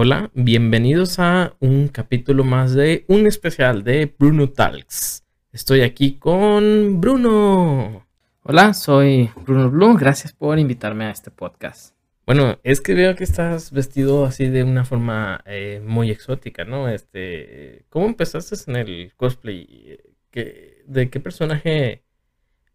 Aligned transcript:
Hola, 0.00 0.30
bienvenidos 0.32 1.18
a 1.18 1.56
un 1.58 1.88
capítulo 1.88 2.44
más 2.44 2.72
de 2.72 3.04
un 3.08 3.26
especial 3.26 3.82
de 3.82 4.14
Bruno 4.16 4.48
Talks. 4.48 5.24
Estoy 5.50 5.80
aquí 5.80 6.20
con 6.20 7.00
Bruno. 7.00 8.06
Hola, 8.44 8.74
soy 8.74 9.28
Bruno 9.44 9.68
Blue. 9.68 9.96
Gracias 9.96 10.32
por 10.32 10.56
invitarme 10.60 11.06
a 11.06 11.10
este 11.10 11.32
podcast. 11.32 11.96
Bueno, 12.26 12.60
es 12.62 12.80
que 12.80 12.94
veo 12.94 13.16
que 13.16 13.24
estás 13.24 13.72
vestido 13.72 14.24
así 14.24 14.46
de 14.46 14.62
una 14.62 14.84
forma 14.84 15.42
eh, 15.46 15.82
muy 15.84 16.12
exótica, 16.12 16.64
¿no? 16.64 16.88
Este, 16.88 17.84
¿cómo 17.88 18.06
empezaste 18.06 18.54
en 18.70 18.76
el 18.76 19.12
cosplay? 19.16 19.98
¿De 20.32 21.10
qué 21.10 21.18
personaje 21.18 22.04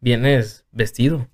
vienes 0.02 0.66
vestido? 0.74 1.30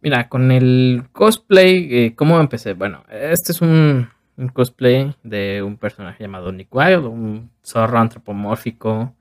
Mira, 0.00 0.28
con 0.28 0.50
el 0.50 1.04
cosplay, 1.12 2.06
eh, 2.06 2.14
¿cómo 2.16 2.40
empecé? 2.40 2.72
Bueno, 2.72 3.04
este 3.08 3.52
es 3.52 3.60
un, 3.60 4.08
cosplay 4.52 5.14
de 5.22 5.62
un 5.62 5.76
personaje 5.76 6.24
llamado 6.24 6.52
Nick 6.52 6.74
Wilde, 6.74 7.08
un 7.08 7.50
zorro 7.62 7.98
antropomórfico 7.98 9.14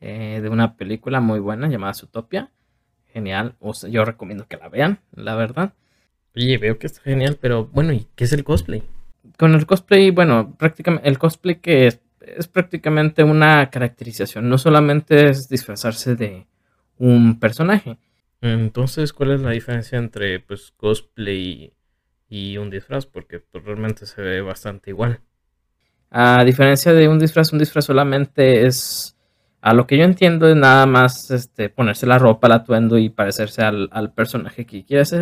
eh, 0.00 0.40
de 0.42 0.48
una 0.48 0.76
película 0.76 1.20
muy 1.20 1.40
buena 1.40 1.68
llamada 1.68 1.94
Zootopia. 1.94 2.50
Genial, 3.12 3.54
yo 3.90 4.04
recomiendo 4.04 4.46
que 4.46 4.58
la 4.58 4.68
vean, 4.68 5.00
la 5.14 5.34
verdad. 5.34 5.72
Oye, 6.36 6.58
veo 6.58 6.78
que 6.78 6.86
está 6.86 7.00
genial, 7.02 7.38
pero 7.40 7.66
bueno, 7.66 7.92
¿y 7.92 8.06
qué 8.14 8.24
es 8.24 8.32
el 8.32 8.44
cosplay? 8.44 8.82
Con 9.38 9.54
el 9.54 9.66
cosplay, 9.66 10.10
bueno, 10.10 10.54
prácticamente 10.56 11.08
el 11.08 11.18
cosplay 11.18 11.56
que 11.56 11.86
es, 11.86 12.00
es 12.20 12.46
prácticamente 12.46 13.24
una 13.24 13.70
caracterización, 13.70 14.48
no 14.48 14.58
solamente 14.58 15.30
es 15.30 15.48
disfrazarse 15.48 16.14
de 16.14 16.46
un 16.98 17.40
personaje, 17.40 17.98
entonces, 18.40 19.12
¿cuál 19.12 19.32
es 19.32 19.40
la 19.40 19.50
diferencia 19.50 19.98
entre 19.98 20.38
pues 20.40 20.72
cosplay 20.76 21.72
y 22.28 22.56
un 22.58 22.70
disfraz? 22.70 23.06
Porque 23.06 23.40
pues, 23.40 23.64
realmente 23.64 24.06
se 24.06 24.20
ve 24.20 24.40
bastante 24.40 24.90
igual. 24.90 25.20
A 26.10 26.44
diferencia 26.44 26.92
de 26.92 27.08
un 27.08 27.18
disfraz, 27.18 27.52
un 27.52 27.58
disfraz 27.58 27.84
solamente 27.84 28.66
es, 28.66 29.16
a 29.60 29.74
lo 29.74 29.86
que 29.86 29.98
yo 29.98 30.04
entiendo, 30.04 30.48
es 30.48 30.56
nada 30.56 30.86
más 30.86 31.30
este, 31.30 31.68
ponerse 31.68 32.06
la 32.06 32.18
ropa, 32.18 32.46
el 32.46 32.54
atuendo 32.54 32.96
y 32.98 33.10
parecerse 33.10 33.62
al, 33.62 34.12
personaje 34.14 34.64
que 34.64 34.84
quieres 34.84 35.14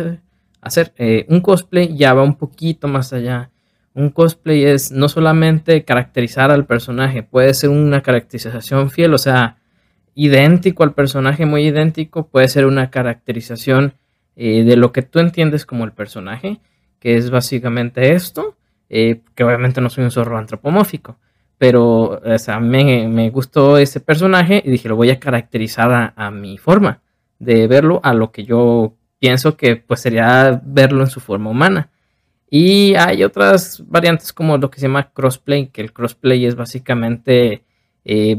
hacer. 0.61 0.93
Eh, 0.97 1.25
un 1.29 1.41
cosplay 1.41 1.95
ya 1.95 2.13
va 2.13 2.23
un 2.23 2.37
poquito 2.37 2.87
más 2.87 3.11
allá. 3.11 3.51
Un 3.93 4.11
cosplay 4.11 4.63
es 4.63 4.91
no 4.91 5.09
solamente 5.09 5.83
caracterizar 5.83 6.51
al 6.51 6.67
personaje, 6.67 7.23
puede 7.23 7.53
ser 7.53 7.71
una 7.71 8.01
caracterización 8.01 8.91
fiel, 8.91 9.13
o 9.13 9.17
sea, 9.17 9.57
idéntico 10.13 10.83
al 10.83 10.93
personaje, 10.93 11.45
muy 11.45 11.67
idéntico, 11.67 12.27
puede 12.27 12.47
ser 12.47 12.65
una 12.65 12.91
caracterización 12.91 13.95
eh, 14.35 14.63
de 14.63 14.75
lo 14.75 14.91
que 14.91 15.01
tú 15.01 15.19
entiendes 15.19 15.65
como 15.65 15.83
el 15.83 15.93
personaje, 15.93 16.59
que 16.99 17.17
es 17.17 17.29
básicamente 17.29 18.13
esto, 18.13 18.57
eh, 18.89 19.21
que 19.35 19.43
obviamente 19.43 19.81
no 19.81 19.89
soy 19.89 20.03
un 20.05 20.11
zorro 20.11 20.37
antropomórfico, 20.37 21.17
pero 21.57 22.21
o 22.23 22.39
sea, 22.39 22.59
me, 22.59 23.29
gustó 23.29 23.77
ese 23.77 23.99
personaje 23.99 24.61
y 24.63 24.71
dije, 24.71 24.89
lo 24.89 24.95
voy 24.95 25.09
a 25.09 25.19
caracterizar 25.19 26.13
a, 26.15 26.31
mi 26.31 26.57
forma 26.57 27.01
de 27.39 27.67
verlo, 27.67 27.99
a 28.03 28.13
lo 28.13 28.31
que 28.31 28.43
yo 28.43 28.95
pienso 29.19 29.57
que 29.57 29.75
pues 29.75 30.01
sería 30.01 30.61
verlo 30.63 31.01
en 31.01 31.09
su 31.09 31.19
forma 31.19 31.49
humana. 31.49 31.89
Y 32.49 32.95
hay 32.95 33.23
otras 33.23 33.83
variantes 33.87 34.31
como 34.31 34.57
lo 34.57 34.71
que 34.71 34.79
se 34.79 34.87
llama 34.87 35.11
crossplay, 35.11 35.67
que 35.67 35.81
el 35.81 35.91
crossplay 35.91 36.45
es 36.45 36.55
básicamente 36.55 37.63
eh, 38.05 38.35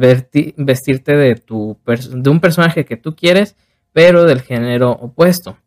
vestirte 0.56 1.14
de, 1.14 1.34
tu 1.36 1.78
de 1.84 2.30
un 2.30 2.40
personaje 2.40 2.86
que 2.86 2.96
tú 2.96 3.14
quieres, 3.14 3.54
pero 3.92 4.24
del 4.24 4.40
género 4.40 4.92
opuesto. 4.92 5.58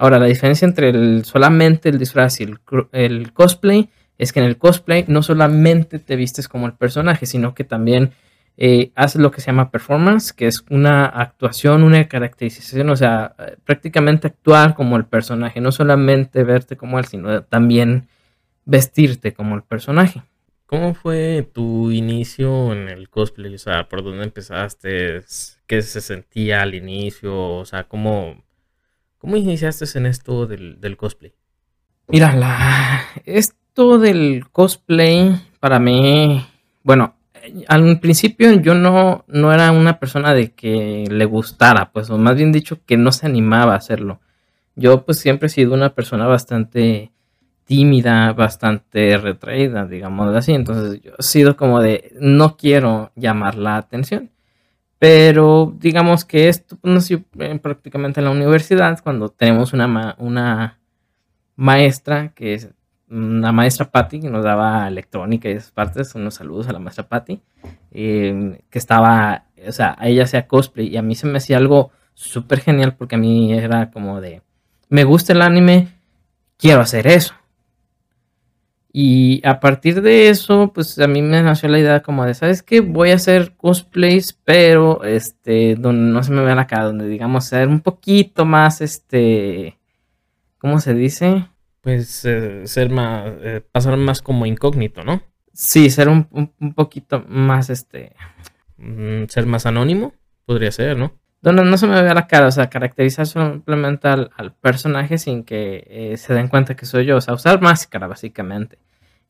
Ahora, 0.00 0.18
la 0.18 0.24
diferencia 0.24 0.66
entre 0.66 1.22
solamente 1.24 1.90
el 1.90 1.98
disfraz 1.98 2.40
y 2.40 2.44
el, 2.44 3.32
cosplay 3.34 3.90
es 4.16 4.32
que 4.32 4.40
en 4.40 4.46
el 4.46 4.56
cosplay 4.56 5.04
no 5.08 5.22
solamente 5.22 5.98
te 5.98 6.16
vistes 6.16 6.48
como 6.48 6.66
el 6.66 6.72
personaje, 6.72 7.26
sino 7.26 7.54
que 7.54 7.64
también 7.64 8.12
eh, 8.56 8.92
haces 8.94 9.20
lo 9.20 9.30
que 9.30 9.42
se 9.42 9.48
llama 9.48 9.70
performance, 9.70 10.32
que 10.32 10.46
es 10.46 10.64
una 10.70 11.04
actuación, 11.04 11.82
una 11.82 12.08
caracterización, 12.08 12.88
o 12.88 12.96
sea, 12.96 13.34
prácticamente 13.66 14.28
actuar 14.28 14.74
como 14.74 14.96
el 14.96 15.04
personaje, 15.04 15.60
no 15.60 15.70
solamente 15.70 16.44
verte 16.44 16.78
como 16.78 16.98
él, 16.98 17.04
sino 17.04 17.42
también 17.42 18.08
vestirte 18.64 19.34
como 19.34 19.54
el 19.54 19.64
personaje. 19.64 20.22
¿Cómo 20.64 20.94
fue 20.94 21.46
tu 21.52 21.90
inicio 21.90 22.72
en 22.72 22.88
el 22.88 23.10
cosplay? 23.10 23.54
O 23.54 23.58
sea, 23.58 23.86
¿por 23.86 24.02
dónde 24.02 24.24
empezaste? 24.24 25.20
¿Qué 25.66 25.82
se 25.82 26.00
sentía 26.00 26.62
al 26.62 26.74
inicio? 26.74 27.58
O 27.58 27.66
sea, 27.66 27.84
¿cómo, 27.84 28.42
cómo 29.20 29.36
iniciaste 29.36 29.84
en 29.98 30.06
esto 30.06 30.46
del, 30.46 30.96
cosplay? 30.96 31.34
Mira, 32.08 32.34
la, 32.34 33.02
esto 33.26 33.98
del 33.98 34.48
cosplay 34.50 35.38
para 35.60 35.78
mí, 35.78 36.44
bueno, 36.82 37.14
al 37.68 38.00
principio 38.00 38.52
yo 38.60 38.74
no, 38.74 39.24
no 39.28 39.52
era 39.52 39.70
una 39.72 40.00
persona 40.00 40.32
de 40.34 40.52
que 40.52 41.04
le 41.08 41.24
gustara, 41.26 41.92
pues, 41.92 42.08
o 42.10 42.18
más 42.18 42.34
bien 42.36 42.50
dicho, 42.50 42.80
que 42.86 42.96
no 42.96 43.12
se 43.12 43.26
animaba 43.26 43.74
a 43.74 43.76
hacerlo. 43.76 44.20
Yo 44.74 45.04
pues 45.04 45.18
siempre 45.18 45.46
he 45.46 45.50
sido 45.50 45.74
una 45.74 45.94
persona 45.94 46.26
bastante 46.26 47.12
tímida, 47.64 48.32
bastante 48.32 49.18
retraída, 49.18 49.86
digamos 49.86 50.34
así. 50.34 50.52
Entonces 50.52 51.02
yo 51.02 51.12
he 51.18 51.22
sido 51.22 51.56
como 51.56 51.80
de, 51.80 52.12
no 52.18 52.56
quiero 52.56 53.12
llamar 53.16 53.56
la 53.56 53.76
atención. 53.76 54.30
Pero 55.00 55.74
digamos 55.78 56.26
que 56.26 56.50
esto 56.50 56.78
nació 56.82 57.24
prácticamente 57.62 58.20
en 58.20 58.26
la 58.26 58.32
universidad, 58.32 59.00
cuando 59.02 59.30
tenemos 59.30 59.72
una, 59.72 60.14
una 60.18 60.78
maestra, 61.56 62.34
que 62.34 62.52
es 62.52 62.68
una 63.08 63.50
maestra 63.50 63.90
Patti, 63.90 64.20
que 64.20 64.28
nos 64.28 64.44
daba 64.44 64.86
electrónica 64.86 65.48
y 65.48 65.52
esas 65.52 65.70
partes. 65.70 66.14
Unos 66.14 66.34
saludos 66.34 66.68
a 66.68 66.74
la 66.74 66.80
maestra 66.80 67.08
Patti, 67.08 67.40
em, 67.92 68.58
que 68.68 68.78
estaba, 68.78 69.46
o 69.66 69.72
sea, 69.72 69.96
a 69.98 70.06
ella 70.06 70.24
hacía 70.24 70.46
cosplay 70.46 70.88
y 70.88 70.98
a 70.98 71.02
mí 71.02 71.14
se 71.14 71.26
me 71.26 71.38
hacía 71.38 71.56
algo 71.56 71.92
súper 72.12 72.60
genial 72.60 72.94
porque 72.94 73.14
a 73.14 73.18
mí 73.18 73.54
era 73.54 73.90
como 73.90 74.20
de, 74.20 74.42
me 74.90 75.04
gusta 75.04 75.32
el 75.32 75.40
anime, 75.40 75.88
quiero 76.58 76.82
hacer 76.82 77.06
eso. 77.06 77.32
Y 78.92 79.40
a 79.46 79.60
partir 79.60 80.02
de 80.02 80.30
eso, 80.30 80.72
pues 80.74 80.98
a 80.98 81.06
mí 81.06 81.22
me 81.22 81.40
nació 81.42 81.68
la 81.68 81.78
idea 81.78 82.02
como 82.02 82.24
de, 82.24 82.34
¿sabes 82.34 82.62
qué? 82.62 82.80
Voy 82.80 83.10
a 83.10 83.16
hacer 83.16 83.54
cosplays, 83.56 84.32
pero 84.32 85.04
este, 85.04 85.76
donde 85.76 86.12
no 86.12 86.22
se 86.24 86.32
me 86.32 86.42
vea 86.42 86.56
la 86.56 86.66
cara, 86.66 86.86
donde 86.86 87.06
digamos 87.06 87.44
ser 87.44 87.68
un 87.68 87.80
poquito 87.80 88.44
más, 88.44 88.80
este, 88.80 89.78
¿cómo 90.58 90.80
se 90.80 90.94
dice? 90.94 91.46
Pues 91.82 92.24
eh, 92.24 92.66
ser 92.66 92.90
más, 92.90 93.30
eh, 93.42 93.62
pasar 93.70 93.96
más 93.96 94.22
como 94.22 94.44
incógnito, 94.44 95.04
¿no? 95.04 95.22
Sí, 95.52 95.90
ser 95.90 96.08
un, 96.08 96.24
poquito 96.74 97.24
más, 97.28 97.70
este... 97.70 98.16
Mm, 98.76 99.26
ser 99.28 99.46
más 99.46 99.66
anónimo, 99.66 100.14
podría 100.46 100.72
ser, 100.72 100.96
¿no? 100.96 101.12
Donde 101.42 101.64
no 101.64 101.76
se 101.78 101.86
me 101.86 102.02
vea 102.02 102.14
la 102.14 102.26
cara, 102.26 102.46
o 102.48 102.50
sea, 102.50 102.68
caracterizar 102.68 103.26
simplemente 103.26 104.08
al, 104.08 104.30
personaje 104.60 105.18
sin 105.18 105.44
que 105.44 105.86
eh, 105.88 106.16
se 106.16 106.34
den 106.34 106.48
cuenta 106.48 106.76
que 106.76 106.86
soy 106.86 107.06
yo, 107.06 107.16
o 107.16 107.20
sea, 107.20 107.34
usar 107.34 107.60
máscara 107.60 108.06
básicamente. 108.06 108.78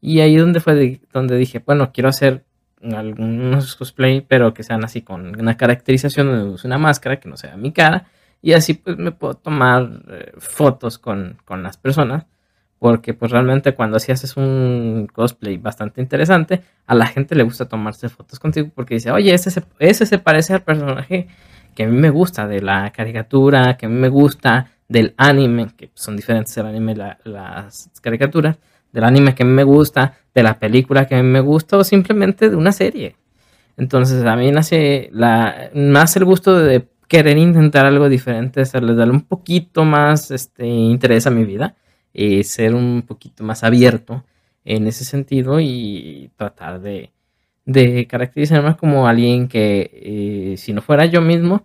Y 0.01 0.21
ahí 0.21 0.37
donde 0.37 0.61
fue 0.61 1.01
donde 1.13 1.37
dije, 1.37 1.61
bueno, 1.65 1.93
quiero 1.93 2.09
hacer 2.09 2.45
algunos 2.83 3.77
cosplay, 3.77 4.23
pero 4.23 4.55
que 4.55 4.63
sean 4.63 4.85
así 4.85 5.03
con 5.03 5.39
una 5.39 5.57
caracterización 5.57 6.27
donde 6.27 6.61
una 6.65 6.79
máscara 6.79 7.21
que 7.21 7.29
no 7.29 7.37
sea 7.37 7.57
mi 7.57 7.73
cara, 7.73 8.07
y 8.43 8.53
así 8.55 8.75
pues 8.75 8.97
me 8.97 9.13
puedo 9.13 9.35
tomar 9.35 10.03
eh, 10.09 10.33
fotos 10.39 10.99
con, 10.99 11.39
las 11.49 11.77
personas, 11.77 12.27
porque 12.79 13.15
pues 13.15 13.31
realmente 13.31 13.75
cuando 13.75 13.99
así 13.99 14.13
haces 14.13 14.37
un 14.37 15.09
cosplay 15.13 15.59
bastante 15.59 16.01
interesante, 16.01 16.63
a 16.87 16.95
la 16.95 17.07
gente 17.07 17.35
le 17.35 17.43
gusta 17.43 17.69
tomarse 17.69 18.09
fotos 18.09 18.39
contigo 18.41 18.71
porque 18.75 18.95
dice, 18.95 19.11
oye, 19.11 19.35
ese 19.35 19.63
ese 19.79 20.07
se 20.07 20.19
parece 20.19 20.55
al 20.55 20.63
personaje 20.63 21.29
que 21.75 21.85
a 21.85 21.87
mí 21.87 21.97
me 21.97 22.11
gusta 22.11 22.47
de 22.47 22.61
la 22.61 22.91
caricatura, 22.91 23.77
que 23.77 23.87
a 23.87 23.89
mí 23.89 23.95
me 23.95 24.09
gusta 24.09 24.71
del 24.89 25.15
anime, 25.17 25.69
que 25.77 25.91
son 25.95 26.17
diferentes 26.17 26.57
el 26.57 26.67
anime 26.67 26.93
y 26.93 27.29
las 27.29 27.91
caricaturas, 28.01 28.59
del 28.93 29.05
anime 29.05 29.35
que 29.35 29.45
a 29.45 29.47
mí 29.47 29.53
me 29.53 29.65
gusta, 29.65 30.15
de 30.35 30.43
la 30.43 30.59
película 30.59 31.07
que 31.07 31.15
a 31.15 31.23
mí 31.23 31.29
me 31.29 31.41
gusta 31.41 31.77
o 31.77 31.85
simplemente 31.85 32.51
de 32.51 32.57
una 32.57 32.73
serie. 32.73 33.17
Entonces 33.77 34.25
a 34.25 34.37
mí 34.37 34.51
nace 34.51 35.09
la, 35.13 35.71
más 35.75 36.17
el 36.17 36.25
gusto 36.25 36.59
de 36.59 36.89
querer 37.09 37.39
intentar 37.39 37.87
algo 37.87 38.09
diferente, 38.09 38.61
hacerle 38.61 38.95
darle 38.95 39.15
un 39.15 39.23
poquito 39.23 39.85
más 39.85 40.31
este, 40.31 40.67
interés 40.67 41.27
a 41.27 41.31
mi 41.31 41.45
vida 41.45 41.75
y 42.13 42.45
ser 42.45 42.75
un 42.75 43.03
poquito 43.07 43.43
más 43.45 43.65
abierto 43.65 44.25
en 44.65 44.87
ese 44.87 45.05
sentido 45.05 45.61
y 45.61 46.31
tratar 46.37 46.81
de, 46.81 47.13
de 47.73 48.07
caracterizarme 48.07 48.77
como 48.77 49.07
alguien 49.07 49.49
que 49.49 49.91
eh, 49.93 50.57
si 50.57 50.73
no 50.73 50.83
fuera 50.83 51.07
yo 51.07 51.21
mismo, 51.21 51.63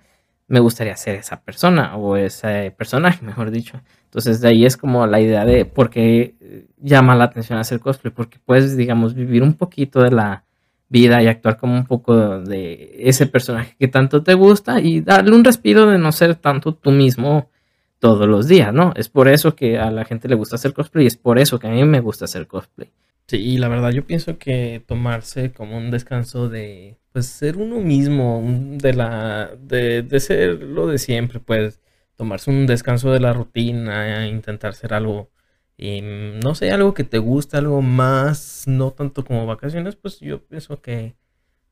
me 0.47 0.59
gustaría 0.59 0.95
ser 0.95 1.15
esa 1.15 1.41
persona 1.41 1.95
o 1.97 2.15
ese 2.15 2.71
personaje, 2.77 3.25
mejor 3.25 3.49
dicho. 3.49 3.81
Entonces 4.05 4.39
de 4.41 4.49
ahí 4.49 4.65
es 4.65 4.77
como 4.77 5.07
la 5.07 5.19
idea 5.19 5.45
de 5.45 5.65
por 5.65 5.89
qué 5.89 6.35
eh, 6.39 6.67
llama 6.77 7.15
la 7.15 7.25
atención 7.25 7.57
hacer 7.57 7.79
cosplay, 7.79 8.13
porque 8.13 8.37
puedes, 8.43 8.77
digamos, 8.77 9.15
vivir 9.15 9.41
un 9.41 9.53
poquito 9.53 10.01
de 10.01 10.11
la 10.11 10.45
vida 10.89 11.23
y 11.23 11.27
actuar 11.27 11.57
como 11.57 11.75
un 11.75 11.85
poco 11.85 12.39
de 12.39 12.95
ese 12.99 13.25
personaje 13.25 13.75
que 13.79 13.87
tanto 13.87 14.21
te 14.21 14.35
gusta 14.35 14.79
y 14.79 15.01
darle 15.01 15.35
un 15.35 15.43
respiro 15.43 15.87
de 15.87 15.97
no 15.97 16.11
ser 16.11 16.35
tanto 16.35 16.75
tú 16.75 16.91
mismo 16.91 17.49
todos 17.97 18.27
los 18.27 18.47
días, 18.47 18.71
¿no? 18.71 18.93
Es 18.95 19.09
por 19.09 19.27
eso 19.27 19.55
que 19.55 19.79
a 19.79 19.89
la 19.89 20.05
gente 20.05 20.27
le 20.29 20.35
gusta 20.35 20.57
hacer 20.57 20.73
cosplay 20.73 21.05
y 21.05 21.07
es 21.07 21.17
por 21.17 21.39
eso 21.39 21.57
que 21.57 21.67
a 21.67 21.71
mí 21.71 21.83
me 21.85 22.01
gusta 22.01 22.25
hacer 22.25 22.45
cosplay. 22.45 22.91
Sí, 23.27 23.57
la 23.57 23.69
verdad 23.69 23.91
yo 23.91 24.05
pienso 24.05 24.37
que 24.37 24.83
tomarse 24.87 25.51
como 25.51 25.77
un 25.77 25.89
descanso 25.89 26.47
de 26.47 26.99
pues 27.11 27.25
ser 27.25 27.57
uno 27.57 27.79
mismo, 27.79 28.41
de 28.45 28.93
la 28.93 29.55
de, 29.59 30.03
de 30.03 30.19
ser 30.19 30.61
lo 30.61 30.85
de 30.87 30.99
siempre, 30.99 31.39
pues 31.39 31.81
tomarse 32.15 32.51
un 32.51 32.67
descanso 32.67 33.11
de 33.11 33.19
la 33.19 33.33
rutina, 33.33 34.27
intentar 34.27 34.75
ser 34.75 34.93
algo 34.93 35.31
y 35.75 36.01
no 36.03 36.53
sé, 36.55 36.71
algo 36.71 36.93
que 36.93 37.03
te 37.03 37.17
gusta, 37.17 37.57
algo 37.57 37.81
más, 37.81 38.65
no 38.67 38.91
tanto 38.91 39.25
como 39.25 39.45
vacaciones, 39.47 39.95
pues 39.95 40.19
yo 40.19 40.45
pienso 40.45 40.81
que 40.81 41.15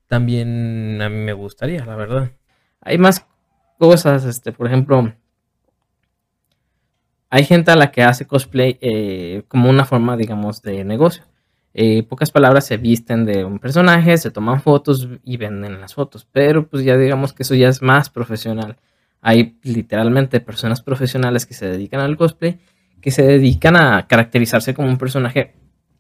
también 0.08 1.02
a 1.02 1.10
mí 1.10 1.18
me 1.18 1.34
gustaría, 1.34 1.86
la 1.86 1.96
verdad. 1.98 2.32
Hay 2.82 2.98
más 3.00 3.28
cosas, 3.80 4.26
este, 4.26 4.54
por 4.54 4.68
ejemplo, 4.68 5.14
hay 7.30 7.44
gente 7.46 7.72
a 7.72 7.76
la 7.76 7.92
que 7.92 8.04
hace 8.04 8.28
cosplay 8.28 8.78
eh, 8.82 9.44
como 9.48 9.70
una 9.70 9.86
forma, 9.86 10.16
digamos, 10.18 10.62
de 10.62 10.84
negocio. 10.84 11.24
Eh, 11.74 12.04
pocas 12.04 12.32
palabras 12.32 12.66
se 12.66 12.78
visten 12.78 13.26
de 13.26 13.44
un 13.46 13.60
personaje, 13.60 14.18
se 14.18 14.30
toman 14.32 14.62
fotos 14.62 15.08
y 15.24 15.38
venden 15.38 15.82
las 15.82 15.96
fotos, 15.96 16.28
pero 16.32 16.68
pues 16.68 16.84
ya 16.84 16.98
digamos 16.98 17.34
que 17.34 17.44
eso 17.44 17.56
ya 17.56 17.70
es 17.70 17.82
más 17.82 18.10
profesional. 18.10 18.78
Hay 19.22 19.58
literalmente 19.64 20.40
personas 20.40 20.82
profesionales 20.82 21.46
que 21.46 21.54
se 21.54 21.66
dedican 21.68 22.02
al 22.02 22.18
cosplay, 22.18 22.60
que 23.02 23.12
se 23.12 23.24
dedican 23.24 23.76
a 23.76 24.08
caracterizarse 24.08 24.74
como 24.74 24.88
un 24.88 24.98
personaje 24.98 25.54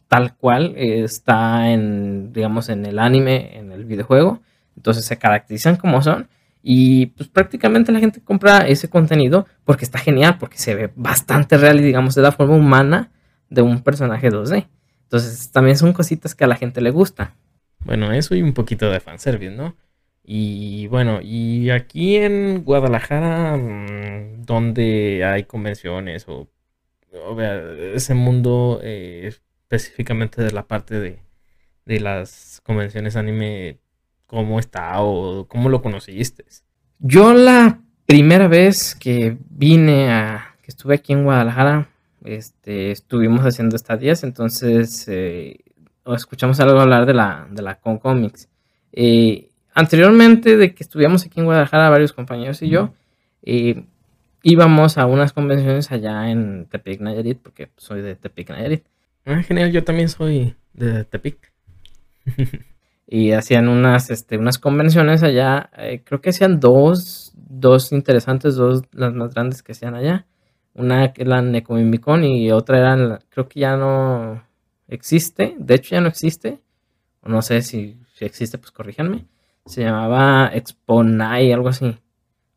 tal 0.07 0.35
cual 0.35 0.75
está 0.77 1.71
en, 1.71 2.31
digamos, 2.33 2.69
en 2.69 2.85
el 2.85 2.99
anime, 2.99 3.57
en 3.57 3.71
el 3.71 3.85
videojuego. 3.85 4.41
Entonces 4.75 5.05
se 5.05 5.17
caracterizan 5.17 5.75
como 5.75 6.01
son. 6.01 6.27
Y 6.61 7.07
pues 7.07 7.29
prácticamente 7.29 7.91
la 7.91 7.99
gente 7.99 8.21
compra 8.21 8.59
ese 8.59 8.89
contenido 8.89 9.47
porque 9.65 9.85
está 9.85 9.99
genial, 9.99 10.37
porque 10.39 10.57
se 10.57 10.75
ve 10.75 10.91
bastante 10.95 11.57
real 11.57 11.79
y 11.79 11.83
digamos 11.83 12.15
de 12.15 12.21
la 12.21 12.31
forma 12.31 12.55
humana 12.55 13.11
de 13.49 13.61
un 13.61 13.81
personaje 13.81 14.29
2D. 14.29 14.67
Entonces 15.13 15.51
también 15.51 15.77
son 15.77 15.93
cositas 15.93 16.33
que 16.33 16.43
a 16.43 16.47
la 16.47 16.55
gente 16.55 16.81
le 16.81 16.89
gusta. 16.89 17.35
Bueno, 17.85 18.11
eso 18.11 18.33
y 18.33 18.41
un 18.41 18.53
poquito 18.53 18.89
de 18.89 18.99
fanservice, 18.99 19.55
¿no? 19.55 19.75
Y 20.23 20.87
bueno, 20.87 21.19
y 21.21 21.69
aquí 21.69 22.15
en 22.15 22.63
Guadalajara, 22.63 23.55
mm, 23.55 24.41
donde 24.43 25.23
hay 25.23 25.43
convenciones 25.43 26.27
o, 26.27 26.47
o 27.11 27.39
ese 27.39 28.15
mundo 28.15 28.79
eh, 28.81 29.27
específicamente 29.27 30.41
de 30.41 30.51
la 30.51 30.65
parte 30.65 30.99
de, 30.99 31.19
de 31.85 31.99
las 31.99 32.59
convenciones 32.63 33.15
anime, 33.15 33.77
¿cómo 34.25 34.59
está 34.59 34.99
o 34.99 35.47
cómo 35.47 35.69
lo 35.69 35.83
conociste? 35.83 36.43
Yo 36.97 37.35
la 37.35 37.81
primera 38.07 38.47
vez 38.47 38.95
que 38.95 39.37
vine 39.47 40.11
a, 40.11 40.55
que 40.63 40.71
estuve 40.71 40.95
aquí 40.95 41.13
en 41.13 41.23
Guadalajara, 41.23 41.92
este, 42.25 42.91
estuvimos 42.91 43.41
haciendo 43.41 43.75
estadías, 43.75 44.23
entonces 44.23 45.05
eh, 45.07 45.59
escuchamos 46.15 46.59
algo 46.59 46.79
hablar 46.79 47.05
de 47.05 47.13
la, 47.13 47.47
de 47.49 47.61
la 47.61 47.79
Con 47.79 47.97
Comics. 47.97 48.49
Eh, 48.91 49.49
anteriormente 49.73 50.57
de 50.57 50.73
que 50.73 50.83
estuviéramos 50.83 51.25
aquí 51.25 51.39
en 51.39 51.45
Guadalajara, 51.45 51.89
varios 51.89 52.13
compañeros 52.13 52.61
y 52.61 52.69
yo, 52.69 52.93
eh, 53.43 53.83
íbamos 54.41 54.97
a 54.97 55.05
unas 55.05 55.33
convenciones 55.33 55.91
allá 55.91 56.29
en 56.29 56.65
Tepic 56.67 57.01
Nayarit, 57.01 57.39
porque 57.39 57.69
soy 57.77 58.01
de 58.01 58.15
Tepic 58.15 58.49
Nayarit. 58.49 58.85
Ah, 59.25 59.41
genial, 59.41 59.71
yo 59.71 59.83
también 59.83 60.09
soy 60.09 60.55
de 60.73 61.03
Tepic. 61.05 61.51
y 63.07 63.31
hacían 63.31 63.67
unas, 63.67 64.09
este, 64.09 64.37
unas 64.37 64.59
convenciones 64.59 65.23
allá, 65.23 65.69
creo 66.05 66.21
que 66.21 66.29
hacían 66.29 66.59
dos, 66.59 67.33
dos 67.35 67.91
interesantes, 67.91 68.55
dos 68.55 68.83
las 68.91 69.13
más 69.13 69.33
grandes 69.33 69.61
que 69.61 69.73
hacían 69.73 69.95
allá. 69.95 70.25
Una 70.75 71.13
que 71.13 71.23
era 71.23 71.41
Necomimicon 71.41 72.23
y 72.23 72.51
otra 72.51 72.79
era, 72.79 73.19
creo 73.29 73.47
que 73.47 73.59
ya 73.59 73.77
no 73.77 74.43
existe, 74.87 75.55
de 75.57 75.75
hecho 75.75 75.95
ya 75.95 76.01
no 76.01 76.07
existe, 76.07 76.59
o 77.21 77.29
no 77.29 77.41
sé 77.41 77.61
si, 77.61 77.99
si 78.15 78.25
existe, 78.25 78.57
pues 78.57 78.71
corríjanme 78.71 79.25
se 79.65 79.81
llamaba 79.81 80.51
Exponai, 80.53 81.51
algo 81.51 81.69
así. 81.69 81.97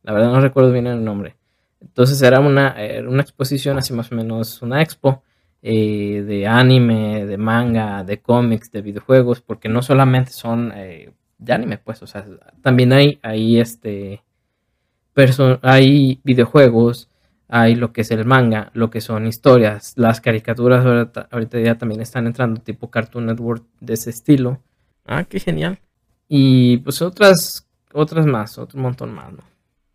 La 0.02 0.12
verdad 0.12 0.32
no 0.32 0.40
recuerdo 0.40 0.72
bien 0.72 0.86
el 0.86 1.04
nombre. 1.04 1.36
Entonces 1.80 2.20
era 2.22 2.40
una, 2.40 2.76
una 3.06 3.22
exposición, 3.22 3.78
así 3.78 3.92
más 3.92 4.10
o 4.12 4.14
menos 4.14 4.62
una 4.62 4.82
expo 4.82 5.22
eh, 5.62 6.22
de 6.26 6.46
anime, 6.46 7.26
de 7.26 7.36
manga, 7.36 8.02
de 8.04 8.18
cómics, 8.20 8.70
de 8.70 8.82
videojuegos, 8.82 9.40
porque 9.40 9.68
no 9.68 9.82
solamente 9.82 10.32
son 10.32 10.72
eh, 10.74 11.12
de 11.38 11.52
anime, 11.52 11.78
pues, 11.78 12.02
o 12.02 12.06
sea, 12.06 12.24
también 12.62 12.92
hay, 12.92 13.18
hay 13.22 13.60
este, 13.60 14.22
hay 15.62 16.20
videojuegos, 16.24 17.08
hay 17.48 17.74
lo 17.76 17.92
que 17.92 18.00
es 18.00 18.10
el 18.10 18.24
manga, 18.24 18.70
lo 18.74 18.90
que 18.90 19.00
son 19.00 19.26
historias, 19.26 19.92
las 19.96 20.20
caricaturas 20.20 20.84
ahorita, 20.84 21.28
ahorita 21.30 21.60
ya 21.60 21.78
también 21.78 22.00
están 22.00 22.26
entrando, 22.26 22.60
tipo 22.60 22.90
Cartoon 22.90 23.26
Network 23.26 23.64
de 23.80 23.94
ese 23.94 24.10
estilo. 24.10 24.62
Ah, 25.04 25.24
qué 25.24 25.38
genial. 25.38 25.78
Y 26.28 26.78
pues 26.78 27.02
otras, 27.02 27.68
otras 27.92 28.26
más, 28.26 28.58
otro 28.58 28.80
montón 28.80 29.14
más, 29.14 29.32
¿no? 29.32 29.44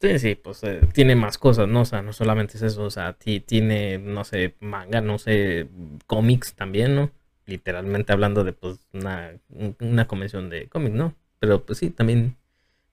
Sí, 0.01 0.17
sí, 0.17 0.35
pues 0.35 0.63
eh, 0.63 0.81
tiene 0.93 1.15
más 1.15 1.37
cosas, 1.37 1.67
¿no? 1.67 1.81
O 1.81 1.85
sea, 1.85 2.01
no 2.01 2.11
solamente 2.11 2.57
es 2.57 2.63
eso, 2.63 2.83
o 2.83 2.89
sea, 2.89 3.13
tiene, 3.13 3.99
no 3.99 4.23
sé, 4.23 4.55
manga, 4.59 4.99
no 4.99 5.19
sé, 5.19 5.67
cómics 6.07 6.55
también, 6.55 6.95
¿no? 6.95 7.11
Literalmente 7.45 8.11
hablando 8.11 8.43
de, 8.43 8.53
pues, 8.53 8.79
una, 8.93 9.31
una 9.79 10.07
convención 10.07 10.49
de 10.49 10.67
cómics, 10.69 10.95
¿no? 10.95 11.13
Pero, 11.39 11.65
pues 11.65 11.79
sí, 11.79 11.91
también 11.91 12.37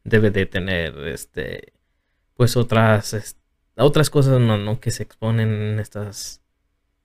debe 0.05 0.31
de 0.31 0.47
tener, 0.47 0.99
este, 1.09 1.73
pues 2.37 2.57
otras, 2.57 3.15
otras 3.85 4.11
cosas, 4.11 4.41
¿no? 4.41 4.59
¿no? 4.59 4.81
Que 4.81 4.91
se 4.91 5.03
exponen 5.03 5.51
en 5.51 5.81
estas 5.81 6.41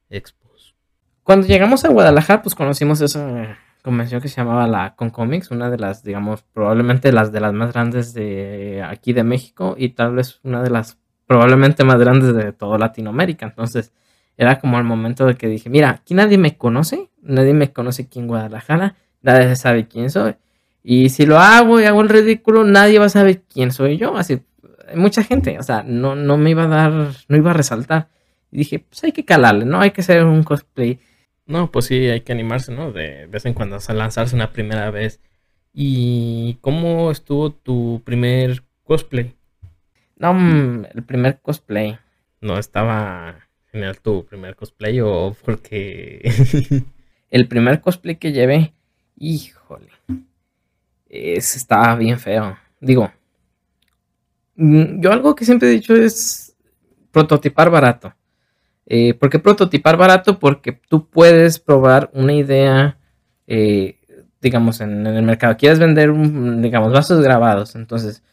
expos. 0.10 0.76
Cuando 1.24 1.48
llegamos 1.48 1.86
a 1.86 1.90
Guadalajara, 1.90 2.42
pues 2.42 2.56
conocimos 2.56 3.02
esa 3.02 3.58
convención 3.84 4.22
que 4.22 4.30
se 4.30 4.38
llamaba 4.38 4.68
la 4.68 4.96
Concomics, 4.96 5.52
una 5.52 5.70
de 5.70 5.78
las, 5.78 6.04
digamos, 6.04 6.44
probablemente 6.54 7.12
las 7.12 7.32
de 7.32 7.40
las 7.40 7.54
más 7.54 7.74
grandes 7.74 8.14
de 8.14 8.84
aquí 8.86 9.14
de 9.14 9.24
México 9.24 9.76
y 9.78 9.90
tal 9.90 10.16
vez 10.16 10.40
una 10.44 10.62
de 10.64 10.70
las 10.70 10.98
probablemente 11.28 11.84
más 11.84 12.00
grandes 12.00 12.34
de 12.34 12.52
toda 12.54 12.78
Latinoamérica. 12.78 13.46
Entonces, 13.46 13.92
era 14.38 14.60
como 14.60 14.78
el 14.78 14.84
momento 14.84 15.26
de 15.26 15.36
que 15.36 15.48
dije, 15.48 15.70
mira, 15.70 15.90
aquí 15.92 16.14
nadie 16.14 16.38
me 16.38 16.58
conoce, 16.58 17.10
nadie 17.22 17.54
me 17.54 17.72
conoce 17.72 18.04
aquí 18.04 18.20
en 18.20 18.28
Guadalajara, 18.28 18.96
nadie 19.22 19.56
sabe 19.56 19.88
quién 19.88 20.10
soy. 20.10 20.36
Y 20.84 21.10
si 21.10 21.26
lo 21.26 21.40
hago 21.40 21.80
y 21.80 21.86
hago 21.86 22.02
el 22.02 22.10
ridículo, 22.10 22.64
nadie 22.64 23.00
va 23.00 23.06
a 23.06 23.10
saber 23.10 23.42
quién 23.44 23.72
soy 23.72 23.98
yo. 23.98 24.18
Así, 24.18 24.42
mucha 24.96 25.24
gente, 25.24 25.60
o 25.60 25.64
sea, 25.64 25.84
no, 25.84 26.16
no 26.16 26.38
me 26.38 26.52
iba 26.52 26.64
a 26.64 26.68
dar, 26.68 26.92
no 27.28 27.38
iba 27.38 27.52
a 27.52 27.54
resaltar. 27.54 28.10
Y 28.52 28.58
dije, 28.58 28.80
pues 28.80 29.04
hay 29.04 29.12
que 29.12 29.26
calarle, 29.26 29.66
¿no? 29.66 29.82
Hay 29.82 29.92
que 29.92 30.02
hacer 30.02 30.24
un 30.26 30.44
cosplay 30.44 31.00
no, 31.46 31.72
pues 31.72 31.86
sí, 31.86 32.08
hay 32.08 32.22
que 32.22 32.32
animarse, 32.32 32.72
¿no? 32.72 32.92
De 32.92 33.28
vez 33.28 33.46
en 33.46 33.54
cuando 33.54 33.78
a 33.86 33.94
lanzarse 33.94 34.36
una 34.36 34.54
primera 34.54 34.90
vez. 34.92 35.20
¿Y 35.74 36.58
cómo 36.62 37.12
estuvo 37.12 37.52
tu 37.52 38.02
primer 38.06 38.64
cosplay? 38.84 39.36
No, 40.18 40.34
mm, 40.34 40.86
el 40.94 41.04
primer 41.04 41.42
cosplay. 41.42 41.98
¿No 42.40 42.58
estaba 42.58 43.48
genial 43.72 44.00
tu 44.00 44.26
primer 44.26 44.56
cosplay 44.56 45.02
o 45.02 45.36
porque... 45.44 46.22
el 47.30 47.48
primer 47.48 47.82
cosplay 47.82 48.16
que 48.16 48.32
llevé, 48.32 48.74
híjole, 49.18 49.90
es, 51.10 51.56
estaba 51.56 51.96
bien 51.96 52.20
feo. 52.20 52.58
Digo, 52.80 53.12
yo 54.56 55.12
algo 55.12 55.36
que 55.36 55.46
siempre 55.46 55.70
he 55.70 55.72
dicho 55.72 55.96
es 55.96 56.56
prototipar 57.12 57.70
barato. 57.70 58.14
Eh, 58.86 59.14
¿Por 59.14 59.30
qué 59.30 59.40
prototipar 59.40 59.98
barato? 59.98 60.40
Porque 60.40 60.74
tú 60.74 61.10
puedes 61.10 61.60
probar 61.60 62.10
una 62.14 62.34
idea, 62.34 62.98
eh, 63.48 64.00
digamos, 64.42 64.82
en, 64.82 65.08
el 65.08 65.24
mercado. 65.24 65.56
Quieres 65.58 65.80
vender, 65.80 66.14
digamos, 66.62 66.92
vasos 66.92 67.22
grabados. 67.22 67.76
Entonces, 67.76 68.24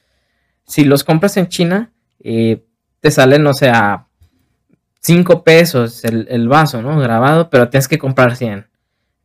si 0.65 0.85
los 0.85 1.05
compras 1.05 1.37
en 1.37 1.49
China, 1.49 1.93
eh, 2.21 2.65
te 3.01 3.11
sale, 3.11 3.39
no 3.39 3.55
sé, 3.55 3.71
a 3.71 4.07
5 5.01 5.45
pesos 5.45 6.05
el, 6.05 6.49
vaso, 6.49 6.83
¿no? 6.83 6.99
Grabado, 6.99 7.51
pero 7.51 7.69
tienes 7.71 7.89
que 7.89 7.99
comprar 7.99 8.37
100. 8.37 8.69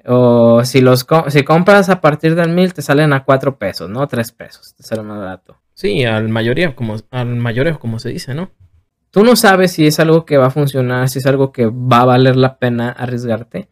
O 0.07 0.63
si 0.63 0.81
los 0.81 1.05
si 1.29 1.43
compras 1.43 1.89
a 1.89 2.01
partir 2.01 2.35
del 2.35 2.49
1000, 2.49 2.73
te 2.73 2.81
salen 2.81 3.13
a 3.13 3.25
4 3.25 3.57
pesos, 3.57 3.89
¿no? 3.89 4.07
3 4.07 4.31
pesos, 4.33 4.75
te 4.75 4.83
sale 4.83 5.01
más 5.01 5.19
barato. 5.19 5.57
Sí, 5.75 6.05
al 6.05 6.29
mayoría, 6.29 6.73
como, 6.73 6.95
al 7.11 7.35
mayoreo, 7.35 7.79
como 7.79 7.99
se 7.99 8.09
dice, 8.09 8.33
¿no? 8.33 8.49
Tú 9.11 9.23
no 9.23 9.35
sabes 9.35 9.73
si 9.73 9.85
es 9.85 9.99
algo 9.99 10.25
que 10.25 10.37
va 10.37 10.47
a 10.47 10.49
funcionar, 10.49 11.09
si 11.09 11.19
es 11.19 11.25
algo 11.25 11.51
que 11.51 11.67
va 11.67 12.01
a 12.01 12.05
valer 12.05 12.37
la 12.37 12.57
pena 12.57 12.89
arriesgarte. 12.89 13.69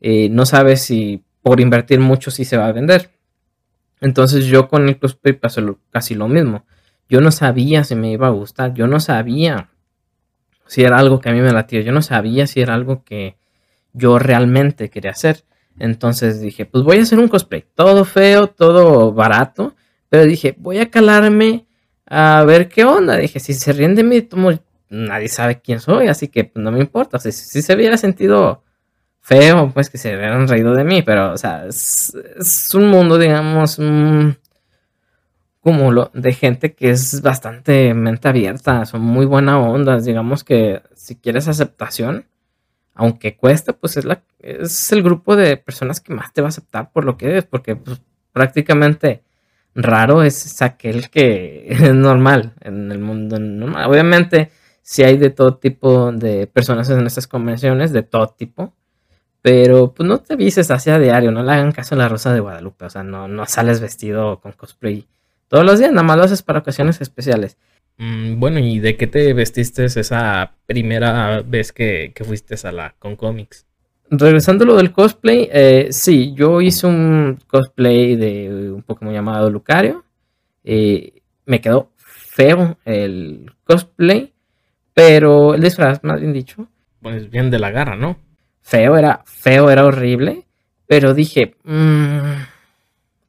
Eh, 0.00 0.28
no 0.30 0.44
sabes 0.46 0.82
si 0.82 1.24
por 1.42 1.60
invertir 1.60 1.98
mucho 1.98 2.30
si 2.30 2.44
se 2.44 2.58
va 2.58 2.66
a 2.66 2.72
vender. 2.72 3.10
Entonces 4.02 4.44
yo 4.46 4.68
con 4.68 4.88
el 4.88 4.98
cosplay 4.98 5.32
pasó 5.32 5.78
casi 5.90 6.14
lo 6.14 6.28
mismo. 6.28 6.66
Yo 7.08 7.20
no 7.22 7.30
sabía 7.30 7.84
si 7.84 7.94
me 7.94 8.12
iba 8.12 8.26
a 8.26 8.30
gustar. 8.30 8.74
Yo 8.74 8.86
no 8.86 9.00
sabía 9.00 9.70
si 10.66 10.82
era 10.82 10.98
algo 10.98 11.20
que 11.20 11.30
a 11.30 11.32
mí 11.32 11.40
me 11.40 11.52
latía. 11.52 11.80
Yo 11.80 11.92
no 11.92 12.02
sabía 12.02 12.46
si 12.46 12.60
era 12.60 12.74
algo 12.74 13.02
que 13.02 13.36
yo 13.94 14.18
realmente 14.18 14.90
quería 14.90 15.12
hacer. 15.12 15.44
Entonces 15.78 16.40
dije, 16.40 16.66
pues 16.66 16.84
voy 16.84 16.98
a 16.98 17.02
hacer 17.02 17.18
un 17.18 17.28
cosplay. 17.28 17.64
Todo 17.74 18.04
feo, 18.04 18.48
todo 18.48 19.12
barato. 19.12 19.74
Pero 20.08 20.24
dije, 20.24 20.54
voy 20.58 20.78
a 20.78 20.90
calarme 20.90 21.66
a 22.06 22.44
ver 22.44 22.68
qué 22.68 22.84
onda. 22.84 23.16
Dije, 23.16 23.40
si 23.40 23.54
se 23.54 23.72
ríen 23.72 23.94
de 23.94 24.04
mí, 24.04 24.22
tomo 24.22 24.50
nadie 24.88 25.28
sabe 25.28 25.60
quién 25.60 25.80
soy, 25.80 26.08
así 26.08 26.28
que 26.28 26.44
pues, 26.44 26.62
no 26.62 26.70
me 26.70 26.80
importa. 26.80 27.18
si 27.18 27.32
se 27.32 27.74
hubiera 27.74 27.96
sentido 27.96 28.62
feo, 29.26 29.72
pues 29.74 29.90
que 29.90 29.98
se 29.98 30.14
hubieran 30.14 30.46
reído 30.46 30.72
de 30.72 30.84
mí, 30.84 31.02
pero, 31.02 31.32
o 31.32 31.36
sea, 31.36 31.66
es, 31.66 32.14
un 32.74 32.88
mundo, 32.88 33.18
digamos, 33.18 33.76
un 33.80 34.38
cúmulo 35.60 36.12
de 36.14 36.32
gente 36.32 36.74
que 36.76 36.90
es 36.90 37.22
bastante 37.22 37.92
mente 37.92 38.28
abierta, 38.28 38.84
son 38.86 39.00
muy 39.00 39.26
buena 39.26 39.58
onda, 39.58 39.98
digamos 39.98 40.44
que 40.44 40.80
si 40.94 41.16
quieres 41.16 41.48
aceptación, 41.48 42.26
aunque 42.94 43.36
cueste, 43.36 43.72
pues 43.72 43.96
es, 43.96 44.04
la, 44.04 44.22
es 44.38 44.92
el 44.92 45.02
grupo 45.02 45.34
de 45.34 45.56
personas 45.56 46.00
que 46.00 46.14
más 46.14 46.32
te 46.32 46.40
va 46.40 46.46
a 46.46 46.50
aceptar 46.50 46.92
por 46.92 47.04
lo 47.04 47.16
que 47.16 47.26
eres, 47.26 47.44
porque 47.46 47.74
pues, 47.74 48.00
prácticamente 48.32 49.24
raro 49.76 50.22
es 50.22 50.60
aquel 50.62 51.10
que 51.10 51.66
es 51.68 51.94
normal 51.94 52.54
en 52.60 52.90
el 52.90 52.98
mundo 52.98 53.38
normal. 53.38 53.88
Obviamente, 53.88 54.50
si 54.82 55.02
hay 55.04 55.16
de 55.18 55.30
todo 55.30 55.56
tipo 55.56 56.12
de 56.12 56.46
personas 56.46 56.88
en 56.90 57.06
estas 57.06 57.26
convenciones, 57.26 57.92
de 57.92 58.02
todo 58.02 58.28
tipo, 58.28 58.74
pero 59.42 59.94
pues 59.94 60.08
no 60.08 60.18
te 60.18 60.36
vises 60.36 60.70
hacia 60.70 60.98
diario, 60.98 61.30
no 61.30 61.42
le 61.42 61.52
hagan 61.52 61.72
caso 61.72 61.94
a 61.94 61.98
la 61.98 62.08
Rosa 62.08 62.32
de 62.32 62.40
Guadalupe, 62.40 62.86
o 62.86 62.90
sea, 62.90 63.04
no, 63.04 63.28
no 63.28 63.46
sales 63.46 63.80
vestido 63.80 64.40
con 64.40 64.52
cosplay 64.52 65.06
todos 65.48 65.64
los 65.64 65.78
días, 65.78 65.92
nada 65.92 66.02
más 66.02 66.16
lo 66.16 66.24
haces 66.24 66.42
para 66.42 66.60
ocasiones 66.60 67.00
especiales. 67.00 67.56
Mm, 67.98 68.38
bueno, 68.38 68.58
¿y 68.58 68.78
de 68.80 68.96
qué 68.96 69.06
te 69.06 69.32
vestiste 69.32 69.84
esa 69.84 70.54
primera 70.66 71.42
vez 71.42 71.72
que, 71.72 72.12
fuiste 72.24 72.56
a 72.66 72.72
la 72.72 72.94
con 72.98 73.16
cómics? 73.16 73.65
Regresando 74.10 74.64
a 74.64 74.66
lo 74.68 74.76
del 74.76 74.92
cosplay, 74.92 75.48
eh, 75.52 75.88
sí, 75.90 76.32
yo 76.34 76.60
hice 76.60 76.86
un 76.86 77.38
cosplay 77.46 78.16
de 78.16 78.72
un 78.72 78.82
Pokémon 78.82 79.12
llamado 79.12 79.50
Lucario. 79.50 80.04
Eh, 80.64 81.22
me 81.44 81.60
quedó 81.60 81.90
feo 81.96 82.78
el 82.84 83.52
cosplay, 83.64 84.32
pero 84.94 85.54
el 85.54 85.60
disfraz, 85.60 86.02
más 86.04 86.20
bien 86.20 86.32
dicho. 86.32 86.68
Pues 87.00 87.30
bien 87.30 87.50
de 87.50 87.58
la 87.58 87.70
garra, 87.70 87.96
¿no? 87.96 88.16
feo, 88.66 88.96
era 88.96 89.22
feo, 89.26 89.70
era 89.70 89.84
horrible, 89.84 90.44
pero 90.88 91.14
dije, 91.14 91.56
mm, 91.62 92.42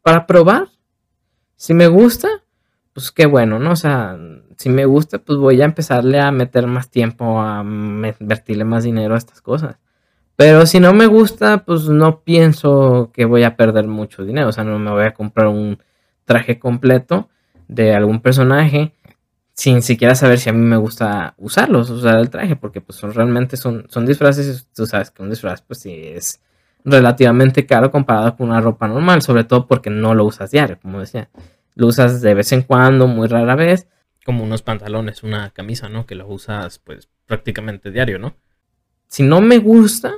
para 0.02 0.26
probar, 0.26 0.70
si 1.56 1.76
me 1.76 1.88
gusta, 1.88 2.28
pues 2.94 3.12
qué 3.12 3.28
bueno, 3.28 3.60
¿no? 3.60 3.72
O 3.74 3.76
sea, 3.76 4.18
si 4.58 4.70
me 4.70 4.86
gusta, 4.86 5.20
pues 5.20 5.38
voy 5.38 5.62
a 5.62 5.66
empezarle 5.66 6.20
a 6.20 6.32
meter 6.32 6.66
más 6.66 6.90
tiempo, 6.90 7.40
a 7.40 7.62
invertirle 7.62 8.64
más 8.64 8.84
dinero 8.84 9.14
a 9.14 9.20
estas 9.20 9.42
cosas. 9.42 9.78
Pero 10.38 10.66
si 10.68 10.80
no 10.80 10.94
me 10.94 11.08
gusta, 11.08 11.66
pues 11.66 11.90
no 11.90 12.22
pienso 12.22 13.12
que 13.14 13.26
voy 13.26 13.44
a 13.44 13.58
perder 13.58 13.88
mucho 13.88 14.24
dinero. 14.24 14.48
O 14.48 14.52
sea, 14.54 14.64
no 14.64 14.80
me 14.80 14.92
voy 14.92 15.04
a 15.04 15.14
comprar 15.14 15.48
un 15.48 15.80
traje 16.26 16.60
completo 16.60 17.28
de 17.68 17.94
algún 17.94 18.22
personaje 18.22 18.94
sin 19.54 19.82
siquiera 19.82 20.14
saber 20.14 20.38
si 20.38 20.50
a 20.50 20.54
mí 20.54 20.64
me 20.64 20.78
gusta 20.78 21.34
usarlos, 21.38 21.90
usar 21.90 22.20
el 22.20 22.30
traje, 22.30 22.56
porque 22.56 22.80
pues 22.80 23.00
son, 23.00 23.14
realmente 23.14 23.58
son, 23.58 23.88
son 23.90 24.06
disfraces, 24.06 24.68
tú 24.76 24.86
sabes 24.86 25.10
que 25.10 25.24
un 25.24 25.32
disfraz 25.32 25.64
pues 25.64 25.80
sí 25.80 25.92
es 25.92 26.40
relativamente 26.86 27.66
caro 27.66 27.90
comparado 27.92 28.38
con 28.38 28.50
una 28.50 28.62
ropa 28.62 28.88
normal, 28.88 29.24
sobre 29.24 29.46
todo 29.46 29.66
porque 29.66 29.90
no 29.90 30.14
lo 30.14 30.26
usas 30.26 30.52
diario, 30.52 30.78
como 30.80 31.00
decía, 31.00 31.30
lo 31.74 31.88
usas 31.88 32.22
de 32.22 32.36
vez 32.36 32.52
en 32.52 32.62
cuando, 32.62 33.08
muy 33.08 33.28
rara 33.28 33.56
vez. 33.56 33.88
Como 34.26 34.44
unos 34.44 34.62
pantalones, 34.62 35.24
una 35.24 35.52
camisa, 35.52 35.90
¿no? 35.90 36.06
Que 36.06 36.16
lo 36.16 36.28
usas 36.28 36.80
pues 36.80 37.08
prácticamente 37.26 37.92
diario, 37.92 38.20
¿no? 38.20 38.36
Si 39.08 39.24
no 39.24 39.42
me 39.42 39.58
gusta, 39.58 40.16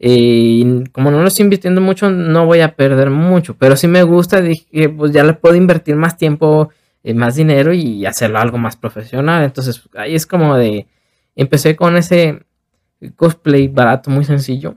eh, 0.00 0.84
como 0.92 1.10
no 1.10 1.20
lo 1.20 1.28
estoy 1.28 1.44
invirtiendo 1.44 1.80
mucho, 1.80 2.10
no 2.10 2.46
voy 2.46 2.60
a 2.60 2.74
perder 2.76 3.10
mucho, 3.10 3.56
pero 3.56 3.76
si 3.76 3.88
me 3.88 4.02
gusta, 4.02 4.40
dije, 4.40 4.88
pues 4.88 5.12
ya 5.12 5.24
le 5.24 5.34
puedo 5.34 5.54
invertir 5.54 5.96
más 5.96 6.16
tiempo 6.16 6.70
eh, 7.04 7.14
más 7.14 7.36
dinero 7.36 7.72
y 7.72 8.04
hacerlo 8.06 8.38
algo 8.38 8.58
más 8.58 8.76
profesional. 8.76 9.44
Entonces 9.44 9.88
ahí 9.94 10.14
es 10.14 10.26
como 10.26 10.56
de, 10.56 10.86
empecé 11.36 11.76
con 11.76 11.96
ese 11.96 12.42
cosplay 13.16 13.68
barato, 13.68 14.10
muy 14.10 14.24
sencillo. 14.24 14.74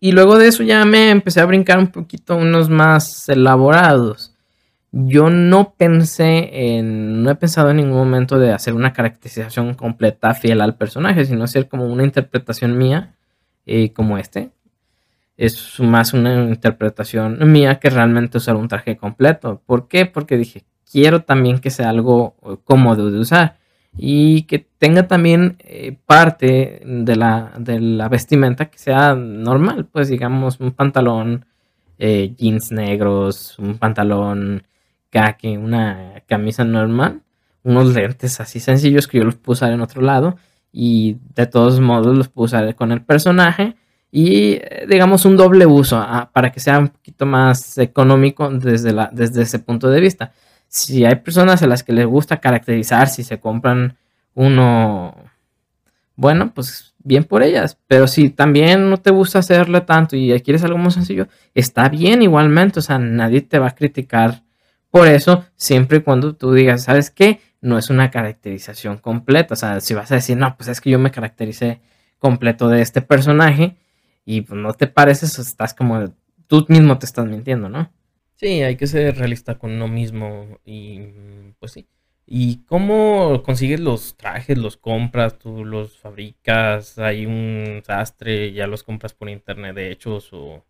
Y 0.00 0.12
luego 0.12 0.38
de 0.38 0.48
eso 0.48 0.62
ya 0.62 0.84
me 0.84 1.10
empecé 1.10 1.40
a 1.40 1.46
brincar 1.46 1.78
un 1.78 1.88
poquito 1.88 2.36
unos 2.36 2.68
más 2.68 3.28
elaborados. 3.28 4.34
Yo 4.92 5.30
no 5.30 5.74
pensé 5.74 6.76
en, 6.76 7.22
no 7.22 7.30
he 7.30 7.36
pensado 7.36 7.70
en 7.70 7.76
ningún 7.78 7.98
momento 7.98 8.38
de 8.38 8.52
hacer 8.52 8.74
una 8.74 8.92
caracterización 8.92 9.74
completa 9.74 10.34
fiel 10.34 10.60
al 10.60 10.76
personaje, 10.76 11.24
sino 11.26 11.44
hacer 11.44 11.68
como 11.68 11.86
una 11.86 12.04
interpretación 12.04 12.76
mía, 12.76 13.14
eh, 13.66 13.92
como 13.92 14.18
este. 14.18 14.50
Es 15.36 15.80
más 15.80 16.12
una 16.12 16.34
interpretación 16.44 17.50
mía 17.50 17.78
que 17.80 17.90
realmente 17.90 18.38
usar 18.38 18.56
un 18.56 18.68
traje 18.68 18.96
completo. 18.96 19.62
¿Por 19.64 19.88
qué? 19.88 20.06
Porque 20.06 20.36
dije, 20.36 20.64
quiero 20.90 21.22
también 21.22 21.60
que 21.60 21.70
sea 21.70 21.88
algo 21.90 22.36
eh, 22.42 22.56
cómodo 22.64 23.10
de 23.10 23.18
usar 23.18 23.58
y 23.96 24.42
que 24.42 24.58
tenga 24.58 25.08
también 25.08 25.56
eh, 25.60 25.96
parte 26.06 26.82
de 26.84 27.16
la, 27.16 27.52
de 27.58 27.80
la, 27.80 28.08
vestimenta 28.08 28.66
que 28.66 28.78
sea 28.78 29.14
normal, 29.14 29.86
pues 29.86 30.08
digamos 30.08 30.60
un 30.60 30.72
pantalón 30.72 31.46
jeans 31.98 32.72
negros, 32.72 33.58
un 33.58 33.76
pantalón 33.76 34.62
khaki, 35.10 35.58
una 35.58 36.22
camisa 36.26 36.64
normal, 36.64 37.20
unos 37.62 37.94
lentes 37.94 38.40
así 38.40 38.58
sencillos 38.58 39.06
que 39.06 39.18
yo 39.18 39.24
los 39.24 39.36
puedo 39.36 39.52
usar 39.52 39.72
en 39.72 39.82
otro 39.82 40.00
lado 40.00 40.38
y 40.72 41.18
de 41.34 41.46
todos 41.46 41.80
modos 41.80 42.16
los 42.16 42.28
puedo 42.28 42.46
usar 42.46 42.74
con 42.74 42.92
el 42.92 43.02
personaje 43.02 43.76
y 44.12 44.60
digamos 44.88 45.24
un 45.24 45.36
doble 45.36 45.66
uso 45.66 45.96
ah, 45.98 46.30
para 46.32 46.50
que 46.50 46.60
sea 46.60 46.78
un 46.78 46.88
poquito 46.88 47.26
más 47.26 47.78
económico 47.78 48.48
desde, 48.50 48.94
desde 49.12 49.42
ese 49.42 49.58
punto 49.58 49.88
de 49.88 50.00
vista 50.00 50.32
si 50.70 51.04
hay 51.04 51.16
personas 51.16 51.62
a 51.62 51.66
las 51.66 51.82
que 51.82 51.92
les 51.92 52.06
gusta 52.06 52.40
caracterizar, 52.40 53.08
si 53.08 53.24
se 53.24 53.40
compran 53.40 53.96
uno, 54.34 55.16
bueno, 56.14 56.54
pues 56.54 56.94
bien 56.98 57.24
por 57.24 57.42
ellas. 57.42 57.76
Pero 57.88 58.06
si 58.06 58.30
también 58.30 58.88
no 58.88 58.96
te 58.98 59.10
gusta 59.10 59.40
hacerlo 59.40 59.82
tanto 59.82 60.16
y 60.16 60.40
quieres 60.42 60.62
algo 60.62 60.78
más 60.78 60.94
sencillo, 60.94 61.26
está 61.54 61.88
bien 61.88 62.22
igualmente. 62.22 62.78
O 62.78 62.82
sea, 62.82 63.00
nadie 63.00 63.40
te 63.40 63.58
va 63.58 63.66
a 63.66 63.74
criticar 63.74 64.44
por 64.90 65.08
eso, 65.08 65.44
siempre 65.56 65.98
y 65.98 66.02
cuando 66.02 66.36
tú 66.36 66.52
digas, 66.52 66.84
¿sabes 66.84 67.10
qué? 67.10 67.40
No 67.60 67.78
es 67.78 67.90
una 67.90 68.10
caracterización 68.10 68.98
completa. 68.98 69.54
O 69.54 69.56
sea, 69.56 69.80
si 69.80 69.94
vas 69.94 70.10
a 70.12 70.16
decir, 70.16 70.36
no, 70.36 70.56
pues 70.56 70.68
es 70.68 70.80
que 70.80 70.90
yo 70.90 70.98
me 70.98 71.10
caractericé 71.10 71.80
completo 72.18 72.68
de 72.68 72.82
este 72.82 73.02
personaje 73.02 73.76
y 74.24 74.42
pues 74.42 74.60
no 74.60 74.72
te 74.74 74.86
pareces, 74.86 75.38
estás 75.38 75.74
como, 75.74 76.14
tú 76.46 76.66
mismo 76.68 76.98
te 76.98 77.06
estás 77.06 77.26
mintiendo, 77.26 77.68
¿no? 77.68 77.92
Sí, 78.36 78.62
hay 78.62 78.76
que 78.76 78.86
ser 78.86 79.16
realista 79.16 79.58
con 79.58 79.72
uno 79.72 79.88
mismo 79.88 80.58
y 80.64 81.00
pues 81.58 81.72
sí. 81.72 81.86
¿Y 82.26 82.64
cómo 82.64 83.42
consigues 83.42 83.80
los 83.80 84.16
trajes? 84.16 84.56
¿Los 84.56 84.76
compras? 84.76 85.38
¿Tú 85.38 85.64
los 85.64 85.98
fabricas? 85.98 86.98
¿Hay 86.98 87.26
un 87.26 87.82
sastre? 87.84 88.52
¿Ya 88.52 88.68
los 88.68 88.84
compras 88.84 89.14
por 89.14 89.28
internet 89.28 89.74
de 89.74 89.90
hechos? 89.90 90.32
¿O, 90.32 90.64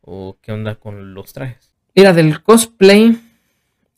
o 0.00 0.38
qué 0.40 0.52
onda 0.52 0.76
con 0.76 1.12
los 1.12 1.32
trajes? 1.32 1.74
Mira, 1.96 2.12
del 2.12 2.42
cosplay 2.42 3.18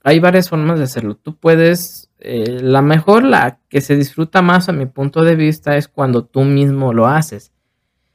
hay 0.02 0.20
varias 0.20 0.48
formas 0.48 0.78
de 0.78 0.84
hacerlo. 0.84 1.16
Tú 1.16 1.36
puedes, 1.36 2.05
eh, 2.26 2.60
la 2.62 2.82
mejor, 2.82 3.24
la 3.24 3.60
que 3.68 3.80
se 3.80 3.96
disfruta 3.96 4.42
más 4.42 4.68
a 4.68 4.72
mi 4.72 4.86
punto 4.86 5.22
de 5.22 5.36
vista 5.36 5.76
es 5.76 5.88
cuando 5.88 6.24
tú 6.24 6.42
mismo 6.42 6.92
lo 6.92 7.06
haces. 7.06 7.52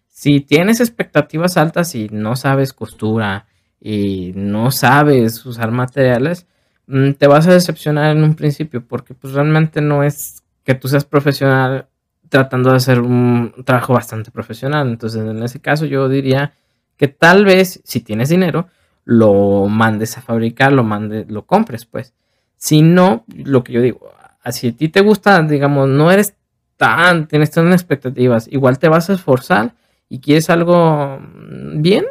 Si 0.08 0.42
tienes 0.42 0.80
expectativas 0.82 1.58
altas 1.58 1.96
y 1.96 2.10
no 2.10 2.36
sabes 2.36 2.74
costura, 2.74 3.48
y 3.82 4.32
no 4.36 4.72
sabes 4.72 5.44
usar 5.46 5.72
materiales, 5.72 6.48
mm, 6.88 7.14
te 7.14 7.28
vas 7.28 7.48
a 7.48 7.54
decepcionar 7.54 8.16
en 8.16 8.24
un 8.24 8.36
principio 8.36 8.86
porque 8.88 9.16
pues 9.16 9.34
realmente 9.34 9.82
no 9.82 10.04
es 10.04 10.44
que 10.64 10.76
tú 10.76 10.88
seas 10.88 11.04
profesional 11.06 11.88
tratando 12.30 12.70
de 12.70 12.78
hacer 12.78 13.02
un 13.02 13.54
trabajo 13.66 13.94
bastante 13.94 14.32
profesional. 14.32 14.88
Entonces, 14.90 15.22
en 15.22 15.44
ese 15.44 15.60
caso 15.60 15.86
yo 15.86 16.08
diría 16.08 16.54
que 16.96 17.08
tal 17.08 17.44
vez 17.44 17.82
si 17.84 18.02
tienes 18.02 18.30
dinero, 18.30 18.68
lo 19.04 19.66
mandes 19.68 20.18
a 20.18 20.22
fabricar, 20.22 20.72
lo 20.72 20.84
mandes, 20.84 21.30
lo 21.30 21.46
compres, 21.46 21.86
pues. 21.86 22.14
Si 22.62 22.84
no, 22.84 23.26
lo 23.28 23.64
que 23.64 23.74
yo 23.74 23.82
digo, 23.82 24.14
si 24.52 24.68
a 24.68 24.72
ti 24.72 24.88
te 24.88 25.02
gusta, 25.02 25.42
digamos, 25.42 25.90
no 25.90 26.12
eres 26.12 26.36
tan, 26.78 27.28
tienes 27.28 27.50
tan 27.50 27.74
expectativas, 27.74 28.48
igual 28.52 28.78
te 28.78 28.88
vas 28.88 29.10
a 29.10 29.14
esforzar 29.14 29.74
y 30.08 30.20
quieres 30.20 30.48
algo 30.52 31.18
mm, 31.20 31.82
bien, 31.82 32.06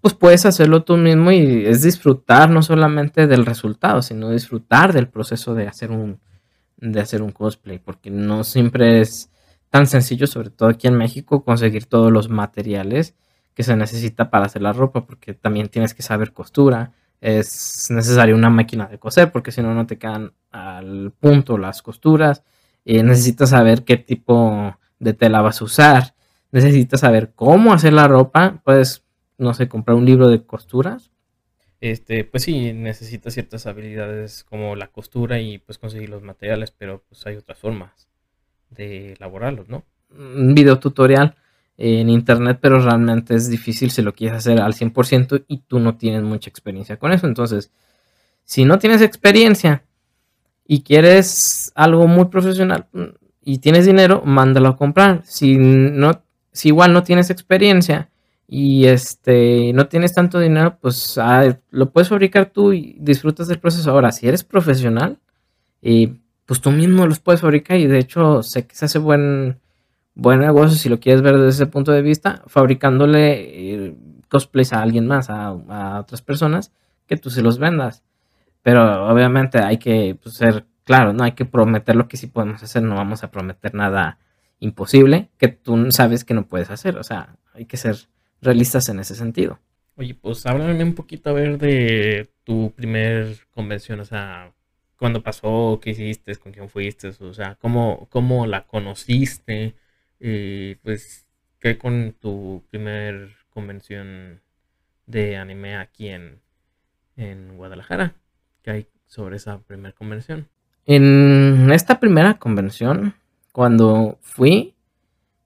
pues 0.00 0.14
puedes 0.14 0.46
hacerlo 0.46 0.84
tú 0.84 0.96
mismo 0.96 1.32
y 1.32 1.66
es 1.66 1.82
disfrutar 1.82 2.50
no 2.50 2.62
solamente 2.62 3.26
del 3.26 3.44
resultado, 3.44 4.00
sino 4.00 4.30
disfrutar 4.30 4.92
del 4.92 5.08
proceso 5.08 5.56
de 5.56 5.66
hacer 5.66 5.90
un, 5.90 6.20
de 6.76 7.00
hacer 7.00 7.20
un 7.20 7.32
cosplay, 7.32 7.80
porque 7.80 8.10
no 8.10 8.44
siempre 8.44 9.00
es 9.00 9.28
tan 9.70 9.88
sencillo, 9.88 10.28
sobre 10.28 10.50
todo 10.50 10.68
aquí 10.68 10.86
en 10.86 10.94
México, 10.94 11.42
conseguir 11.42 11.86
todos 11.86 12.12
los 12.12 12.28
materiales 12.28 13.16
que 13.54 13.64
se 13.64 13.74
necesita 13.74 14.30
para 14.30 14.46
hacer 14.46 14.62
la 14.62 14.72
ropa, 14.72 15.04
porque 15.04 15.34
también 15.34 15.68
tienes 15.68 15.94
que 15.94 16.02
saber 16.02 16.32
costura, 16.32 16.92
es 17.20 17.88
necesaria 17.90 18.34
una 18.34 18.50
máquina 18.50 18.86
de 18.86 18.98
coser, 18.98 19.30
porque 19.32 19.52
si 19.52 19.62
no, 19.62 19.74
no 19.74 19.86
te 19.86 19.98
quedan 19.98 20.32
al 20.50 21.12
punto 21.18 21.58
las 21.58 21.82
costuras, 21.82 22.42
eh, 22.84 23.02
necesitas 23.02 23.50
saber 23.50 23.84
qué 23.84 23.96
tipo 23.96 24.76
de 24.98 25.14
tela 25.14 25.42
vas 25.42 25.60
a 25.60 25.64
usar, 25.64 26.14
necesitas 26.50 27.00
saber 27.00 27.32
cómo 27.34 27.72
hacer 27.72 27.92
la 27.92 28.08
ropa, 28.08 28.60
puedes 28.64 29.04
no 29.40 29.54
sé, 29.54 29.68
comprar 29.68 29.96
un 29.96 30.04
libro 30.04 30.28
de 30.28 30.44
costuras? 30.44 31.10
Este, 31.80 32.24
pues 32.24 32.42
sí, 32.42 32.74
necesita 32.74 33.30
ciertas 33.30 33.66
habilidades 33.66 34.44
como 34.44 34.76
la 34.76 34.88
costura 34.88 35.40
y 35.40 35.56
pues 35.56 35.78
conseguir 35.78 36.10
los 36.10 36.22
materiales, 36.22 36.70
pero 36.70 37.02
pues 37.08 37.26
hay 37.26 37.36
otras 37.36 37.58
formas 37.58 38.08
de 38.68 39.14
elaborarlos, 39.14 39.70
¿no? 39.70 39.84
Un 40.10 40.54
video 40.54 40.78
tutorial 40.78 41.36
en 41.82 42.10
internet, 42.10 42.58
pero 42.60 42.78
realmente 42.78 43.34
es 43.34 43.48
difícil 43.48 43.90
si 43.90 44.02
lo 44.02 44.12
quieres 44.12 44.36
hacer 44.36 44.60
al 44.60 44.74
100% 44.74 45.46
y 45.48 45.58
tú 45.60 45.80
no 45.80 45.96
tienes 45.96 46.22
mucha 46.22 46.50
experiencia 46.50 46.98
con 46.98 47.10
eso. 47.10 47.26
Entonces, 47.26 47.72
si 48.44 48.66
no 48.66 48.78
tienes 48.78 49.00
experiencia 49.00 49.82
y 50.66 50.82
quieres 50.82 51.72
algo 51.74 52.06
muy 52.06 52.26
profesional 52.26 52.86
mm, 52.92 53.04
y 53.44 53.58
tienes 53.60 53.86
dinero, 53.86 54.22
mándalo 54.26 54.68
a 54.68 54.76
comprar. 54.76 55.22
Si 55.24 55.56
no, 55.56 56.22
si 56.52 56.68
igual 56.68 56.92
no 56.92 57.02
tienes 57.02 57.30
experiencia 57.30 58.10
y 58.46 58.84
este 58.84 59.72
no 59.72 59.88
tienes 59.88 60.12
tanto 60.12 60.38
dinero, 60.38 60.76
pues 60.82 61.18
lo 61.70 61.92
puedes 61.92 62.10
fabricar 62.10 62.50
tú 62.50 62.74
y 62.74 62.98
disfrutas 63.00 63.48
del 63.48 63.58
proceso. 63.58 63.90
Ahora, 63.90 64.12
si 64.12 64.28
eres 64.28 64.44
profesional, 64.44 65.18
y 65.80 66.18
pues 66.44 66.60
tú 66.60 66.70
mismo 66.72 67.06
los 67.06 67.20
puedes 67.20 67.40
fabricar 67.40 67.78
y 67.78 67.86
de 67.86 67.98
hecho 67.98 68.42
sé 68.42 68.66
que 68.66 68.74
se 68.74 68.84
hace 68.84 68.98
buen 68.98 69.60
buen 70.14 70.40
negocio 70.40 70.76
si 70.76 70.88
lo 70.88 71.00
quieres 71.00 71.22
ver 71.22 71.36
desde 71.36 71.62
ese 71.62 71.66
punto 71.66 71.92
de 71.92 72.02
vista, 72.02 72.42
fabricándole 72.46 73.32
eh, 73.32 73.94
cosplays 74.28 74.72
a 74.72 74.82
alguien 74.82 75.06
más, 75.06 75.30
a, 75.30 75.52
otras 76.00 76.22
personas, 76.22 76.72
que 77.06 77.16
tú 77.16 77.30
se 77.30 77.42
los 77.42 77.58
vendas. 77.58 78.02
Pero 78.62 79.08
obviamente 79.08 79.58
hay 79.58 79.78
que 79.78 80.16
pues, 80.22 80.34
ser 80.36 80.66
claro, 80.84 81.12
no 81.12 81.24
hay 81.24 81.32
que 81.32 81.44
prometer 81.44 81.96
lo 81.96 82.08
que 82.08 82.16
sí 82.16 82.26
podemos 82.26 82.62
hacer, 82.62 82.82
no 82.82 82.96
vamos 82.96 83.22
a 83.22 83.30
prometer 83.30 83.74
nada 83.74 84.18
imposible 84.58 85.30
que 85.38 85.48
tú 85.48 85.90
sabes 85.90 86.24
que 86.24 86.34
no 86.34 86.46
puedes 86.46 86.70
hacer, 86.70 86.98
o 86.98 87.02
sea, 87.02 87.36
hay 87.54 87.64
que 87.64 87.76
ser 87.76 87.96
realistas 88.42 88.88
en 88.88 89.00
ese 89.00 89.14
sentido. 89.14 89.58
Oye, 89.96 90.14
pues 90.14 90.44
háblame 90.46 90.82
un 90.82 90.94
poquito 90.94 91.30
a 91.30 91.32
ver 91.32 91.58
de 91.58 92.30
tu 92.44 92.72
primer 92.74 93.38
convención, 93.50 94.00
o 94.00 94.04
sea, 94.04 94.52
cuándo 94.96 95.22
pasó, 95.22 95.78
qué 95.82 95.90
hiciste, 95.90 96.36
con 96.36 96.52
quién 96.52 96.68
fuiste, 96.68 97.08
o 97.08 97.34
sea, 97.34 97.56
cómo, 97.60 98.08
cómo 98.10 98.46
la 98.46 98.66
conociste, 98.66 99.74
y 100.20 100.74
pues, 100.76 101.26
¿qué 101.58 101.78
con 101.78 102.14
tu 102.20 102.62
primer 102.70 103.30
convención 103.48 104.40
de 105.06 105.36
anime 105.36 105.76
aquí 105.76 106.08
en, 106.08 106.40
en 107.16 107.56
Guadalajara? 107.56 108.14
¿Qué 108.62 108.70
hay 108.70 108.86
sobre 109.06 109.36
esa 109.36 109.58
primera 109.58 109.94
convención? 109.94 110.46
En 110.86 111.70
esta 111.72 112.00
primera 112.00 112.34
convención, 112.34 113.14
cuando 113.52 114.18
fui, 114.20 114.74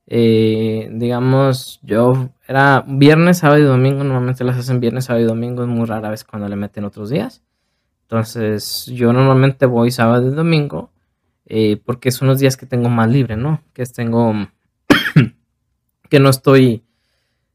eh, 0.06 0.88
digamos, 0.92 1.80
yo 1.82 2.30
era 2.46 2.84
viernes, 2.86 3.38
sábado 3.38 3.60
y 3.60 3.64
domingo, 3.64 4.04
normalmente 4.04 4.44
las 4.44 4.58
hacen 4.58 4.80
viernes, 4.80 5.06
sábado 5.06 5.24
y 5.24 5.28
domingo, 5.28 5.62
es 5.62 5.68
muy 5.68 5.86
rara 5.86 6.10
vez 6.10 6.24
cuando 6.24 6.48
le 6.48 6.56
meten 6.56 6.84
otros 6.84 7.10
días. 7.10 7.42
Entonces, 8.02 8.86
yo 8.86 9.12
normalmente 9.12 9.66
voy 9.66 9.90
sábado 9.90 10.28
y 10.28 10.34
domingo, 10.34 10.90
eh, 11.46 11.78
porque 11.84 12.10
son 12.10 12.28
los 12.28 12.38
días 12.38 12.56
que 12.56 12.66
tengo 12.66 12.88
más 12.88 13.08
libre, 13.08 13.36
¿no? 13.36 13.62
Que 13.72 13.84
tengo 13.86 14.32
que 16.14 16.20
no 16.20 16.30
estoy 16.30 16.84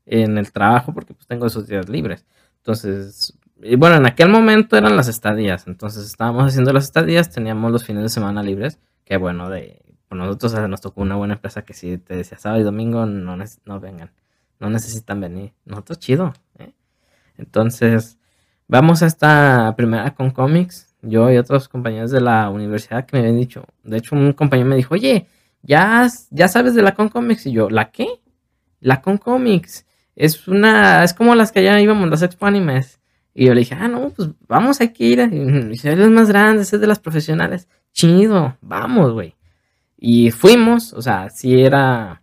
en 0.05 0.37
el 0.37 0.51
trabajo 0.51 0.93
porque 0.93 1.13
pues 1.13 1.25
tengo 1.27 1.45
esos 1.45 1.65
días 1.65 1.87
libres. 1.87 2.25
Entonces, 2.57 3.39
y 3.61 3.77
bueno, 3.77 3.95
en 3.95 4.05
aquel 4.05 4.27
momento 4.27 4.75
eran 4.75 4.97
las 4.97 5.07
estadías, 5.07 5.65
entonces 5.65 6.05
estábamos 6.05 6.45
haciendo 6.45 6.73
las 6.73 6.83
estadías, 6.83 7.31
teníamos 7.31 7.71
los 7.71 7.85
fines 7.85 8.03
de 8.03 8.09
semana 8.09 8.43
libres, 8.43 8.77
que 9.05 9.15
bueno, 9.15 9.49
de 9.49 9.81
por 10.09 10.17
nosotros 10.17 10.53
nos 10.67 10.81
tocó 10.81 10.99
una 10.99 11.15
buena 11.15 11.35
empresa 11.35 11.61
que 11.61 11.73
si 11.73 11.99
te 11.99 12.17
decía 12.17 12.37
sábado 12.37 12.59
y 12.59 12.65
domingo 12.65 13.05
no, 13.05 13.37
no 13.37 13.79
vengan, 13.79 14.11
no 14.59 14.69
necesitan 14.69 15.21
venir. 15.21 15.53
Nosotros 15.63 15.99
chido. 15.99 16.33
¿eh? 16.57 16.73
Entonces, 17.37 18.17
vamos 18.67 19.03
a 19.03 19.05
esta 19.05 19.73
primera 19.77 20.13
con 20.15 20.31
cómics. 20.31 20.97
Yo 21.01 21.31
y 21.31 21.37
otros 21.37 21.69
compañeros 21.69 22.11
de 22.11 22.19
la 22.19 22.49
universidad 22.49 23.05
que 23.05 23.15
me 23.15 23.21
habían 23.21 23.37
dicho, 23.37 23.63
de 23.85 23.99
hecho 23.99 24.17
un 24.17 24.33
compañero 24.33 24.67
me 24.67 24.75
dijo, 24.75 24.95
oye, 24.95 25.27
ya, 25.61 26.09
ya 26.29 26.47
sabes 26.49 26.73
de 26.75 26.81
la 26.81 26.93
Con 26.93 27.07
Comics. 27.07 27.45
Y 27.45 27.51
yo, 27.53 27.69
¿la 27.69 27.91
qué? 27.91 28.07
La 28.79 29.01
Con 29.01 29.17
Comics. 29.17 29.85
Es 30.15 30.47
una, 30.47 31.03
es 31.03 31.13
como 31.13 31.35
las 31.35 31.51
que 31.51 31.63
ya 31.63 31.79
íbamos, 31.79 32.09
las 32.09 32.21
Expo 32.21 32.45
Animes. 32.45 32.99
Y 33.33 33.45
yo 33.45 33.53
le 33.53 33.61
dije, 33.61 33.75
ah, 33.75 33.87
no, 33.87 34.09
pues 34.09 34.29
vamos, 34.47 34.81
hay 34.81 34.89
que 34.89 35.05
ir. 35.05 35.19
Es 35.19 36.09
más 36.09 36.27
grande, 36.27 36.63
es 36.63 36.71
de 36.71 36.87
las 36.87 36.99
profesionales. 36.99 37.67
Chido, 37.93 38.57
vamos, 38.61 39.13
güey. 39.13 39.35
Y 39.97 40.31
fuimos, 40.31 40.93
o 40.93 41.01
sea, 41.01 41.29
si 41.29 41.61
era 41.61 42.21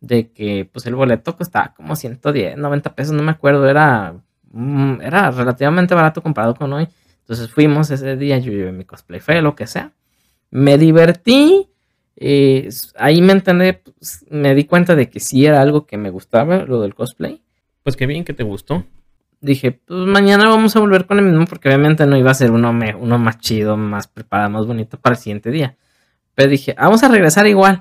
de 0.00 0.30
que, 0.30 0.68
pues 0.72 0.86
el 0.86 0.94
boleto 0.94 1.36
costaba 1.36 1.74
como 1.74 1.96
110, 1.96 2.56
90 2.56 2.94
pesos, 2.94 3.14
no 3.14 3.22
me 3.22 3.30
acuerdo, 3.30 3.68
era, 3.68 4.14
mm, 4.50 5.00
era 5.00 5.30
relativamente 5.30 5.94
barato 5.94 6.22
comparado 6.22 6.54
con 6.54 6.72
hoy. 6.72 6.88
Entonces 7.20 7.50
fuimos 7.50 7.90
ese 7.90 8.16
día, 8.16 8.38
yo 8.38 8.52
llevé 8.52 8.72
mi 8.72 8.84
cosplay, 8.84 9.20
fue 9.20 9.40
lo 9.42 9.54
que 9.54 9.66
sea. 9.66 9.92
Me 10.50 10.76
divertí, 10.76 11.68
eh, 12.16 12.68
ahí 12.96 13.22
me 13.22 13.32
entendí, 13.32 13.72
pues, 13.72 14.24
me 14.30 14.54
di 14.54 14.64
cuenta 14.64 14.94
de 14.94 15.08
que 15.08 15.20
sí 15.20 15.46
era 15.46 15.60
algo 15.60 15.86
que 15.86 15.96
me 15.96 16.10
gustaba, 16.10 16.64
lo 16.64 16.80
del 16.80 16.94
cosplay. 16.94 17.42
Pues 17.82 17.96
qué 17.96 18.06
bien 18.06 18.24
que 18.24 18.34
te 18.34 18.44
gustó. 18.44 18.84
Dije, 19.40 19.72
pues 19.72 20.06
mañana 20.06 20.48
vamos 20.48 20.76
a 20.76 20.80
volver 20.80 21.06
con 21.06 21.18
el 21.18 21.24
mismo 21.24 21.46
porque 21.46 21.68
obviamente 21.68 22.06
no 22.06 22.16
iba 22.16 22.30
a 22.30 22.34
ser 22.34 22.52
uno, 22.52 22.72
uno 23.00 23.18
más 23.18 23.38
chido, 23.38 23.76
más 23.76 24.06
preparado, 24.06 24.50
más 24.50 24.66
bonito 24.66 25.00
para 25.00 25.14
el 25.14 25.20
siguiente 25.20 25.50
día. 25.50 25.76
Pero 26.34 26.48
dije, 26.48 26.74
vamos 26.78 27.02
a 27.02 27.08
regresar 27.08 27.46
igual. 27.48 27.80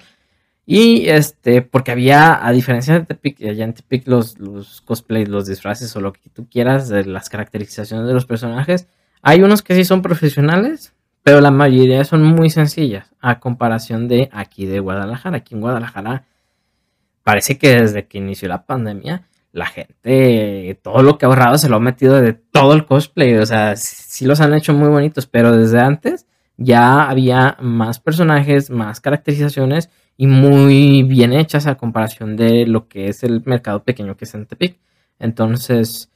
Y 0.66 1.10
este, 1.10 1.62
porque 1.62 1.92
había, 1.92 2.46
a 2.46 2.52
diferencia 2.52 2.94
de 2.94 3.06
Tepic, 3.06 3.42
allá 3.44 3.66
en 3.66 3.74
Tepic 3.74 4.08
los, 4.08 4.40
los 4.40 4.82
cosplays, 4.82 5.28
los 5.28 5.46
disfraces 5.46 5.96
o 5.96 6.02
lo 6.02 6.14
que 6.14 6.30
tú 6.30 6.48
quieras, 6.50 6.90
de 6.90 7.06
las 7.06 7.30
caracterizaciones 7.30 8.08
de 8.08 8.14
los 8.14 8.26
personajes, 8.26 8.88
hay 9.22 9.42
unos 9.44 9.62
que 9.62 9.76
sí 9.76 9.86
son 9.86 10.02
profesionales, 10.02 10.94
pero 11.24 11.42
la 11.42 11.52
mayoría 11.52 12.04
son 12.04 12.24
muy 12.24 12.50
sencillas 12.50 13.12
a 13.20 13.40
comparación 13.40 14.08
de 14.08 14.30
aquí 14.32 14.66
de 14.66 14.80
Guadalajara. 14.80 15.38
Aquí 15.38 15.56
en 15.56 15.62
Guadalajara 15.62 16.26
parece 17.24 17.58
que 17.58 17.82
desde 17.82 18.08
que 18.08 18.18
inició 18.18 18.48
la 18.48 18.66
pandemia, 18.66 19.28
la 19.52 19.66
gente, 19.66 20.80
todo 20.82 21.04
lo 21.04 21.18
que 21.18 21.26
ha 21.26 21.30
ahorrado 21.30 21.58
se 21.58 21.70
lo 21.70 21.76
ha 21.76 21.80
metido 21.80 22.22
de 22.22 22.34
todo 22.34 22.74
el 22.74 22.86
cosplay. 22.86 23.36
O 23.36 23.46
sea, 23.46 23.76
sí 23.76 24.26
los 24.26 24.42
han 24.42 24.54
hecho 24.54 24.74
muy 24.74 24.90
bonitos, 24.90 25.28
pero 25.28 25.56
desde 25.56 25.80
antes 25.80 26.26
ya 26.58 27.10
había 27.10 27.58
más 27.60 28.00
personajes, 28.00 28.70
más 28.70 29.02
caracterizaciones 29.02 29.90
y 30.18 30.28
muy 30.28 31.04
bien 31.04 31.34
hechas 31.34 31.68
a 31.68 31.76
comparación 31.76 32.36
de 32.38 32.66
lo 32.66 32.88
que 32.88 33.08
es 33.10 33.24
el 33.24 33.44
mercado 33.46 33.84
pequeño 33.84 34.18
que 34.18 34.26
es 34.26 34.34
en 34.36 34.46
Tepic. 34.46 34.78
Entonces, 35.20 36.10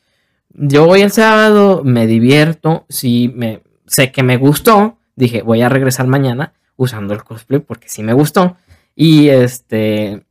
yo 0.50 0.86
voy 0.86 1.02
el 1.02 1.12
sábado, 1.12 1.84
me 1.84 2.08
divierto, 2.08 2.86
sí 2.90 3.32
me 3.36 3.62
sé 3.88 4.12
que 4.12 4.24
me 4.24 4.38
gustó, 4.38 4.98
dije, 5.16 5.42
voy 5.42 5.62
a 5.62 5.70
regresar 5.70 6.08
mañana 6.08 6.54
usando 6.76 7.14
el 7.14 7.24
cosplay 7.24 7.60
porque 7.60 7.90
sí 7.90 8.04
me 8.04 8.14
gustó. 8.14 8.58
Y 8.96 9.30
este, 9.30 10.26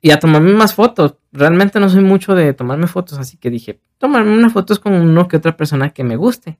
y 0.00 0.10
a 0.10 0.18
tomarme 0.18 0.52
más 0.52 0.74
fotos. 0.74 1.16
Realmente 1.32 1.78
no 1.80 1.88
soy 1.88 2.02
mucho 2.02 2.34
de 2.34 2.52
tomarme 2.54 2.86
fotos, 2.86 3.18
así 3.18 3.36
que 3.36 3.50
dije, 3.50 3.80
tomarme 3.98 4.32
unas 4.32 4.52
fotos 4.52 4.78
con 4.78 4.94
uno 4.94 5.28
que 5.28 5.36
otra 5.36 5.56
persona 5.56 5.90
que 5.90 6.04
me 6.04 6.16
guste. 6.16 6.58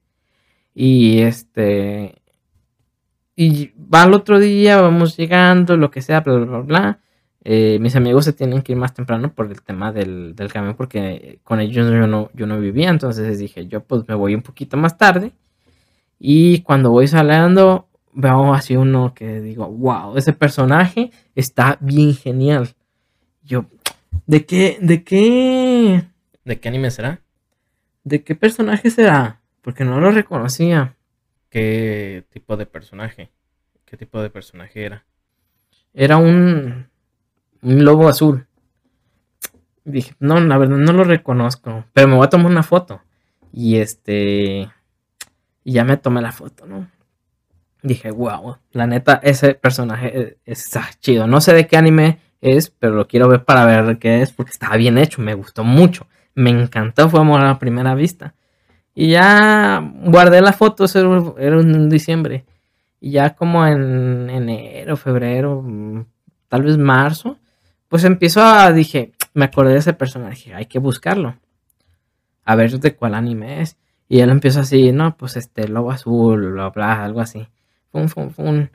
Y 0.74 1.20
este, 1.20 2.22
y 3.34 3.72
va 3.92 4.02
al 4.02 4.14
otro 4.14 4.38
día, 4.38 4.80
vamos 4.80 5.16
llegando, 5.16 5.76
lo 5.76 5.90
que 5.90 6.02
sea, 6.02 6.20
bla, 6.20 6.34
bla, 6.34 6.58
bla. 6.60 7.00
Eh, 7.42 7.78
mis 7.80 7.96
amigos 7.96 8.26
se 8.26 8.34
tienen 8.34 8.62
que 8.62 8.72
ir 8.72 8.78
más 8.78 8.92
temprano 8.92 9.32
por 9.32 9.46
el 9.50 9.62
tema 9.62 9.92
del, 9.92 10.36
del 10.36 10.52
camión, 10.52 10.74
porque 10.76 11.40
con 11.42 11.58
ellos 11.60 11.88
yo 11.90 12.06
no, 12.06 12.30
yo 12.34 12.46
no 12.46 12.60
vivía, 12.60 12.90
entonces 12.90 13.38
dije, 13.38 13.66
yo 13.66 13.82
pues 13.82 14.06
me 14.06 14.14
voy 14.14 14.34
un 14.34 14.42
poquito 14.42 14.76
más 14.76 14.98
tarde 14.98 15.32
y 16.22 16.60
cuando 16.60 16.90
voy 16.90 17.08
saliendo, 17.08 17.88
veo 18.12 18.52
así 18.52 18.76
uno 18.76 19.14
que 19.14 19.40
digo, 19.40 19.66
wow, 19.66 20.18
ese 20.18 20.34
personaje 20.34 21.10
está 21.34 21.78
bien 21.80 22.14
genial. 22.14 22.74
Yo, 23.42 23.64
¿de 24.26 24.44
qué, 24.44 24.76
de 24.82 25.02
qué? 25.02 26.04
¿De 26.44 26.60
qué 26.60 26.68
anime 26.68 26.90
será? 26.90 27.22
¿De 28.04 28.22
qué 28.22 28.34
personaje 28.34 28.90
será? 28.90 29.40
Porque 29.62 29.84
no 29.84 29.98
lo 29.98 30.10
reconocía. 30.10 30.94
¿Qué 31.48 32.26
tipo 32.28 32.58
de 32.58 32.66
personaje? 32.66 33.30
¿Qué 33.86 33.96
tipo 33.96 34.20
de 34.20 34.28
personaje 34.28 34.84
era? 34.84 35.06
Era 35.94 36.18
un, 36.18 36.90
un 37.62 37.84
lobo 37.84 38.10
azul. 38.10 38.46
Dije, 39.86 40.14
no, 40.20 40.38
la 40.38 40.58
verdad 40.58 40.76
no 40.76 40.92
lo 40.92 41.04
reconozco, 41.04 41.86
pero 41.94 42.08
me 42.08 42.16
voy 42.16 42.26
a 42.26 42.30
tomar 42.30 42.52
una 42.52 42.62
foto. 42.62 43.00
Y 43.52 43.78
este, 43.78 44.68
y 45.64 45.72
ya 45.72 45.84
me 45.84 45.96
tomé 45.96 46.22
la 46.22 46.32
foto, 46.32 46.66
¿no? 46.66 46.88
Dije, 47.82 48.10
wow, 48.10 48.58
la 48.72 48.86
neta, 48.86 49.20
ese 49.22 49.54
personaje 49.54 50.38
está 50.44 50.88
chido. 51.00 51.26
No 51.26 51.40
sé 51.40 51.54
de 51.54 51.66
qué 51.66 51.76
anime 51.76 52.18
es, 52.40 52.70
pero 52.70 52.94
lo 52.94 53.08
quiero 53.08 53.28
ver 53.28 53.44
para 53.44 53.64
ver 53.64 53.98
qué 53.98 54.22
es, 54.22 54.32
porque 54.32 54.52
estaba 54.52 54.76
bien 54.76 54.98
hecho, 54.98 55.22
me 55.22 55.34
gustó 55.34 55.64
mucho. 55.64 56.06
Me 56.34 56.50
encantó, 56.50 57.08
fue 57.08 57.20
amor 57.20 57.44
a 57.44 57.58
primera 57.58 57.94
vista. 57.94 58.34
Y 58.94 59.10
ya 59.10 59.82
guardé 60.04 60.40
la 60.40 60.52
foto, 60.52 60.84
eso 60.84 61.36
era 61.38 61.60
en 61.60 61.88
diciembre. 61.88 62.44
Y 63.00 63.12
ya 63.12 63.34
como 63.34 63.66
en 63.66 64.28
enero, 64.28 64.96
febrero, 64.96 65.64
tal 66.48 66.62
vez 66.62 66.76
marzo, 66.76 67.38
pues 67.88 68.04
empiezo 68.04 68.42
a, 68.42 68.72
dije, 68.72 69.12
me 69.32 69.46
acordé 69.46 69.72
de 69.72 69.78
ese 69.78 69.94
personaje, 69.94 70.54
hay 70.54 70.66
que 70.66 70.78
buscarlo. 70.78 71.36
A 72.44 72.54
ver 72.56 72.78
de 72.78 72.94
cuál 72.94 73.14
anime 73.14 73.62
es. 73.62 73.78
Y 74.10 74.22
él 74.22 74.30
empieza 74.30 74.62
así, 74.62 74.90
no, 74.90 75.16
pues 75.16 75.36
este, 75.36 75.68
lobo 75.68 75.92
azul, 75.92 76.50
bla, 76.50 76.70
bla, 76.70 77.04
algo 77.04 77.20
así. 77.20 77.46
Fum, 77.92 78.08
fum, 78.08 78.30
fum. 78.30 78.66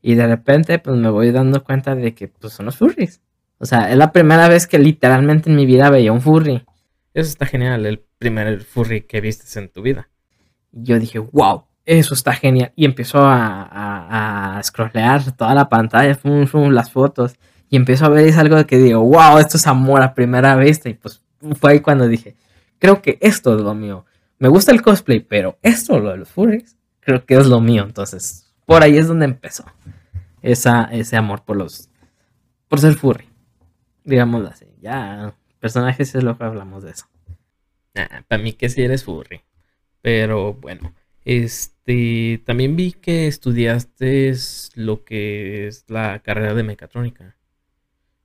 Y 0.00 0.14
de 0.14 0.26
repente, 0.26 0.78
pues 0.78 0.96
me 0.96 1.10
voy 1.10 1.30
dando 1.30 1.62
cuenta 1.62 1.94
de 1.94 2.14
que, 2.14 2.28
pues 2.28 2.54
son 2.54 2.64
los 2.64 2.78
furries. 2.78 3.20
O 3.58 3.66
sea, 3.66 3.90
es 3.90 3.98
la 3.98 4.12
primera 4.12 4.48
vez 4.48 4.66
que 4.66 4.78
literalmente 4.78 5.50
en 5.50 5.56
mi 5.56 5.66
vida 5.66 5.90
veía 5.90 6.10
un 6.10 6.22
furry. 6.22 6.64
Eso 7.12 7.28
está 7.28 7.44
genial, 7.44 7.84
el 7.84 8.02
primer 8.16 8.62
furry 8.62 9.02
que 9.02 9.20
vistes 9.20 9.54
en 9.58 9.68
tu 9.68 9.82
vida. 9.82 10.08
Yo 10.72 10.98
dije, 10.98 11.18
wow, 11.18 11.64
eso 11.84 12.14
está 12.14 12.32
genial. 12.32 12.72
Y 12.74 12.86
empezó 12.86 13.18
a, 13.18 13.64
a, 13.64 14.56
a 14.56 14.62
scrollear 14.62 15.32
toda 15.32 15.54
la 15.54 15.68
pantalla, 15.68 16.14
fum, 16.14 16.46
fum, 16.46 16.70
las 16.70 16.90
fotos. 16.90 17.36
Y 17.68 17.76
empezó 17.76 18.06
a 18.06 18.08
ver 18.08 18.26
es 18.26 18.38
algo 18.38 18.66
que 18.66 18.78
digo, 18.78 19.02
wow, 19.02 19.36
esto 19.36 19.58
es 19.58 19.66
amor 19.66 20.00
a 20.00 20.14
primera 20.14 20.56
vista. 20.56 20.88
Y 20.88 20.94
pues 20.94 21.22
fue 21.60 21.72
ahí 21.72 21.80
cuando 21.80 22.08
dije, 22.08 22.36
creo 22.78 23.02
que 23.02 23.18
esto 23.20 23.54
es 23.54 23.60
lo 23.60 23.74
mío. 23.74 24.06
Me 24.38 24.48
gusta 24.48 24.72
el 24.72 24.82
cosplay, 24.82 25.20
pero 25.20 25.58
esto, 25.62 25.98
lo 25.98 26.10
de 26.10 26.18
los 26.18 26.28
furries, 26.28 26.76
creo 27.00 27.24
que 27.24 27.34
es 27.34 27.46
lo 27.46 27.60
mío. 27.60 27.84
Entonces, 27.84 28.52
por 28.66 28.82
ahí 28.82 28.96
es 28.96 29.08
donde 29.08 29.24
empezó 29.24 29.64
esa, 30.42 30.84
ese 30.84 31.16
amor 31.16 31.44
por 31.44 31.56
los, 31.56 31.90
por 32.68 32.80
ser 32.80 32.94
furry. 32.94 33.28
Digámoslo 34.04 34.48
así. 34.48 34.66
Ya, 34.80 35.34
personajes 35.58 36.14
es 36.14 36.22
lo 36.22 36.38
que 36.38 36.44
hablamos 36.44 36.84
de 36.84 36.92
eso. 36.92 37.06
Para 38.28 38.42
mí 38.42 38.52
que 38.52 38.68
sí 38.68 38.82
eres 38.82 39.04
furry. 39.04 39.42
Pero 40.02 40.54
bueno, 40.54 40.94
este, 41.24 42.40
también 42.44 42.76
vi 42.76 42.92
que 42.92 43.26
estudiaste 43.26 44.32
lo 44.76 45.04
que 45.04 45.66
es 45.66 45.84
la 45.88 46.20
carrera 46.20 46.54
de 46.54 46.62
mecatrónica. 46.62 47.36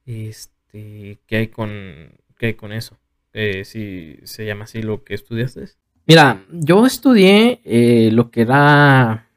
Este, 0.05 1.19
¿qué 1.25 1.35
hay 1.37 1.47
con, 1.47 2.19
qué 2.37 2.47
hay 2.47 2.53
con 2.53 2.71
eso? 2.71 2.99
Eh, 3.33 3.65
si 3.65 4.19
se 4.23 4.45
llama 4.45 4.65
así 4.65 4.81
lo 4.81 5.03
que 5.03 5.15
estudiaste. 5.15 5.65
Mira, 6.05 6.43
yo 6.51 6.85
estudié 6.85 7.61
eh, 7.63 8.09
lo 8.11 8.29
que 8.29 8.41
era 8.41 9.27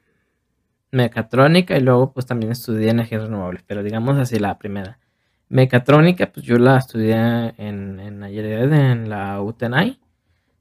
mecatrónica 0.91 1.77
y 1.77 1.81
luego 1.81 2.13
pues 2.13 2.25
también 2.25 2.51
estudié 2.51 2.89
energías 2.89 3.23
renovables, 3.23 3.63
pero 3.65 3.83
digamos 3.83 4.17
así 4.17 4.39
la 4.39 4.57
primera. 4.57 4.99
Mecatrónica, 5.49 6.31
pues 6.31 6.45
yo 6.45 6.57
la 6.57 6.77
estudié 6.77 7.15
en, 7.57 7.99
en 7.99 8.23
en 8.23 9.09
la 9.09 9.41
UTENAI. 9.41 9.99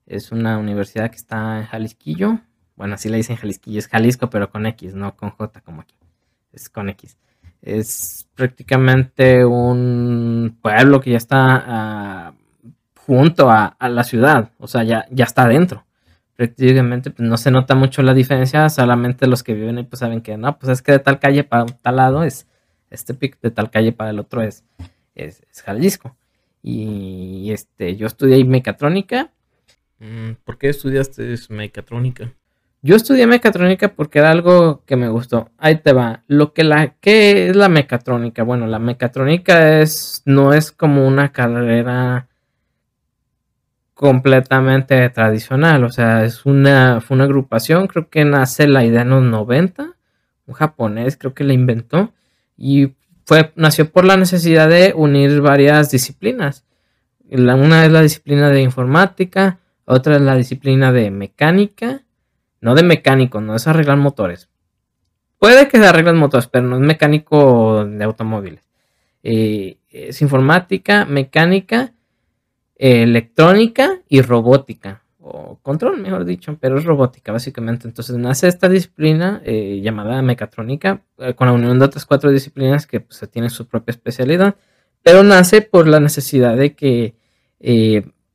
Es 0.06 0.30
una 0.30 0.58
universidad 0.58 1.10
que 1.10 1.16
está 1.16 1.58
en 1.58 1.66
Jalisquillo. 1.66 2.38
Bueno, 2.76 2.94
así 2.94 3.08
le 3.08 3.16
dicen 3.16 3.36
Jalisquillo, 3.36 3.80
es 3.80 3.88
Jalisco, 3.88 4.30
pero 4.30 4.50
con 4.50 4.66
X, 4.66 4.94
no 4.94 5.16
con 5.16 5.30
J 5.30 5.60
como 5.62 5.80
aquí. 5.80 5.96
Es 6.52 6.68
con 6.68 6.88
X. 6.90 7.18
Es 7.62 8.28
prácticamente 8.34 9.44
un 9.44 10.56
pueblo 10.62 11.00
que 11.00 11.10
ya 11.10 11.16
está 11.16 11.64
ah, 11.66 12.34
junto 13.06 13.50
a, 13.50 13.76
la 13.80 14.04
ciudad, 14.04 14.50
o 14.58 14.68
sea, 14.68 14.84
ya, 14.84 15.06
ya 15.10 15.24
está 15.24 15.42
adentro. 15.42 15.85
Prácticamente 16.36 17.10
pues, 17.10 17.26
no 17.28 17.36
se 17.38 17.50
nota 17.50 17.74
mucho 17.74 18.02
la 18.02 18.14
diferencia, 18.14 18.68
solamente 18.68 19.26
los 19.26 19.42
que 19.42 19.54
viven 19.54 19.78
ahí 19.78 19.84
pues 19.84 20.00
saben 20.00 20.20
que 20.20 20.36
no, 20.36 20.58
pues 20.58 20.70
es 20.70 20.82
que 20.82 20.92
de 20.92 20.98
tal 20.98 21.18
calle 21.18 21.44
para 21.44 21.64
tal 21.66 21.96
lado 21.96 22.22
es 22.22 22.46
este 22.90 23.14
pic, 23.14 23.40
de 23.40 23.50
tal 23.50 23.70
calle 23.70 23.92
para 23.92 24.10
el 24.10 24.18
otro 24.18 24.42
es, 24.42 24.64
es, 25.14 25.42
Jalisco. 25.64 26.16
Y 26.62 27.50
este, 27.52 27.96
yo 27.96 28.06
estudié 28.06 28.44
mecatrónica. 28.44 29.30
Mm, 29.98 30.32
¿Por 30.44 30.58
qué 30.58 30.68
estudiaste 30.68 31.34
mecatrónica? 31.48 32.32
Yo 32.82 32.96
estudié 32.96 33.26
mecatrónica 33.26 33.88
porque 33.88 34.18
era 34.18 34.30
algo 34.30 34.84
que 34.84 34.96
me 34.96 35.08
gustó. 35.08 35.50
Ahí 35.58 35.76
te 35.76 35.92
va. 35.92 36.22
Lo 36.28 36.52
que 36.52 36.62
la 36.62 36.94
¿qué 37.00 37.48
es 37.48 37.56
la 37.56 37.68
mecatrónica? 37.68 38.42
Bueno, 38.42 38.66
la 38.66 38.78
mecatrónica 38.78 39.80
es 39.80 40.22
no 40.24 40.52
es 40.52 40.70
como 40.72 41.06
una 41.06 41.32
carrera 41.32 42.28
completamente 43.96 45.08
tradicional, 45.10 45.82
o 45.84 45.90
sea, 45.90 46.24
es 46.24 46.46
una 46.46 47.00
fue 47.00 47.16
una 47.16 47.24
agrupación, 47.24 47.88
creo 47.88 48.08
que 48.10 48.24
nace 48.24 48.68
la 48.68 48.84
idea 48.84 49.02
en 49.02 49.10
los 49.10 49.24
90, 49.24 49.96
un 50.46 50.54
japonés 50.54 51.16
creo 51.16 51.34
que 51.34 51.44
la 51.44 51.54
inventó 51.54 52.12
y 52.56 52.94
fue 53.24 53.52
nació 53.56 53.90
por 53.90 54.04
la 54.04 54.16
necesidad 54.16 54.68
de 54.68 54.92
unir 54.94 55.40
varias 55.40 55.90
disciplinas. 55.90 56.64
una 57.28 57.84
es 57.84 57.90
la 57.92 58.02
disciplina 58.02 58.50
de 58.50 58.62
informática, 58.62 59.58
otra 59.86 60.16
es 60.16 60.22
la 60.22 60.36
disciplina 60.36 60.92
de 60.92 61.10
mecánica 61.10 62.02
no 62.60 62.74
de 62.74 62.82
mecánico, 62.82 63.40
no 63.40 63.54
es 63.54 63.66
arreglar 63.66 63.98
motores. 63.98 64.48
Puede 65.38 65.68
que 65.68 65.78
se 65.78 65.86
arreglen 65.86 66.16
motores, 66.16 66.48
pero 66.48 66.66
no 66.66 66.76
es 66.76 66.82
mecánico 66.82 67.84
de 67.84 68.04
automóviles. 68.04 68.68
Eh, 69.22 69.78
es 69.88 70.22
informática, 70.22 71.04
mecánica, 71.04 71.92
electrónica 72.76 74.00
y 74.08 74.22
robótica. 74.22 75.02
O 75.20 75.58
control, 75.62 76.00
mejor 76.00 76.24
dicho, 76.24 76.56
pero 76.60 76.78
es 76.78 76.84
robótica, 76.84 77.32
básicamente. 77.32 77.88
Entonces 77.88 78.16
nace 78.16 78.46
esta 78.48 78.68
disciplina 78.68 79.42
eh, 79.44 79.80
llamada 79.82 80.22
mecatrónica, 80.22 81.02
eh, 81.18 81.34
con 81.34 81.48
la 81.48 81.52
unión 81.52 81.78
de 81.78 81.84
otras 81.84 82.06
cuatro 82.06 82.30
disciplinas 82.30 82.86
que 82.86 83.00
pues, 83.00 83.28
tienen 83.30 83.50
su 83.50 83.66
propia 83.66 83.90
especialidad, 83.90 84.56
pero 85.02 85.22
nace 85.22 85.62
por 85.62 85.88
la 85.88 86.00
necesidad 86.00 86.56
de 86.56 86.74
que 86.74 87.14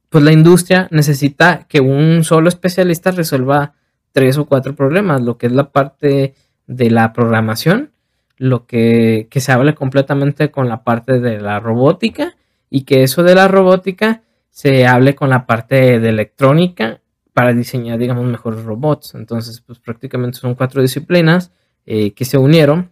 pues 0.09 0.23
la 0.25 0.33
industria 0.33 0.89
necesita 0.91 1.67
que 1.69 1.79
un 1.79 2.25
solo 2.25 2.49
especialista 2.49 3.11
resuelva 3.11 3.75
tres 4.11 4.37
o 4.37 4.45
cuatro 4.45 4.75
problemas, 4.75 5.21
lo 5.21 5.37
que 5.37 5.47
es 5.47 5.53
la 5.53 5.71
parte 5.71 6.35
de 6.67 6.91
la 6.91 7.13
programación, 7.13 7.91
lo 8.37 8.65
que, 8.65 9.27
se 9.31 9.51
hable 9.51 9.75
completamente 9.75 10.51
con 10.51 10.67
la 10.67 10.83
parte 10.83 11.19
de 11.19 11.39
la 11.39 11.59
robótica 11.59 12.35
y 12.69 12.83
que 12.83 13.03
eso 13.03 13.23
de 13.23 13.35
la 13.35 13.47
robótica 13.47 14.23
se 14.51 14.85
hable 14.85 15.15
con 15.15 15.29
la 15.29 15.47
parte 15.47 15.99
de 15.99 16.09
electrónica 16.09 17.01
para 17.33 17.53
diseñar, 17.53 17.97
digamos, 17.97 18.25
mejores 18.25 18.63
robots. 18.63 19.15
Entonces, 19.15 19.61
pues 19.61 19.79
prácticamente 19.79 20.37
son 20.37 20.53
cuatro 20.53 20.81
disciplinas 20.81 21.51
eh, 21.85 22.11
que 22.11 22.25
se 22.25 22.37
unieron 22.37 22.91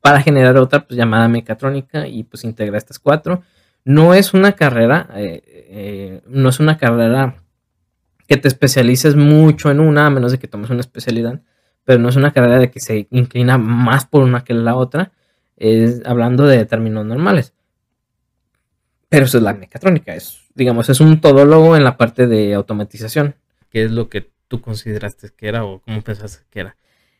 para 0.00 0.20
generar 0.20 0.56
otra 0.58 0.86
pues, 0.86 0.98
llamada 0.98 1.28
mecatrónica 1.28 2.06
y 2.06 2.24
pues 2.24 2.44
integra 2.44 2.76
estas 2.76 2.98
cuatro. 2.98 3.42
No 3.84 4.12
es 4.12 4.34
una 4.34 4.52
carrera, 4.52 5.08
eh, 5.14 5.42
eh, 5.46 6.22
no 6.26 6.48
es 6.48 6.58
una 6.60 6.76
carrera 6.76 7.36
que 8.26 8.36
te 8.36 8.48
especialices 8.48 9.14
mucho 9.14 9.70
en 9.70 9.78
una, 9.78 10.06
a 10.06 10.10
menos 10.10 10.32
de 10.32 10.38
que 10.38 10.48
tomes 10.48 10.70
una 10.70 10.80
especialidad, 10.80 11.40
pero 11.84 12.00
no 12.00 12.08
es 12.08 12.16
una 12.16 12.32
carrera 12.32 12.58
de 12.58 12.70
que 12.70 12.80
se 12.80 13.06
inclina 13.10 13.58
más 13.58 14.04
por 14.04 14.24
una 14.24 14.42
que 14.42 14.54
la 14.54 14.74
otra, 14.74 15.12
es 15.56 16.02
hablando 16.04 16.44
de 16.44 16.64
términos 16.66 17.06
normales. 17.06 17.54
Pero 19.08 19.26
eso 19.26 19.38
es 19.38 19.44
la 19.44 19.54
mecatrónica, 19.54 20.14
es, 20.14 20.40
digamos, 20.54 20.88
es 20.88 21.00
un 21.00 21.20
todólogo 21.20 21.76
en 21.76 21.84
la 21.84 21.96
parte 21.96 22.26
de 22.26 22.54
automatización. 22.54 23.36
¿Qué 23.70 23.84
es 23.84 23.92
lo 23.92 24.08
que 24.08 24.30
tú 24.48 24.60
consideraste 24.60 25.30
que 25.36 25.48
era 25.48 25.64
o 25.64 25.80
cómo 25.80 26.02
pensaste 26.02 26.44
que 26.50 26.60
era? 26.60 26.76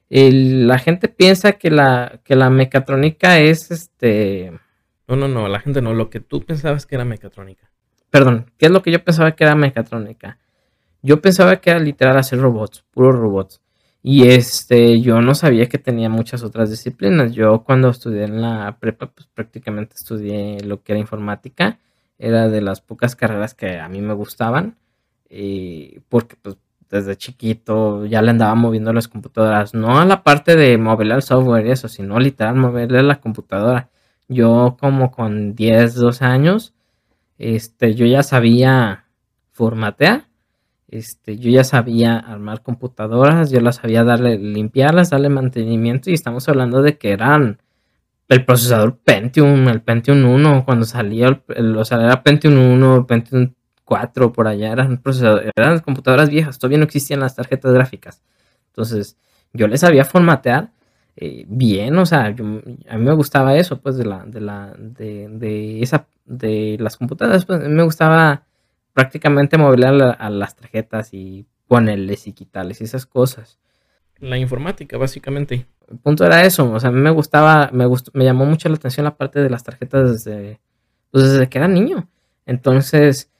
la 0.08 0.78
gente 0.78 1.08
piensa 1.08 1.54
que 1.54 1.68
la, 1.68 2.20
que 2.22 2.36
la 2.36 2.48
mecatrónica 2.48 3.40
es 3.40 3.72
este... 3.72 4.52
No, 5.08 5.16
no, 5.16 5.26
no, 5.26 5.48
la 5.48 5.58
gente 5.58 5.82
no, 5.82 5.94
lo 5.94 6.10
que 6.10 6.20
tú 6.20 6.44
pensabas 6.44 6.86
que 6.86 6.94
era 6.94 7.04
mecatrónica. 7.04 7.70
Perdón, 8.10 8.52
¿qué 8.56 8.66
es 8.66 8.72
lo 8.72 8.82
que 8.82 8.92
yo 8.92 9.02
pensaba 9.02 9.32
que 9.32 9.44
era 9.44 9.54
mecatrónica? 9.54 10.38
Yo 11.02 11.20
pensaba 11.20 11.56
que 11.56 11.70
era 11.70 11.78
literal 11.78 12.16
hacer 12.16 12.38
robots, 12.38 12.84
puros 12.92 13.16
robots. 13.16 13.60
Y 14.08 14.28
este, 14.28 15.00
yo 15.00 15.20
no 15.20 15.34
sabía 15.34 15.68
que 15.68 15.78
tenía 15.78 16.08
muchas 16.08 16.44
otras 16.44 16.70
disciplinas. 16.70 17.32
Yo 17.32 17.64
cuando 17.64 17.88
estudié 17.88 18.22
en 18.22 18.40
la 18.40 18.78
prepa, 18.78 19.08
pues 19.08 19.26
prácticamente 19.26 19.96
estudié 19.96 20.60
lo 20.60 20.80
que 20.84 20.92
era 20.92 21.00
informática. 21.00 21.80
Era 22.16 22.48
de 22.48 22.60
las 22.60 22.80
pocas 22.80 23.16
carreras 23.16 23.54
que 23.54 23.80
a 23.80 23.88
mí 23.88 24.00
me 24.00 24.14
gustaban. 24.14 24.78
Y 25.28 25.98
porque 26.08 26.36
pues 26.40 26.56
desde 26.88 27.16
chiquito 27.16 28.06
ya 28.06 28.22
le 28.22 28.30
andaba 28.30 28.54
moviendo 28.54 28.92
las 28.92 29.08
computadoras. 29.08 29.74
No 29.74 29.98
a 29.98 30.04
la 30.04 30.22
parte 30.22 30.54
de 30.54 30.78
mover 30.78 31.10
el 31.10 31.22
software 31.22 31.66
y 31.66 31.72
eso, 31.72 31.88
sino 31.88 32.20
literal 32.20 32.54
moverle 32.54 33.02
la 33.02 33.20
computadora. 33.20 33.90
Yo 34.28 34.76
como 34.78 35.10
con 35.10 35.56
10, 35.56 35.96
12 35.96 36.24
años, 36.24 36.74
este, 37.38 37.96
yo 37.96 38.06
ya 38.06 38.22
sabía 38.22 39.06
formatear 39.50 40.25
este, 40.88 41.38
yo 41.38 41.50
ya 41.50 41.64
sabía 41.64 42.18
armar 42.18 42.62
computadoras, 42.62 43.50
yo 43.50 43.60
las 43.60 43.76
sabía 43.76 44.04
darle, 44.04 44.38
limpiarlas, 44.38 45.10
darle 45.10 45.28
mantenimiento 45.28 46.10
y 46.10 46.14
estamos 46.14 46.48
hablando 46.48 46.82
de 46.82 46.96
que 46.98 47.10
eran 47.12 47.60
el 48.28 48.44
procesador 48.44 48.98
Pentium, 48.98 49.68
el 49.68 49.82
Pentium 49.82 50.24
1, 50.24 50.64
cuando 50.64 50.84
salía, 50.84 51.42
el, 51.48 51.76
o 51.76 51.84
sea, 51.84 52.02
era 52.02 52.22
Pentium 52.22 52.58
1, 52.58 53.06
Pentium 53.06 53.54
4, 53.84 54.32
por 54.32 54.48
allá, 54.48 54.72
eran, 54.72 54.96
computadoras 55.80 56.28
viejas, 56.28 56.58
todavía 56.58 56.78
no 56.78 56.84
existían 56.84 57.20
las 57.20 57.36
tarjetas 57.36 57.72
gráficas. 57.72 58.22
Entonces, 58.68 59.16
yo 59.52 59.68
les 59.68 59.80
sabía 59.80 60.04
formatear 60.04 60.72
eh, 61.16 61.44
bien, 61.48 61.96
o 61.98 62.06
sea, 62.06 62.26
a 62.26 62.32
mí 62.32 63.04
me 63.04 63.14
gustaba 63.14 63.56
eso, 63.56 63.80
pues, 63.80 63.96
de 63.96 64.04
la, 64.04 64.24
de 64.24 64.40
la, 64.40 64.74
de, 64.76 65.28
de 65.30 65.82
esa, 65.82 66.08
de 66.24 66.76
las 66.80 66.96
computadoras, 66.96 67.44
pues, 67.44 67.60
me 67.68 67.82
gustaba 67.84 68.44
prácticamente 68.96 69.58
mover 69.58 69.84
a, 69.84 70.30
las 70.30 70.56
tarjetas 70.56 71.12
y 71.12 71.44
ponerles 71.68 72.26
y 72.28 72.32
quitarles 72.32 72.80
y 72.80 72.84
esas 72.84 73.04
cosas. 73.04 73.58
La 74.20 74.38
informática, 74.38 74.96
básicamente. 74.96 75.66
El 75.90 75.98
punto 75.98 76.24
era 76.24 76.46
eso, 76.46 76.72
o 76.72 76.80
sea, 76.80 76.88
a 76.88 76.92
mí 76.92 77.00
me 77.00 77.10
gustaba, 77.10 77.68
me 77.74 77.84
gustó, 77.84 78.10
me 78.14 78.24
llamó 78.24 78.46
mucho 78.46 78.70
la 78.70 78.76
atención 78.76 79.04
la 79.04 79.18
parte 79.18 79.40
de 79.40 79.50
las 79.50 79.64
tarjetas 79.64 80.24
desde, 80.24 80.60
pues 81.10 81.30
desde 81.30 81.46
que 81.50 81.58
era 81.58 81.68
niño. 81.68 82.08
Entonces, 82.46 83.30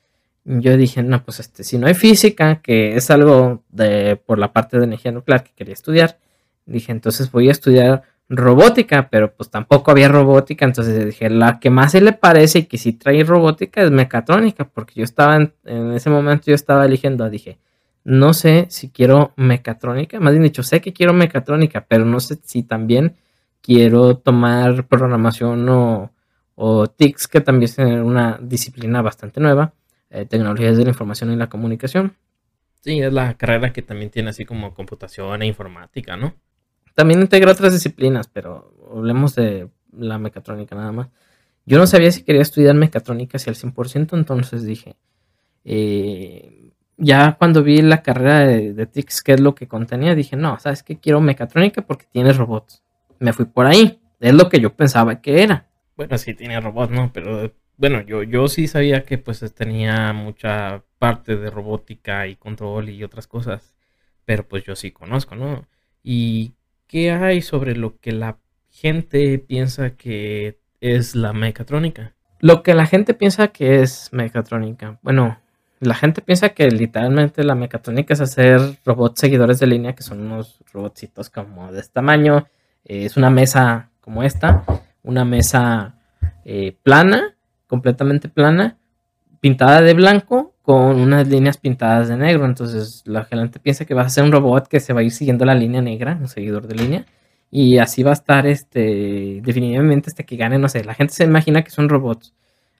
yo 0.44 0.76
dije, 0.76 1.02
no, 1.02 1.24
pues 1.24 1.40
este, 1.40 1.64
si 1.64 1.78
no 1.78 1.86
hay 1.86 1.94
física, 1.94 2.60
que 2.60 2.94
es 2.94 3.10
algo 3.10 3.64
de 3.70 4.16
por 4.16 4.38
la 4.38 4.52
parte 4.52 4.76
de 4.76 4.84
energía 4.84 5.10
nuclear 5.10 5.42
que 5.42 5.54
quería 5.54 5.72
estudiar, 5.72 6.18
dije, 6.66 6.92
entonces 6.92 7.32
voy 7.32 7.48
a 7.48 7.52
estudiar 7.52 8.02
robótica, 8.28 9.08
pero 9.08 9.34
pues 9.34 9.50
tampoco 9.50 9.90
había 9.90 10.08
robótica, 10.08 10.64
entonces 10.64 11.04
dije, 11.04 11.30
la 11.30 11.60
que 11.60 11.70
más 11.70 11.92
se 11.92 12.00
le 12.00 12.12
parece 12.12 12.60
y 12.60 12.62
que 12.64 12.78
sí 12.78 12.92
trae 12.92 13.22
robótica 13.24 13.82
es 13.82 13.90
mecatrónica, 13.90 14.64
porque 14.68 14.94
yo 14.96 15.04
estaba 15.04 15.36
en, 15.36 15.52
ese 15.92 16.10
momento, 16.10 16.46
yo 16.46 16.54
estaba 16.54 16.84
eligiendo, 16.84 17.28
dije, 17.30 17.58
no 18.04 18.34
sé 18.34 18.66
si 18.68 18.90
quiero 18.90 19.32
mecatrónica, 19.36 20.20
más 20.20 20.32
bien 20.32 20.42
dicho, 20.42 20.62
sé 20.62 20.80
que 20.80 20.92
quiero 20.92 21.12
mecatrónica, 21.12 21.86
pero 21.88 22.04
no 22.04 22.20
sé 22.20 22.38
si 22.42 22.62
también 22.62 23.16
quiero 23.60 24.16
tomar 24.16 24.86
programación 24.86 25.68
o, 25.68 26.12
o 26.54 26.86
TICS, 26.88 27.28
que 27.28 27.40
también 27.40 27.70
es 27.70 27.78
una 27.78 28.38
disciplina 28.40 29.02
bastante 29.02 29.40
nueva, 29.40 29.74
eh, 30.10 30.24
tecnologías 30.26 30.76
de 30.76 30.84
la 30.84 30.90
información 30.90 31.32
y 31.32 31.36
la 31.36 31.48
comunicación. 31.48 32.16
Sí, 32.80 33.00
es 33.00 33.12
la 33.12 33.34
carrera 33.34 33.72
que 33.72 33.82
también 33.82 34.10
tiene 34.10 34.30
así 34.30 34.44
como 34.44 34.72
computación 34.74 35.42
e 35.42 35.46
informática, 35.46 36.16
¿no? 36.16 36.34
También 36.96 37.20
integra 37.20 37.52
otras 37.52 37.74
disciplinas, 37.74 38.26
pero 38.26 38.72
hablemos 38.90 39.34
de 39.34 39.68
la 39.92 40.18
mecatrónica 40.18 40.74
nada 40.74 40.92
más. 40.92 41.08
Yo 41.66 41.76
no 41.76 41.86
sabía 41.86 42.10
si 42.10 42.22
quería 42.22 42.40
estudiar 42.40 42.74
mecatrónica 42.74 43.36
hacia 43.36 43.50
el 43.50 43.56
100%, 43.56 44.16
entonces 44.16 44.64
dije, 44.64 44.96
eh, 45.62 46.72
ya 46.96 47.36
cuando 47.38 47.62
vi 47.62 47.82
la 47.82 48.02
carrera 48.02 48.46
de, 48.46 48.72
de 48.72 48.86
TICS, 48.86 49.22
que 49.22 49.32
es 49.34 49.40
lo 49.40 49.54
que 49.54 49.68
contenía, 49.68 50.14
dije, 50.14 50.36
no, 50.36 50.58
¿sabes 50.58 50.82
qué? 50.82 50.98
Quiero 50.98 51.20
mecatrónica 51.20 51.82
porque 51.82 52.06
tiene 52.10 52.32
robots. 52.32 52.82
Me 53.18 53.34
fui 53.34 53.44
por 53.44 53.66
ahí. 53.66 54.00
Es 54.18 54.32
lo 54.32 54.48
que 54.48 54.58
yo 54.58 54.74
pensaba 54.74 55.20
que 55.20 55.42
era. 55.42 55.68
Bueno, 55.98 56.16
sí 56.16 56.32
tiene 56.32 56.58
robots, 56.62 56.90
¿no? 56.90 57.12
Pero 57.12 57.52
bueno, 57.76 58.00
yo, 58.00 58.22
yo 58.22 58.48
sí 58.48 58.68
sabía 58.68 59.02
que 59.02 59.18
pues 59.18 59.40
tenía 59.54 60.14
mucha 60.14 60.82
parte 60.98 61.36
de 61.36 61.50
robótica 61.50 62.26
y 62.26 62.36
control 62.36 62.88
y 62.88 63.04
otras 63.04 63.26
cosas. 63.26 63.74
Pero 64.24 64.48
pues 64.48 64.64
yo 64.64 64.74
sí 64.74 64.92
conozco, 64.92 65.34
¿no? 65.36 65.68
¿Y 66.02 66.54
qué 66.86 67.12
hay 67.12 67.42
sobre 67.42 67.76
lo 67.76 67.98
que 67.98 68.12
la 68.12 68.38
gente 68.70 69.38
piensa 69.38 69.90
que 69.90 70.58
es 70.80 71.14
la 71.14 71.32
mecatrónica? 71.32 72.14
Lo 72.40 72.62
que 72.62 72.74
la 72.74 72.86
gente 72.86 73.14
piensa 73.14 73.48
que 73.48 73.82
es 73.82 74.10
mecatrónica. 74.12 74.98
Bueno, 75.02 75.38
la 75.80 75.94
gente 75.94 76.22
piensa 76.22 76.50
que 76.50 76.70
literalmente 76.70 77.44
la 77.44 77.54
mecatrónica 77.54 78.14
es 78.14 78.20
hacer 78.20 78.60
robots 78.84 79.20
seguidores 79.20 79.58
de 79.58 79.66
línea, 79.66 79.94
que 79.94 80.02
son 80.02 80.20
unos 80.20 80.58
robotcitos 80.72 81.30
como 81.30 81.72
de 81.72 81.80
este 81.80 81.94
tamaño. 81.94 82.46
Eh, 82.84 83.04
es 83.04 83.16
una 83.16 83.30
mesa 83.30 83.90
como 84.00 84.22
esta, 84.22 84.64
una 85.02 85.24
mesa 85.24 85.96
eh, 86.44 86.76
plana, 86.82 87.36
completamente 87.66 88.28
plana, 88.28 88.78
pintada 89.46 89.80
de 89.80 89.94
blanco 89.94 90.56
con 90.62 91.00
unas 91.00 91.28
líneas 91.28 91.56
pintadas 91.56 92.08
de 92.08 92.16
negro. 92.16 92.46
Entonces 92.46 93.04
la 93.06 93.24
gente 93.24 93.60
piensa 93.60 93.84
que 93.84 93.94
va 93.94 94.02
a 94.02 94.08
ser 94.08 94.24
un 94.24 94.32
robot 94.32 94.66
que 94.66 94.80
se 94.80 94.92
va 94.92 95.02
a 95.02 95.04
ir 95.04 95.12
siguiendo 95.12 95.44
la 95.44 95.54
línea 95.54 95.80
negra, 95.80 96.18
un 96.20 96.26
seguidor 96.26 96.66
de 96.66 96.74
línea. 96.74 97.06
Y 97.48 97.78
así 97.78 98.02
va 98.02 98.10
a 98.10 98.14
estar 98.14 98.44
este, 98.48 99.40
definitivamente 99.44 100.10
hasta 100.10 100.24
que 100.24 100.34
gane, 100.34 100.58
no 100.58 100.68
sé, 100.68 100.82
la 100.82 100.94
gente 100.94 101.14
se 101.14 101.22
imagina 101.22 101.62
que 101.62 101.70
son 101.70 101.88
robots. 101.88 102.34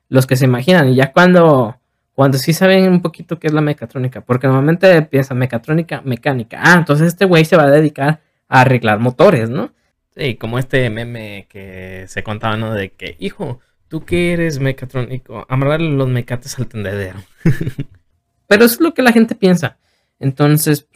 Los 0.09 0.27
que 0.27 0.35
se 0.35 0.47
imaginan. 0.47 0.89
Y 0.89 0.97
ya 0.97 1.13
cuando 1.13 1.77
cuando 2.17 2.37
sí 2.37 2.53
saben 2.53 2.89
un 2.91 3.01
poquito 3.01 3.39
qué 3.39 3.47
es 3.47 3.53
la 3.53 3.61
mecatrónica, 3.61 4.23
porque 4.23 4.49
normalmente 4.49 5.03
piensa 5.03 5.35
mecatrónica, 5.35 6.03
mecánica. 6.05 6.59
Ah, 6.61 6.75
entonces 6.79 7.07
este 7.07 7.27
güey 7.27 7.45
se 7.45 7.57
va 7.57 7.65
a 7.65 7.71
dedicar 7.71 8.23
a 8.49 8.63
arreglar 8.63 8.99
motores, 8.99 9.51
¿no? 9.51 9.73
Sí, 10.17 10.35
como 10.35 10.59
este 10.59 10.91
meme 10.91 11.47
que 11.49 12.07
se 12.09 12.25
contaba, 12.25 12.57
¿no? 12.57 12.75
De 12.75 12.91
que, 12.91 13.17
hijo, 13.21 13.61
tú 13.89 14.05
que 14.05 14.33
eres 14.33 14.59
mecatrónico, 14.59 15.47
amarrar 15.49 15.81
los 15.81 16.09
mecates 16.09 16.59
al 16.59 16.67
tendedero. 16.67 17.19
Pero 18.47 18.65
eso 18.65 18.75
es 18.75 18.81
lo 18.81 18.95
que 18.95 19.03
la 19.03 19.13
gente 19.13 19.35
piensa. 19.35 19.79
Entonces, 20.19 20.89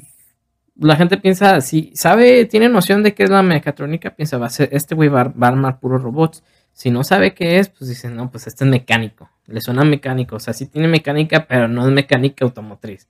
la 0.77 0.97
gente 0.97 1.19
piensa, 1.19 1.61
si 1.61 1.93
sabe, 1.95 2.47
tiene 2.47 2.69
noción 2.69 3.03
de 3.03 3.15
qué 3.15 3.25
es 3.25 3.31
la 3.31 3.43
mecatrónica, 3.43 4.15
piensa, 4.15 4.39
va 4.39 4.47
a 4.47 4.51
ser, 4.51 4.69
este 4.73 4.95
güey 4.95 5.09
va, 5.09 5.25
va 5.25 5.49
a 5.49 5.51
armar 5.51 5.81
puros 5.81 6.03
robots. 6.03 6.43
Si 6.73 6.91
no 6.91 7.05
sabe 7.05 7.35
qué 7.35 7.59
es, 7.59 7.69
pues 7.69 7.91
dicen, 7.91 8.17
no, 8.17 8.31
pues 8.31 8.47
este 8.47 8.65
es 8.65 8.71
mecánico. 8.71 9.29
Le 9.47 9.61
suena 9.61 9.85
mecánico. 9.85 10.37
O 10.37 10.41
sea, 10.41 10.55
sí 10.55 10.67
tiene 10.67 10.89
mecánica, 10.89 11.47
pero 11.47 11.69
no 11.69 11.87
es 11.87 11.93
mecánica 11.93 12.45
automotriz. 12.45 13.09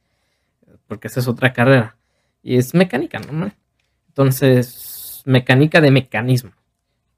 Porque 0.89 1.09
esa 1.09 1.21
es 1.21 1.29
otra 1.29 1.53
carrera. 1.53 1.97
Y 2.43 2.57
es 2.57 2.75
mecánica, 2.75 3.21
¿no? 3.21 3.53
Entonces, 4.09 5.23
mecánica 5.27 5.81
de 5.81 5.91
mecanismo. 5.91 6.53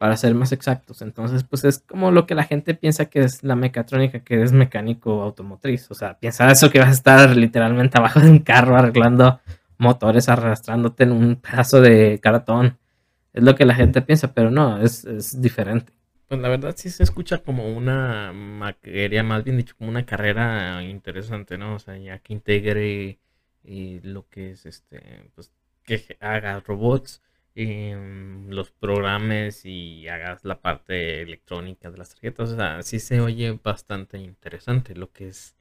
Para 0.03 0.17
ser 0.17 0.35
más 0.35 0.51
exactos. 0.51 1.01
Entonces, 1.01 1.45
pues 1.45 1.62
es 1.62 1.79
como 1.79 2.11
lo 2.11 2.27
que 2.27 2.35
la 2.35 2.43
gente 2.43 2.75
piensa 2.75 3.05
que 3.05 3.21
es 3.21 3.45
la 3.45 3.55
mecatrónica, 3.55 4.19
que 4.19 4.43
es 4.43 4.51
mecánico 4.51 5.23
automotriz. 5.23 5.88
O 5.93 5.95
sea, 5.95 6.19
piensa 6.19 6.51
eso 6.51 6.73
que 6.73 6.81
vas 6.81 6.88
a 6.88 6.91
estar 6.91 7.37
literalmente 7.37 7.99
abajo 7.99 8.19
de 8.19 8.29
un 8.29 8.41
carro 8.41 8.77
arreglando 8.77 9.41
motores, 9.79 10.29
arrastrándote 10.29 11.05
en 11.05 11.12
un 11.12 11.37
pedazo 11.37 11.81
de 11.81 12.19
cartón. 12.21 12.81
Es 13.33 13.45
lo 13.45 13.55
que 13.55 13.65
la 13.65 13.77
gente 13.77 14.03
piensa, 14.03 14.35
pero 14.35 14.51
no, 14.51 14.83
es, 14.83 15.05
es 15.05 15.41
diferente. 15.41 15.93
Pues 16.27 16.41
la 16.41 16.49
verdad 16.49 16.75
sí 16.77 16.91
se 16.91 17.05
escucha 17.05 17.38
como 17.38 17.73
una 17.73 18.33
materia, 18.33 19.23
más 19.23 19.45
bien 19.45 19.57
dicho, 19.57 19.77
como 19.79 19.88
una 19.88 20.05
carrera 20.05 20.83
interesante, 20.83 21.57
¿no? 21.59 21.77
O 21.77 21.79
sea, 21.79 21.97
ya 21.97 22.19
que 22.19 22.33
integre 22.33 23.21
eh, 23.62 24.01
lo 24.03 24.29
que 24.29 24.51
es 24.51 24.67
este, 24.67 25.31
pues 25.37 25.53
que 25.85 26.17
hagas 26.19 26.65
robots, 26.65 27.23
em, 27.55 28.49
los 28.51 28.71
programas 28.71 29.65
y 29.65 30.09
hagas 30.09 30.45
la 30.45 30.61
parte 30.61 31.23
electrónica 31.23 31.91
de 31.91 31.99
las 31.99 32.11
tarjetas. 32.11 32.51
O 32.51 32.57
sea, 32.57 32.83
sí 32.83 32.99
se 33.01 33.21
oye 33.21 33.59
bastante 33.62 34.19
interesante 34.19 34.95
lo 34.95 35.12
que 35.12 35.29
es 35.29 35.55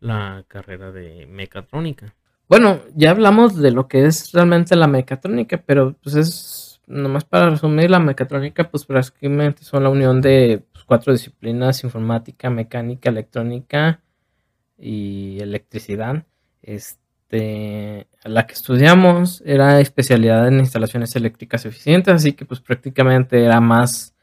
la 0.00 0.44
carrera 0.48 0.92
de 0.92 1.26
mecatrónica. 1.26 2.14
Bueno, 2.48 2.80
ya 2.94 3.10
hablamos 3.12 3.56
de 3.56 3.70
lo 3.70 3.86
que 3.88 4.06
es 4.06 4.32
realmente 4.32 4.74
la 4.76 4.88
mecatrónica, 4.88 5.62
pero 5.64 5.94
pues 6.02 6.16
es 6.16 6.80
nomás 6.86 7.24
para 7.24 7.50
resumir, 7.50 7.90
la 7.90 8.00
mecatrónica, 8.00 8.70
pues 8.70 8.84
prácticamente 8.84 9.62
son 9.64 9.84
la 9.84 9.90
unión 9.90 10.20
de 10.20 10.64
pues, 10.72 10.84
cuatro 10.84 11.12
disciplinas: 11.12 11.84
informática, 11.84 12.50
mecánica, 12.50 13.10
electrónica 13.10 14.02
y 14.78 15.38
electricidad. 15.40 16.26
Este, 16.62 16.99
la 17.38 18.46
que 18.46 18.54
estudiamos 18.54 19.42
era 19.44 19.80
especialidad 19.80 20.48
en 20.48 20.60
instalaciones 20.60 21.14
eléctricas 21.16 21.64
eficientes, 21.64 22.14
así 22.14 22.32
que 22.32 22.44
pues 22.44 22.60
prácticamente 22.60 23.44
era 23.44 23.60
más 23.60 24.14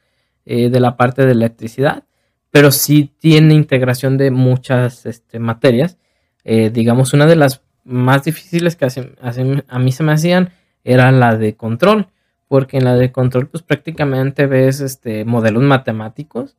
eh, 0.46 0.70
de 0.70 0.80
la 0.80 0.98
parte 0.98 1.26
de 1.26 1.32
electricidad, 1.32 2.04
pero 2.52 2.72
sí 2.72 3.14
tiene 3.20 3.54
integración 3.54 4.18
de 4.18 4.32
muchas 4.32 5.06
este, 5.06 5.40
materias. 5.40 5.98
Eh, 6.44 6.70
digamos, 6.70 7.14
una 7.14 7.26
de 7.26 7.36
las 7.36 7.62
más 7.84 8.24
difíciles 8.24 8.76
que 8.76 8.86
a 8.86 9.80
mí 9.80 9.92
se 9.92 10.04
me 10.04 10.12
hacían 10.12 10.52
era 10.84 11.12
la 11.12 11.38
de 11.38 11.56
control 11.56 12.08
porque 12.48 12.78
en 12.78 12.86
la 12.86 12.96
de 12.96 13.12
control 13.12 13.48
pues 13.48 13.64
prácticamente 13.64 14.46
ves 14.46 14.80
este 14.80 15.26
modelos 15.26 15.64
matemáticos 15.64 16.56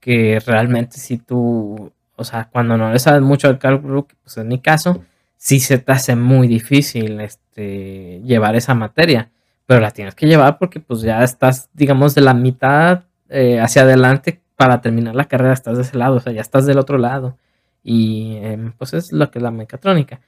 que 0.00 0.40
realmente 0.44 0.98
si 0.98 1.18
tú, 1.18 1.92
o 2.16 2.24
sea, 2.24 2.48
cuando 2.50 2.76
no 2.76 2.92
le 2.92 2.98
sabes 2.98 3.22
mucho 3.22 3.48
al 3.48 3.58
cálculo, 3.58 4.08
pues 4.24 4.36
en 4.36 4.48
mi 4.48 4.60
caso, 4.60 5.04
sí 5.42 5.58
se 5.58 5.78
te 5.78 5.90
hace 5.90 6.14
muy 6.14 6.46
difícil 6.46 7.20
este 7.20 8.20
llevar 8.24 8.54
esa 8.54 8.74
materia, 8.74 9.32
pero 9.66 9.80
la 9.80 9.90
tienes 9.90 10.14
que 10.14 10.26
llevar 10.26 10.56
porque 10.56 10.78
pues 10.78 11.00
ya 11.02 11.24
estás, 11.24 11.68
digamos, 11.72 12.14
de 12.14 12.20
la 12.20 12.32
mitad 12.32 13.04
eh, 13.28 13.58
hacia 13.58 13.82
adelante 13.82 14.40
para 14.54 14.80
terminar 14.80 15.16
la 15.16 15.24
carrera, 15.24 15.52
estás 15.52 15.76
de 15.76 15.82
ese 15.82 15.98
lado, 15.98 16.16
o 16.16 16.20
sea, 16.20 16.32
ya 16.32 16.40
estás 16.42 16.64
del 16.64 16.78
otro 16.78 16.96
lado. 16.96 17.38
Y 17.82 18.36
em, 18.42 18.72
pues 18.78 18.94
es 18.94 19.12
lo 19.12 19.30
que 19.32 19.40
es 19.40 19.42
la 19.42 19.50
mecatrónica. 19.50 20.20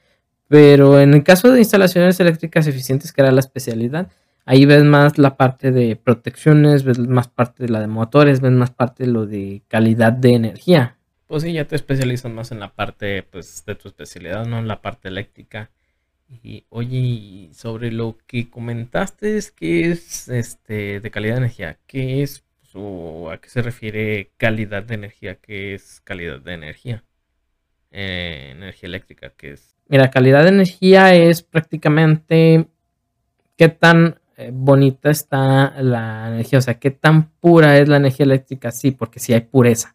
Pero 0.49 0.99
en 0.99 1.15
el 1.15 1.23
caso 1.23 1.53
de 1.53 1.61
instalaciones 1.61 2.19
eléctricas 2.19 2.67
eficientes, 2.67 3.13
que 3.13 3.23
era 3.23 3.31
la 3.31 3.41
especialidad, 3.41 4.09
Ahí 4.47 4.67
ves 4.67 4.85
más 4.85 5.17
la 5.17 5.37
parte 5.39 5.73
de 5.73 5.97
protecciones, 5.97 6.85
ves 6.85 6.99
más 6.99 7.29
parte 7.29 7.63
de 7.65 7.71
la 7.71 7.81
de 7.81 7.87
motores, 7.87 8.41
ves 8.43 8.53
más 8.53 8.71
parte 8.71 9.05
de 9.05 9.11
lo 9.11 9.27
de 9.27 9.63
calidad 9.69 10.13
de 10.13 10.35
energía. 10.35 10.99
Pues 11.27 11.43
sí, 11.43 11.53
ya 11.53 11.67
te 11.67 11.77
especializas 11.77 12.31
más 12.31 12.53
en 12.53 12.61
la 12.61 12.75
parte 12.75 13.23
pues, 13.23 13.65
de 13.65 13.75
tu 13.75 13.89
especialidad, 13.89 14.47
no 14.47 14.59
en 14.59 14.69
la 14.69 14.83
parte 14.83 15.09
eléctrica. 15.09 15.71
Y 16.43 16.65
oye, 16.71 17.51
sobre 17.53 17.93
lo 17.93 18.19
que 18.27 18.51
comentaste 18.51 19.37
es 19.37 19.51
que 19.51 19.91
es 19.91 20.29
este 20.29 21.01
de 21.01 21.11
calidad 21.11 21.35
de 21.35 21.39
energía, 21.39 21.79
¿qué 21.87 22.23
es 22.23 22.45
o 22.75 23.31
a 23.31 23.39
qué 23.39 23.49
se 23.49 23.63
refiere 23.63 24.33
calidad 24.37 24.83
de 24.83 24.95
energía? 24.95 25.37
¿Qué 25.37 25.75
es 25.75 26.01
calidad 26.01 26.41
de 26.41 26.55
energía? 26.55 27.05
Eh, 27.91 28.51
energía 28.53 28.89
eléctrica, 28.89 29.33
¿qué 29.37 29.53
es? 29.53 29.77
Mira, 29.89 30.11
calidad 30.11 30.43
de 30.43 30.49
energía 30.49 31.15
es 31.15 31.43
prácticamente 31.43 32.67
qué 33.57 33.69
tan 33.69 34.19
eh, 34.37 34.51
bonita 34.53 35.11
está 35.11 35.81
la 35.81 36.29
energía, 36.29 36.59
o 36.59 36.63
sea, 36.63 36.81
qué 36.81 36.91
tan 36.91 37.31
pura 37.31 37.79
es 37.79 37.89
la 37.89 37.99
energía 37.99 38.25
eléctrica, 38.25 38.73
sí, 38.73 38.91
porque 38.91 39.21
sí 39.21 39.33
hay 39.33 39.43
pureza. 39.43 39.94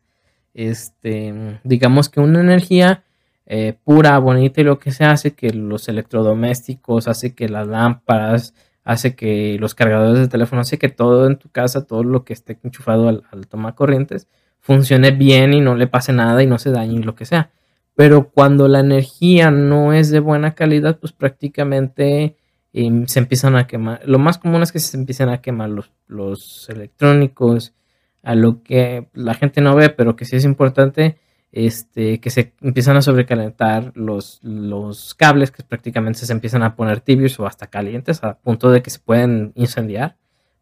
Este, 0.60 1.60
digamos 1.64 2.10
que 2.10 2.20
una 2.20 2.42
energía 2.42 3.06
eh, 3.46 3.78
pura, 3.84 4.20
bonita 4.20 4.60
y 4.60 4.66
lo 4.66 4.78
que 4.78 4.92
se 4.92 5.06
hace 5.06 5.32
que 5.32 5.52
los 5.52 5.88
electrodomésticos, 5.88 7.08
hace 7.08 7.34
que 7.34 7.48
las 7.48 7.66
lámparas, 7.66 8.54
hace 8.84 9.16
que 9.16 9.58
los 9.58 9.74
cargadores 9.74 10.20
de 10.20 10.28
teléfono, 10.28 10.62
hace 10.62 10.78
que 10.78 10.90
todo 10.90 11.28
en 11.28 11.38
tu 11.38 11.50
casa, 11.50 11.88
todo 11.88 12.04
lo 12.04 12.26
que 12.26 12.34
esté 12.34 12.60
enchufado 12.62 13.08
al, 13.08 13.24
al 13.32 13.48
toma 13.48 13.74
corrientes, 13.74 14.28
funcione 14.60 15.12
bien 15.12 15.54
y 15.54 15.62
no 15.62 15.76
le 15.76 15.88
pase 15.88 16.12
nada 16.12 16.44
y 16.44 16.48
no 16.48 16.60
se 16.60 16.72
dañe 16.72 16.96
y 16.96 17.04
lo 17.04 17.16
que 17.16 17.26
sea. 17.26 17.52
Pero 17.96 18.30
cuando 18.30 18.68
la 18.68 18.82
energía 18.82 19.52
no 19.52 19.94
es 19.94 20.10
de 20.10 20.20
buena 20.20 20.56
calidad, 20.56 21.00
pues 21.00 21.14
prácticamente 21.14 22.36
y 22.74 22.92
se 23.08 23.20
empiezan 23.20 23.56
a 23.56 23.66
quemar. 23.66 24.02
Lo 24.06 24.20
más 24.20 24.38
común 24.38 24.62
es 24.62 24.74
que 24.74 24.80
se 24.80 24.98
empiecen 24.98 25.30
a 25.30 25.42
quemar 25.42 25.70
los, 25.70 25.92
los 26.08 26.70
electrónicos, 26.70 27.74
a 28.24 28.36
lo 28.36 28.64
que 28.64 29.08
la 29.14 29.34
gente 29.34 29.62
no 29.62 29.76
ve, 29.76 29.90
pero 29.90 30.16
que 30.16 30.26
sí 30.26 30.36
es 30.36 30.46
importante, 30.46 31.18
este, 31.52 32.20
que 32.20 32.30
se 32.30 32.54
empiezan 32.62 32.98
a 32.98 33.02
sobrecalentar 33.02 33.92
los, 33.96 34.40
los 34.44 35.16
cables, 35.16 35.52
que 35.52 35.64
prácticamente 35.64 36.26
se 36.26 36.34
empiezan 36.34 36.64
a 36.64 36.76
poner 36.76 37.02
tibios 37.02 37.40
o 37.40 37.48
hasta 37.48 37.68
calientes, 37.68 38.24
a 38.24 38.38
punto 38.38 38.72
de 38.72 38.82
que 38.82 38.90
se 38.90 39.00
pueden 39.00 39.52
incendiar, 39.56 40.18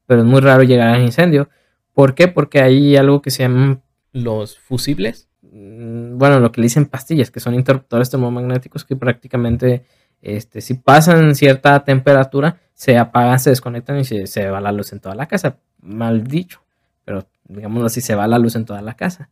pero 0.05 0.21
es 0.21 0.27
muy 0.27 0.41
raro 0.41 0.63
llegar 0.63 0.89
al 0.89 1.03
incendio. 1.03 1.49
¿Por 1.93 2.15
qué? 2.15 2.27
Porque 2.27 2.61
hay 2.61 2.95
algo 2.95 3.21
que 3.21 3.31
se 3.31 3.43
llaman 3.43 3.81
los 4.13 4.57
fusibles. 4.57 5.29
Mm, 5.41 6.17
bueno, 6.17 6.39
lo 6.39 6.51
que 6.51 6.61
le 6.61 6.65
dicen 6.65 6.85
pastillas, 6.85 7.31
que 7.31 7.39
son 7.39 7.53
interruptores 7.53 8.09
termomagnéticos 8.09 8.85
que 8.85 8.95
prácticamente 8.95 9.83
este, 10.21 10.61
si 10.61 10.75
pasan 10.75 11.35
cierta 11.35 11.83
temperatura, 11.83 12.59
se 12.73 12.97
apagan, 12.97 13.39
se 13.39 13.51
desconectan 13.51 13.99
y 13.99 14.03
se, 14.03 14.49
va 14.49 14.61
la 14.61 14.71
luz 14.71 14.93
en 14.93 14.99
toda 14.99 15.15
la 15.15 15.27
casa. 15.27 15.57
Mal 15.81 16.23
dicho, 16.23 16.61
pero 17.05 17.25
digamos 17.47 17.83
así, 17.83 18.01
se 18.01 18.15
va 18.15 18.27
la 18.27 18.39
luz 18.39 18.55
en 18.55 18.65
toda 18.65 18.81
la 18.81 18.95
casa. 18.95 19.29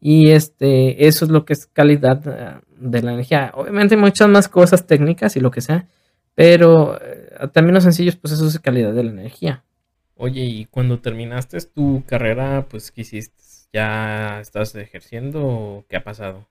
Y 0.00 0.30
este, 0.30 1.06
eso 1.06 1.24
es 1.24 1.30
lo 1.30 1.44
que 1.44 1.52
es 1.52 1.66
calidad 1.66 2.20
eh, 2.26 2.60
de 2.76 3.02
la 3.02 3.12
energía. 3.12 3.52
Obviamente 3.54 3.96
muchas 3.96 4.28
más 4.28 4.48
cosas 4.48 4.86
técnicas 4.86 5.36
y 5.36 5.40
lo 5.40 5.50
que 5.50 5.60
sea, 5.60 5.86
pero 6.34 7.00
eh, 7.00 7.48
también 7.52 7.74
los 7.74 7.84
sencillos, 7.84 8.16
pues 8.16 8.34
eso 8.34 8.46
es 8.46 8.58
calidad 8.58 8.92
de 8.92 9.04
la 9.04 9.10
energía. 9.10 9.62
Oye, 10.16 10.42
y 10.42 10.64
cuando 10.66 11.00
terminaste 11.00 11.58
tu 11.60 12.04
carrera, 12.06 12.66
pues 12.68 12.90
¿qué 12.90 13.02
hiciste? 13.02 13.42
¿Ya 13.72 14.40
estás 14.40 14.74
ejerciendo 14.74 15.46
o 15.46 15.84
qué 15.88 15.96
ha 15.96 16.04
pasado? 16.04 16.46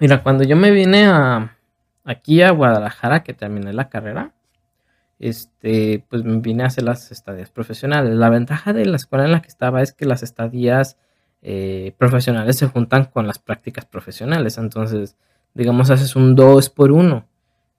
Mira, 0.00 0.22
cuando 0.22 0.44
yo 0.44 0.56
me 0.56 0.70
vine 0.70 1.04
a, 1.06 1.56
aquí 2.04 2.42
a 2.42 2.50
Guadalajara, 2.50 3.22
que 3.22 3.34
terminé 3.34 3.72
la 3.72 3.88
carrera, 3.88 4.32
este, 5.22 6.04
pues 6.08 6.24
me 6.24 6.38
vine 6.40 6.64
a 6.64 6.66
hacer 6.66 6.84
las 6.84 7.10
estadías 7.12 7.50
profesionales. 7.50 8.14
La 8.14 8.28
ventaja 8.28 8.72
de 8.72 8.84
la 8.84 8.96
escuela 8.96 9.24
en 9.24 9.32
la 9.32 9.40
que 9.40 9.48
estaba 9.48 9.80
es 9.80 9.92
que 9.92 10.04
las 10.04 10.22
estadías 10.22 10.98
eh, 11.42 11.94
profesionales 11.96 12.58
se 12.58 12.66
juntan 12.66 13.06
con 13.06 13.26
las 13.26 13.38
prácticas 13.38 13.86
profesionales. 13.86 14.58
Entonces, 14.58 15.16
digamos, 15.54 15.90
haces 15.90 16.16
un 16.16 16.34
2 16.34 16.70
por 16.70 16.92
1. 16.92 17.26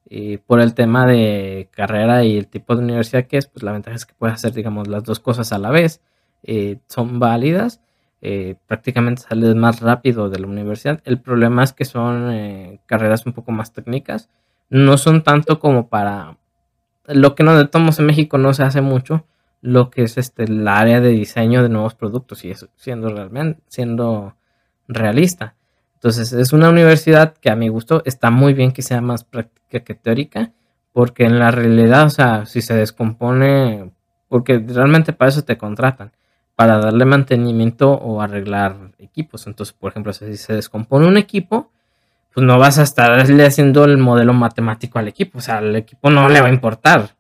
Y 0.10 0.38
por 0.38 0.62
el 0.62 0.73
tema 0.73 1.06
de 1.06 1.69
carrera 1.71 2.23
y 2.23 2.38
el 2.38 2.47
tipo 2.47 2.75
de 2.75 2.84
universidad 2.84 3.25
que 3.25 3.38
es, 3.38 3.47
pues 3.47 3.63
la 3.63 3.71
ventaja 3.71 3.95
es 3.95 4.06
que 4.06 4.13
puedes 4.13 4.36
hacer, 4.36 4.53
digamos, 4.53 4.88
las 4.88 5.03
dos 5.03 5.19
cosas 5.19 5.51
a 5.53 5.58
la 5.60 5.69
vez. 5.71 6.01
Eh, 6.43 6.79
son 6.88 7.19
válidas 7.19 7.82
eh, 8.25 8.56
prácticamente 8.67 9.23
sales 9.23 9.53
más 9.53 9.82
rápido 9.82 10.29
de 10.29 10.39
la 10.39 10.47
universidad. 10.47 11.01
El 11.03 11.19
problema 11.19 11.62
es 11.62 11.73
que 11.73 11.84
son 11.84 12.32
eh, 12.32 12.79
carreras 12.86 13.25
un 13.25 13.34
poco 13.34 13.51
más 13.51 13.73
técnicas. 13.73 14.29
No 14.69 14.97
son 14.97 15.23
tanto 15.23 15.60
como 15.60 15.89
para 15.89 16.38
lo 17.05 17.35
que 17.35 17.43
nos 17.43 17.69
tomamos 17.69 17.99
en 17.99 18.05
México 18.05 18.37
no 18.37 18.53
se 18.53 18.63
hace 18.63 18.81
mucho, 18.81 19.25
lo 19.61 19.89
que 19.89 20.03
es 20.03 20.17
este 20.17 20.43
el 20.43 20.67
área 20.67 20.99
de 21.01 21.09
diseño 21.09 21.63
de 21.63 21.69
nuevos 21.69 21.95
productos 21.95 22.43
y 22.45 22.51
eso 22.51 22.67
siendo 22.75 23.09
realmente 23.09 23.61
siendo 23.67 24.35
realista. 24.87 25.55
Entonces, 25.95 26.33
es 26.33 26.51
una 26.51 26.69
universidad 26.69 27.33
que 27.33 27.49
a 27.49 27.55
mi 27.55 27.69
gusto 27.69 28.01
está 28.05 28.29
muy 28.29 28.53
bien 28.53 28.73
que 28.73 28.81
sea 28.81 28.99
más 28.99 29.23
práctica 29.23 29.85
que 29.85 29.95
teórica, 29.95 30.51
porque 30.91 31.23
en 31.23 31.39
la 31.39 31.49
realidad, 31.49 32.07
o 32.07 32.09
sea, 32.09 32.45
si 32.45 32.61
se 32.61 32.75
descompone, 32.75 33.91
porque 34.27 34.59
realmente 34.67 35.13
para 35.13 35.29
eso 35.29 35.43
te 35.43 35.57
contratan 35.57 36.11
para 36.55 36.77
darle 36.77 37.05
mantenimiento 37.05 37.91
o 37.91 38.21
arreglar 38.21 38.91
equipos. 38.99 39.47
Entonces, 39.47 39.73
por 39.73 39.91
ejemplo, 39.91 40.13
si 40.13 40.37
se 40.37 40.53
descompone 40.53 41.07
un 41.07 41.17
equipo, 41.17 41.71
pues 42.34 42.46
no 42.46 42.58
vas 42.58 42.80
a 42.80 42.84
estarle 42.84 43.46
haciendo 43.46 43.86
el 43.86 43.98
modelo 43.98 44.34
matemático 44.34 44.98
al 45.00 45.08
equipo. 45.08 45.38
O 45.38 45.41
sea, 45.41 45.60
al 45.60 45.76
equipo 45.76 46.10
no 46.10 46.28
le 46.30 46.41
va 46.41 46.48
a 46.48 46.52
importar. 46.52 47.15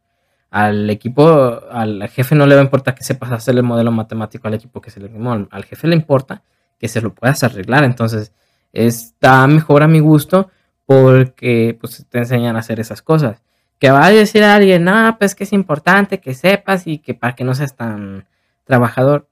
Al 0.49 0.89
equipo, 0.89 1.61
al 1.71 2.07
jefe 2.09 2.35
no 2.35 2.45
le 2.45 2.55
va 2.55 2.61
a 2.61 2.63
importar 2.63 2.95
que 2.95 3.03
sepas 3.03 3.31
hacer 3.31 3.55
el 3.55 3.63
modelo 3.63 3.91
matemático 3.91 4.47
al 4.47 4.55
equipo 4.55 4.81
que 4.81 4.91
se 4.91 4.99
le 4.99 5.09
quemó. 5.09 5.47
Al 5.49 5.65
jefe 5.65 5.87
le 5.87 5.95
importa 5.95 6.43
que 6.79 6.87
se 6.87 7.01
lo 7.01 7.13
puedas 7.13 7.43
arreglar. 7.43 7.83
Entonces, 7.83 8.33
está 8.71 9.45
mejor 9.47 9.83
a 9.83 9.87
mi 9.87 9.99
gusto 9.99 10.49
porque 10.85 11.77
pues, 11.79 12.05
te 12.09 12.19
enseñan 12.19 12.55
a 12.55 12.59
hacer 12.59 12.79
esas 12.79 13.01
cosas. 13.01 13.41
Que 13.79 13.91
va 13.91 14.05
a 14.05 14.11
decir 14.11 14.43
a 14.43 14.55
alguien, 14.55 14.83
no, 14.83 15.15
pues 15.19 15.35
que 15.35 15.43
es 15.43 15.53
importante 15.53 16.19
que 16.19 16.33
sepas 16.33 16.87
y 16.87 16.99
que 16.99 17.13
para 17.13 17.35
que 17.35 17.43
no 17.43 17.53
seas 17.53 17.75
tan 17.75 18.25
trabajador 18.63 19.27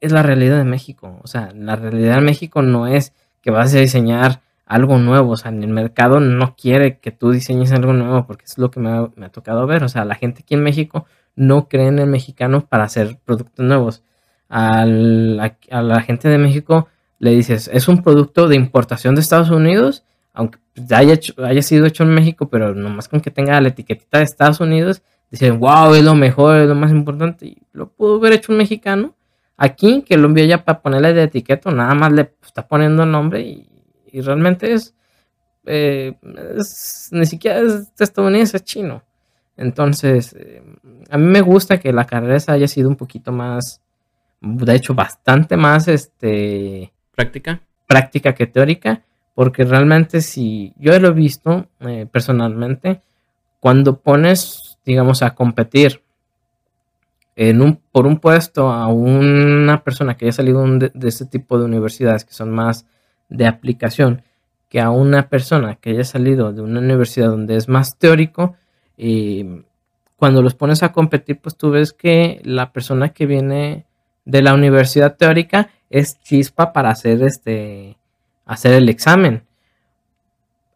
es 0.00 0.12
la 0.12 0.22
realidad 0.22 0.58
de 0.58 0.64
México. 0.64 1.20
O 1.22 1.26
sea, 1.26 1.50
la 1.54 1.76
realidad 1.76 2.16
de 2.16 2.20
México 2.20 2.62
no 2.62 2.86
es 2.86 3.12
que 3.40 3.50
vas 3.50 3.74
a 3.74 3.78
diseñar 3.78 4.40
algo 4.66 4.98
nuevo. 4.98 5.32
O 5.32 5.36
sea, 5.36 5.50
en 5.50 5.62
el 5.62 5.70
mercado 5.70 6.20
no 6.20 6.56
quiere 6.56 6.98
que 6.98 7.10
tú 7.10 7.30
diseñes 7.30 7.72
algo 7.72 7.92
nuevo 7.92 8.26
porque 8.26 8.44
es 8.44 8.58
lo 8.58 8.70
que 8.70 8.80
me 8.80 8.90
ha, 8.90 9.28
tocado 9.30 9.66
ver. 9.66 9.84
O 9.84 9.88
sea, 9.88 10.04
la 10.04 10.14
gente 10.14 10.42
aquí 10.42 10.54
en 10.54 10.62
México 10.62 11.06
no 11.36 11.68
cree 11.68 11.88
en 11.88 11.98
el 11.98 12.06
mexicano 12.06 12.66
para 12.66 12.84
hacer 12.84 13.18
productos 13.24 13.64
nuevos. 13.64 14.02
a 14.48 14.84
la 14.86 16.00
gente 16.02 16.28
de 16.28 16.38
México 16.38 16.88
le 17.18 17.30
dices, 17.30 17.70
es 17.72 17.88
un 17.88 18.02
producto 18.02 18.48
de 18.48 18.56
importación 18.56 19.14
de 19.14 19.22
Estados 19.22 19.50
Unidos, 19.50 20.04
aunque 20.34 20.58
haya, 20.90 21.18
haya 21.38 21.62
sido 21.62 21.86
hecho 21.86 22.02
en 22.02 22.10
México, 22.10 22.48
pero 22.48 22.74
nomás 22.74 23.08
con 23.08 23.20
que 23.20 23.30
tenga 23.30 23.60
la 23.60 23.68
etiquetita 23.68 24.18
de 24.18 24.24
Estados 24.24 24.60
Unidos, 24.60 25.02
dicen, 25.30 25.58
wow, 25.58 25.94
es 25.94 26.04
lo 26.04 26.14
mejor, 26.14 26.56
es 26.56 26.68
lo 26.68 26.74
más 26.74 26.90
importante. 26.90 27.46
Y 27.46 27.62
lo 27.72 27.88
pudo 27.88 28.16
haber 28.16 28.34
hecho 28.34 28.52
un 28.52 28.58
mexicano 28.58 29.14
aquí, 29.56 30.02
que 30.02 30.18
lo 30.18 30.26
envió 30.26 30.44
ya 30.44 30.64
para 30.64 30.82
ponerle 30.82 31.14
de 31.14 31.22
etiqueta, 31.22 31.70
nada 31.70 31.94
más 31.94 32.12
le 32.12 32.34
está 32.42 32.66
poniendo 32.66 33.04
el 33.04 33.10
nombre 33.10 33.40
y, 33.40 33.68
realmente 34.20 34.74
eh, 35.66 36.14
es, 36.56 37.08
ni 37.12 37.26
siquiera 37.26 37.60
es 37.60 37.92
estadounidense, 37.98 38.56
es 38.56 38.64
chino. 38.64 39.02
Entonces, 39.56 40.34
eh, 40.38 40.62
a 41.10 41.18
mí 41.18 41.26
me 41.26 41.40
gusta 41.40 41.78
que 41.78 41.92
la 41.92 42.06
carrera 42.06 42.38
haya 42.48 42.68
sido 42.68 42.88
un 42.88 42.96
poquito 42.96 43.32
más, 43.32 43.80
de 44.40 44.74
hecho, 44.74 44.94
bastante 44.94 45.56
más 45.56 45.88
este, 45.88 46.92
práctica. 47.14 47.60
Práctica 47.86 48.34
que 48.34 48.46
teórica, 48.46 49.02
porque 49.34 49.64
realmente 49.64 50.20
si 50.20 50.72
yo 50.78 50.98
lo 50.98 51.08
he 51.08 51.12
visto 51.12 51.68
eh, 51.80 52.06
personalmente, 52.10 53.02
cuando 53.60 53.98
pones 54.00 54.74
digamos, 54.84 55.22
a 55.22 55.34
competir 55.34 56.02
en 57.36 57.62
un, 57.62 57.76
por 57.90 58.06
un 58.06 58.18
puesto 58.18 58.70
a 58.70 58.86
una 58.86 59.82
persona 59.82 60.16
que 60.16 60.26
haya 60.26 60.32
salido 60.32 60.64
de, 60.66 60.92
este 61.08 61.26
tipo 61.26 61.58
de 61.58 61.64
universidades 61.64 62.24
que 62.24 62.34
son 62.34 62.50
más 62.50 62.86
de 63.28 63.46
aplicación 63.46 64.22
que 64.68 64.80
a 64.80 64.90
una 64.90 65.28
persona 65.28 65.76
que 65.76 65.90
haya 65.90 66.04
salido 66.04 66.52
de 66.52 66.62
una 66.62 66.80
universidad 66.80 67.28
donde 67.28 67.56
es 67.56 67.68
más 67.68 67.98
teórico, 67.98 68.56
y 68.96 69.62
cuando 70.16 70.42
los 70.42 70.54
pones 70.54 70.82
a 70.82 70.92
competir, 70.92 71.40
pues 71.40 71.56
tú 71.56 71.70
ves 71.70 71.92
que 71.92 72.40
la 72.44 72.72
persona 72.72 73.10
que 73.10 73.26
viene 73.26 73.86
de 74.24 74.42
la 74.42 74.54
universidad 74.54 75.16
teórica 75.16 75.70
es 75.90 76.20
chispa 76.20 76.72
para 76.72 76.90
hacer 76.90 77.22
este 77.22 77.98
hacer 78.46 78.72
el 78.72 78.88
examen 78.88 79.44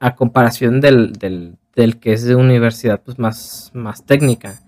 a 0.00 0.14
comparación 0.14 0.80
del, 0.80 1.12
del 1.12 1.98
que 1.98 2.12
es 2.12 2.24
de 2.24 2.34
universidad 2.34 3.00
pues 3.04 3.18
más, 3.18 3.70
más 3.74 4.04
técnica, 4.04 4.61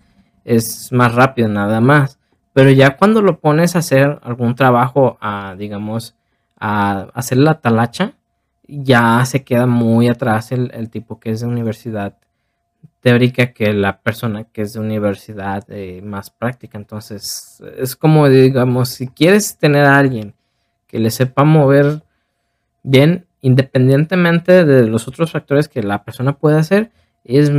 es 0.44 0.92
más 0.92 1.14
rápido 1.14 1.48
nada 1.48 1.80
más. 1.80 2.18
Pero 2.52 2.70
ya 2.70 2.96
cuando 2.96 3.22
lo 3.22 3.38
pones 3.38 3.76
a 3.76 3.80
hacer 3.80 4.18
algún 4.22 4.54
trabajo, 4.54 5.18
a, 5.20 5.54
digamos, 5.56 6.16
a 6.60 7.08
hacer 7.14 7.38
la 7.38 7.60
talacha, 7.60 8.12
ya 8.68 9.24
se 9.24 9.42
queda 9.42 9.66
muy 9.66 10.08
atrás 10.08 10.52
el, 10.52 10.90
tipo 10.90 11.18
que 11.18 11.30
es 11.30 11.40
de 11.40 11.46
universidad 11.46 12.16
teórica 13.00 13.52
que 13.52 13.72
la 13.72 14.00
persona 14.00 14.44
que 14.44 14.62
es 14.62 14.74
de 14.74 14.80
universidad 14.80 15.64
eh, 15.70 16.02
más 16.02 16.30
práctica. 16.30 16.78
Entonces, 16.78 17.62
es 17.78 17.96
como, 17.96 18.28
digamos, 18.28 18.90
si 18.90 19.08
quieres 19.08 19.56
tener 19.56 19.86
a 19.86 19.96
alguien 19.96 20.34
que 20.86 20.98
le 20.98 21.10
sepa 21.10 21.44
mover 21.44 22.02
bien, 22.82 23.26
independientemente 23.40 24.64
de 24.64 24.86
los 24.86 25.08
otros 25.08 25.32
factores 25.32 25.68
que 25.68 25.82
la 25.82 26.04
persona 26.04 26.36
puede 26.36 26.58
hacer, 26.58 26.90
es 27.24 27.50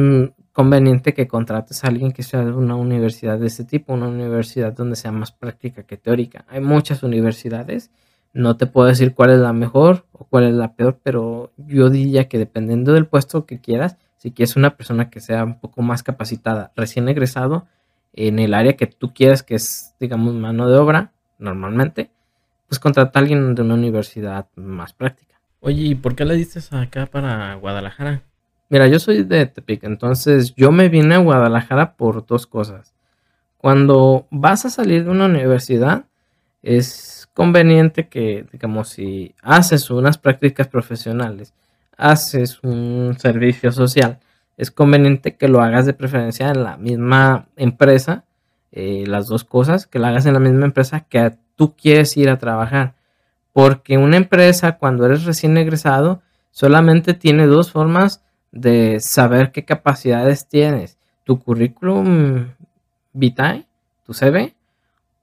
conveniente 0.53 1.13
que 1.13 1.27
contrates 1.27 1.83
a 1.83 1.87
alguien 1.87 2.11
que 2.11 2.23
sea 2.23 2.43
de 2.43 2.51
una 2.51 2.75
universidad 2.75 3.39
de 3.39 3.47
este 3.47 3.63
tipo, 3.63 3.93
una 3.93 4.07
universidad 4.07 4.73
donde 4.73 4.95
sea 4.95 5.11
más 5.11 5.31
práctica 5.31 5.83
que 5.83 5.97
teórica. 5.97 6.45
Hay 6.49 6.61
muchas 6.61 7.03
universidades, 7.03 7.89
no 8.33 8.57
te 8.57 8.67
puedo 8.67 8.87
decir 8.87 9.13
cuál 9.13 9.31
es 9.31 9.39
la 9.39 9.53
mejor 9.53 10.05
o 10.13 10.25
cuál 10.25 10.45
es 10.45 10.53
la 10.53 10.73
peor, 10.73 10.99
pero 11.03 11.51
yo 11.57 11.89
diría 11.89 12.27
que 12.27 12.37
dependiendo 12.37 12.93
del 12.93 13.05
puesto 13.05 13.45
que 13.45 13.59
quieras, 13.59 13.97
si 14.17 14.31
quieres 14.31 14.55
una 14.55 14.75
persona 14.77 15.09
que 15.09 15.19
sea 15.19 15.43
un 15.43 15.59
poco 15.59 15.81
más 15.81 16.03
capacitada, 16.03 16.71
recién 16.75 17.09
egresado, 17.09 17.67
en 18.13 18.39
el 18.39 18.53
área 18.53 18.77
que 18.77 18.87
tú 18.87 19.13
quieras, 19.13 19.43
que 19.43 19.55
es, 19.55 19.95
digamos, 19.99 20.33
mano 20.33 20.69
de 20.69 20.77
obra, 20.77 21.11
normalmente, 21.39 22.11
pues 22.67 22.79
contrata 22.79 23.17
a 23.17 23.21
alguien 23.21 23.55
de 23.55 23.61
una 23.61 23.73
universidad 23.73 24.47
más 24.55 24.93
práctica. 24.93 25.39
Oye, 25.59 25.83
¿y 25.83 25.95
por 25.95 26.15
qué 26.15 26.25
le 26.25 26.35
dices 26.35 26.71
acá 26.73 27.05
para 27.05 27.55
Guadalajara? 27.55 28.23
Mira, 28.69 28.87
yo 28.87 28.99
soy 28.99 29.23
de 29.23 29.45
Tepic, 29.47 29.83
entonces 29.83 30.55
yo 30.55 30.71
me 30.71 30.87
vine 30.87 31.15
a 31.15 31.19
Guadalajara 31.19 31.95
por 31.95 32.25
dos 32.25 32.47
cosas. 32.47 32.93
Cuando 33.57 34.27
vas 34.31 34.65
a 34.65 34.69
salir 34.69 35.03
de 35.03 35.11
una 35.11 35.25
universidad, 35.25 36.05
es 36.63 37.20
conveniente 37.33 38.07
que, 38.07 38.45
digamos, 38.51 38.89
si 38.89 39.33
haces 39.41 39.89
unas 39.89 40.17
prácticas 40.17 40.67
profesionales, 40.67 41.53
haces 41.97 42.59
un 42.63 43.15
servicio 43.17 43.71
social, 43.71 44.19
es 44.57 44.71
conveniente 44.71 45.35
que 45.35 45.47
lo 45.47 45.61
hagas 45.61 45.85
de 45.85 45.93
preferencia 45.93 46.49
en 46.49 46.63
la 46.63 46.77
misma 46.77 47.47
empresa, 47.55 48.25
eh, 48.71 49.05
las 49.07 49.27
dos 49.27 49.43
cosas, 49.43 49.87
que 49.87 49.99
lo 49.99 50.07
hagas 50.07 50.25
en 50.25 50.33
la 50.33 50.39
misma 50.39 50.65
empresa 50.65 51.01
que 51.01 51.35
tú 51.55 51.75
quieres 51.75 52.15
ir 52.17 52.29
a 52.29 52.37
trabajar. 52.37 52.95
Porque 53.53 53.97
una 53.97 54.17
empresa, 54.17 54.77
cuando 54.77 55.05
eres 55.05 55.25
recién 55.25 55.57
egresado, 55.57 56.21
solamente 56.51 57.13
tiene 57.13 57.47
dos 57.47 57.71
formas 57.71 58.23
de 58.51 58.99
saber 58.99 59.51
qué 59.51 59.65
capacidades 59.65 60.47
tienes. 60.47 60.97
Tu 61.23 61.39
currículum 61.39 62.49
vitae, 63.13 63.65
tu 64.05 64.13
CV, 64.13 64.53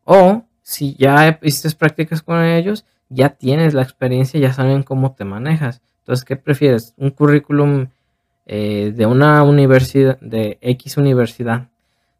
o 0.04 0.44
si 0.68 0.94
ya 0.96 1.38
hiciste 1.40 1.74
prácticas 1.78 2.20
con 2.20 2.44
ellos, 2.44 2.84
ya 3.08 3.30
tienes 3.30 3.72
la 3.72 3.80
experiencia, 3.80 4.38
ya 4.38 4.52
saben 4.52 4.82
cómo 4.82 5.14
te 5.14 5.24
manejas. 5.24 5.80
Entonces, 6.00 6.26
¿qué 6.26 6.36
prefieres? 6.36 6.92
¿Un 6.98 7.08
currículum 7.08 7.86
eh, 8.44 8.92
de 8.94 9.06
una 9.06 9.42
universidad, 9.44 10.20
de 10.20 10.58
X 10.60 10.98
universidad, 10.98 11.68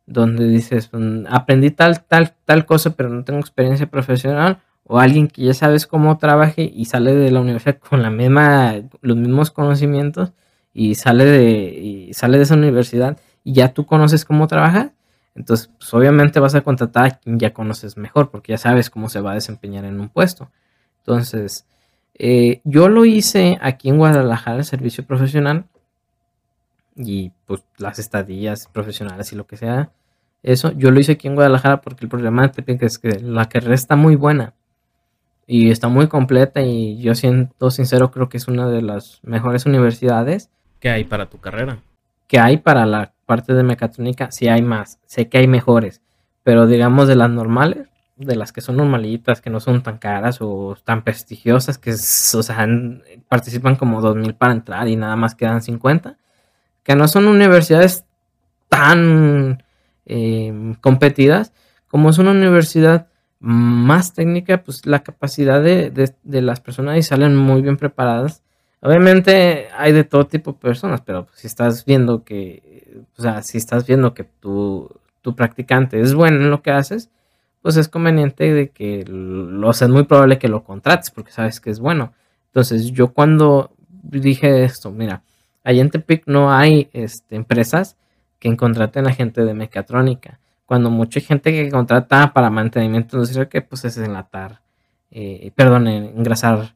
donde 0.07 0.49
dices, 0.49 0.89
mm, 0.91 1.27
aprendí 1.29 1.71
tal, 1.73 2.03
tal, 2.05 2.37
tal 2.47 2.65
cosa, 2.65 2.97
pero 2.97 3.11
no 3.11 3.23
tengo 3.23 3.39
experiencia 3.39 3.87
profesional? 3.87 4.61
O 4.85 4.99
alguien 4.99 5.29
que 5.29 5.43
ya 5.43 5.53
sabes 5.53 5.87
cómo 5.87 6.17
trabaje 6.17 6.73
y 6.75 6.87
sale 6.87 7.15
de 7.15 7.31
la 7.31 7.41
universidad 7.43 7.77
con 7.91 8.01
la 8.01 8.09
misma, 8.09 8.77
los 9.03 9.19
mismos 9.19 9.51
conocimientos 9.51 10.33
y 10.73 10.95
sale 10.95 11.27
de, 11.27 11.53
y 11.79 12.15
sale 12.15 12.39
de 12.39 12.45
esa 12.45 12.55
universidad 12.55 13.19
y 13.45 13.53
ya 13.53 13.75
tú 13.75 13.85
conoces 13.85 14.25
cómo 14.25 14.47
trabajar. 14.47 14.93
Entonces, 15.39 15.71
pues, 15.79 15.95
obviamente 15.95 16.41
vas 16.41 16.57
a 16.57 16.63
contratar 16.63 17.07
a 17.07 17.11
quien 17.11 17.39
ya 17.39 17.53
conoces 17.53 17.97
mejor, 17.97 18.31
porque 18.31 18.53
ya 18.53 18.59
sabes 18.59 18.91
cómo 18.91 19.09
se 19.09 19.21
va 19.21 19.33
a 19.33 19.35
desempeñar 19.35 19.85
en 19.85 20.01
un 20.01 20.09
puesto. 20.09 20.51
Entonces, 20.99 21.65
eh, 22.15 22.61
yo 22.65 22.89
lo 22.89 23.05
hice 23.05 23.57
aquí 23.63 23.89
en 23.89 23.99
Guadalajara, 23.99 24.59
el 24.59 24.65
servicio 24.65 25.07
profesional, 25.07 25.67
y 26.97 27.31
pues 27.47 27.65
las 27.77 28.01
estadías 28.01 28.67
profesionales 28.67 29.33
y 29.33 29.37
lo 29.37 29.47
que 29.47 29.57
sea. 29.57 29.93
Eso, 30.43 30.73
yo 30.73 30.91
lo 30.91 30.99
hice 30.99 31.13
aquí 31.13 31.29
en 31.29 31.37
Guadalajara 31.37 31.81
porque 31.81 32.05
el 32.05 32.11
problema 32.11 32.51
es 32.67 32.99
que 32.99 33.21
la 33.21 33.49
carrera 33.49 33.75
está 33.75 33.95
muy 33.95 34.17
buena 34.17 34.55
y 35.47 35.71
está 35.71 35.89
muy 35.89 36.09
completa 36.09 36.63
y 36.63 37.01
yo 37.01 37.15
siento 37.15 37.71
sincero 37.71 38.11
creo 38.11 38.29
que 38.29 38.37
es 38.37 38.49
una 38.49 38.69
de 38.69 38.83
las 38.83 39.21
mejores 39.23 39.67
universidades. 39.67 40.51
que 40.81 40.91
hay 40.91 41.05
para 41.05 41.27
tu 41.27 41.39
carrera? 41.39 41.79
Que 42.27 42.41
hay 42.41 42.57
para 42.57 42.85
la 42.87 43.13
parte 43.29 43.53
de 43.53 43.63
mecatrónica, 43.63 44.31
sí 44.31 44.49
hay 44.49 44.63
más, 44.63 44.99
sé 45.05 45.29
que 45.29 45.37
hay 45.37 45.47
mejores, 45.47 46.01
pero 46.45 46.67
digamos 46.67 47.09
de 47.09 47.15
las 47.15 47.29
normales, 47.29 47.89
de 48.17 48.37
las 48.37 48.53
que 48.53 48.63
son 48.63 48.79
normalitas, 48.79 49.43
que 49.43 49.51
no 49.51 49.61
son 49.61 49.83
tan 49.83 49.99
caras 49.99 50.39
o 50.41 50.77
tan 50.83 51.05
prestigiosas, 51.05 51.77
que 51.77 51.93
o 51.93 52.43
sea, 52.43 52.67
participan 53.29 53.77
como 53.77 54.01
2.000 54.01 54.35
para 54.35 54.55
entrar 54.55 54.89
y 54.89 54.97
nada 54.97 55.15
más 55.15 55.35
quedan 55.35 55.61
50, 55.61 56.17
que 56.83 56.97
no 56.97 57.07
son 57.07 57.29
universidades 57.29 58.07
tan 58.71 59.63
eh, 60.07 60.75
competidas, 60.81 61.53
como 61.87 62.09
es 62.09 62.17
una 62.17 62.31
universidad 62.31 63.09
más 63.41 64.15
técnica, 64.15 64.63
pues 64.63 64.87
la 64.87 65.01
capacidad 65.03 65.63
de, 65.63 65.91
de, 65.91 66.43
las 66.43 66.61
personas 66.61 66.97
y 66.97 67.03
salen 67.03 67.37
muy 67.37 67.61
bien 67.61 67.77
preparadas. 67.77 68.43
Obviamente 68.81 69.69
hay 69.77 69.93
de 69.93 70.05
todo 70.05 70.27
tipo 70.27 70.53
de 70.53 70.59
personas, 70.59 71.01
pero 71.01 71.27
pues, 71.27 71.41
si 71.41 71.47
estás 71.47 71.85
viendo 71.85 72.25
que, 72.25 73.03
o 73.17 73.23
sea, 73.23 73.43
si 73.43 73.59
estás 73.59 73.87
viendo 73.87 74.15
que 74.15 74.25
tu, 74.25 74.89
tu 75.21 75.35
practicante 75.35 76.01
es 76.01 76.15
bueno 76.15 76.37
en 76.39 76.51
lo 76.51 76.63
que 76.63 76.71
haces, 76.71 77.11
pues 77.61 77.77
es 77.77 77.89
conveniente 77.89 78.53
de 78.55 78.71
que 78.71 79.05
lo 79.07 79.73
sea, 79.73 79.87
es 79.89 79.93
muy 79.93 80.05
probable 80.05 80.39
que 80.39 80.49
lo 80.49 80.63
contrates 80.63 81.11
porque 81.11 81.33
sabes 81.33 81.61
que 81.61 81.71
es 81.71 81.81
bueno. 81.81 82.13
Entonces, 82.47 82.93
yo 82.93 83.09
cuando 83.13 83.73
dije 84.03 84.65
esto, 84.65 84.91
mira, 84.93 85.23
allá 85.65 85.83
en 85.83 85.91
Tepic 85.91 86.23
no 86.27 86.53
hay 86.53 86.89
este, 86.93 87.37
empresas 87.37 87.97
que 88.39 88.57
contraten 88.57 89.07
a 89.07 89.13
gente 89.13 89.45
de 89.45 89.55
mecatrónica. 89.55 90.39
Cuando 90.67 90.91
mucha 90.91 91.21
gente 91.21 91.51
que 91.51 91.71
contrata 91.71 92.33
para 92.33 92.51
mantenimiento 92.51 93.17
industrial, 93.17 93.49
que 93.49 93.63
pues 93.63 93.85
es 93.85 93.99
enlatar, 93.99 94.61
eh, 95.11 95.51
perdón, 95.57 95.89
engrasar 95.89 96.75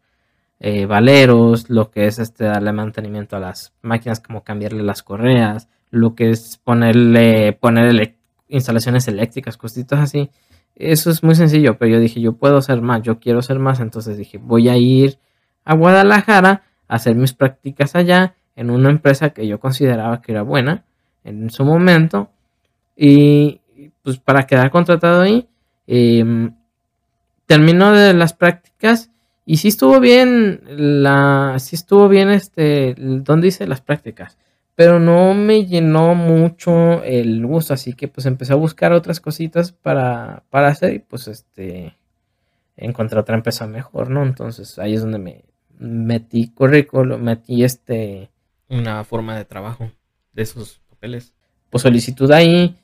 eh, 0.65 0.87
valeros, 0.87 1.69
lo 1.71 1.91
que 1.91 2.07
es 2.07 2.21
este 2.21 2.45
darle 2.45 2.73
mantenimiento 2.73 3.35
a 3.35 3.41
las 3.41 3.73
máquinas, 3.83 4.21
como 4.21 4.45
cambiarle 4.45 4.85
las 4.85 5.03
correas, 5.03 5.69
lo 5.91 6.15
que 6.15 6.31
es 6.31 6.61
ponerle, 6.63 7.53
poner 7.53 8.15
instalaciones 8.47 9.09
eléctricas, 9.09 9.57
cositas 9.57 9.99
así. 9.99 10.31
Eso 10.77 11.11
es 11.11 11.25
muy 11.25 11.35
sencillo, 11.35 11.79
pero 11.79 11.95
yo 11.95 11.99
dije, 11.99 12.21
yo 12.21 12.35
puedo 12.35 12.59
hacer 12.59 12.81
más, 12.81 13.03
yo 13.03 13.19
quiero 13.19 13.41
hacer 13.41 13.59
más, 13.59 13.81
entonces 13.81 14.17
dije, 14.17 14.39
voy 14.39 14.69
a 14.69 14.77
ir 14.77 15.19
a 15.65 15.75
Guadalajara 15.75 16.63
a 16.87 16.95
hacer 16.95 17.17
mis 17.17 17.33
prácticas 17.33 17.97
allá 17.97 18.37
en 18.55 18.71
una 18.71 18.89
empresa 18.89 19.31
que 19.31 19.49
yo 19.49 19.59
consideraba 19.59 20.21
que 20.23 20.31
era 20.31 20.43
buena 20.43 20.85
en 21.25 21.51
su 21.51 21.65
momento 21.65 22.31
y 22.95 23.61
pues 24.03 24.19
para 24.19 24.47
quedar 24.47 24.71
contratado 24.71 25.23
ahí 25.23 25.49
em, 25.89 26.55
terminó 27.47 27.91
de 27.93 28.15
las 28.15 28.33
prácticas 28.33 29.12
y 29.45 29.57
sí 29.57 29.69
estuvo 29.69 30.01
bien 30.01 30.61
la 30.67 31.57
sí 31.59 31.77
estuvo 31.77 32.09
bien 32.09 32.31
este 32.31 32.95
donde 32.99 33.49
hice 33.49 33.67
las 33.67 33.81
prácticas 33.81 34.39
pero 34.75 34.99
no 34.99 35.35
me 35.35 35.67
llenó 35.67 36.15
mucho 36.15 37.03
el 37.05 37.45
gusto, 37.47 37.75
así 37.75 37.93
que 37.93 38.09
pues 38.09 38.27
empecé 38.27 38.53
a 38.53 38.57
buscar 38.57 38.93
otras 38.93 39.21
cositas 39.21 39.73
para, 39.73 40.45
para 40.51 40.69
hacer 40.69 40.95
y 40.95 40.99
pues 40.99 41.29
este 41.29 41.97
encontré 42.77 43.19
otra 43.19 43.37
empresa 43.37 43.67
mejor, 43.67 44.09
¿no? 44.11 44.23
Entonces 44.23 44.79
ahí 44.79 44.95
es 44.95 45.03
donde 45.03 45.19
me 45.19 45.45
metí 45.79 46.49
currículum, 46.49 47.21
metí 47.21 47.65
este... 47.65 48.31
Una 48.69 49.05
forma 49.05 49.37
de 49.37 49.45
trabajo 49.45 49.91
de 50.33 50.43
esos 50.43 50.81
papeles. 50.89 51.35
Pues 51.69 51.83
solicitud 51.83 52.31
ahí, 52.33 52.75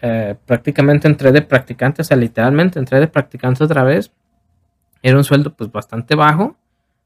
eh, 0.00 0.34
prácticamente 0.46 1.06
entré 1.06 1.32
de 1.32 1.42
practicante, 1.42 2.00
o 2.00 2.04
sea, 2.04 2.16
literalmente 2.16 2.78
entré 2.78 2.98
de 2.98 3.08
practicante 3.08 3.62
otra 3.62 3.84
vez. 3.84 4.10
Era 5.02 5.16
un 5.16 5.24
sueldo 5.24 5.54
pues 5.54 5.70
bastante 5.70 6.14
bajo 6.14 6.56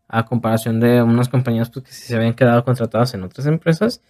a 0.09 0.25
comparación 0.25 0.81
de 0.81 1.03
unos 1.03 1.29
compañeros 1.29 1.71
pues, 1.71 1.87
que 1.87 1.93
se 1.93 2.17
habían 2.17 2.35
quedado 2.35 2.65
contratados 2.65 3.15
en 3.15 3.23
otras 3.23 3.47
empresas. 3.47 4.01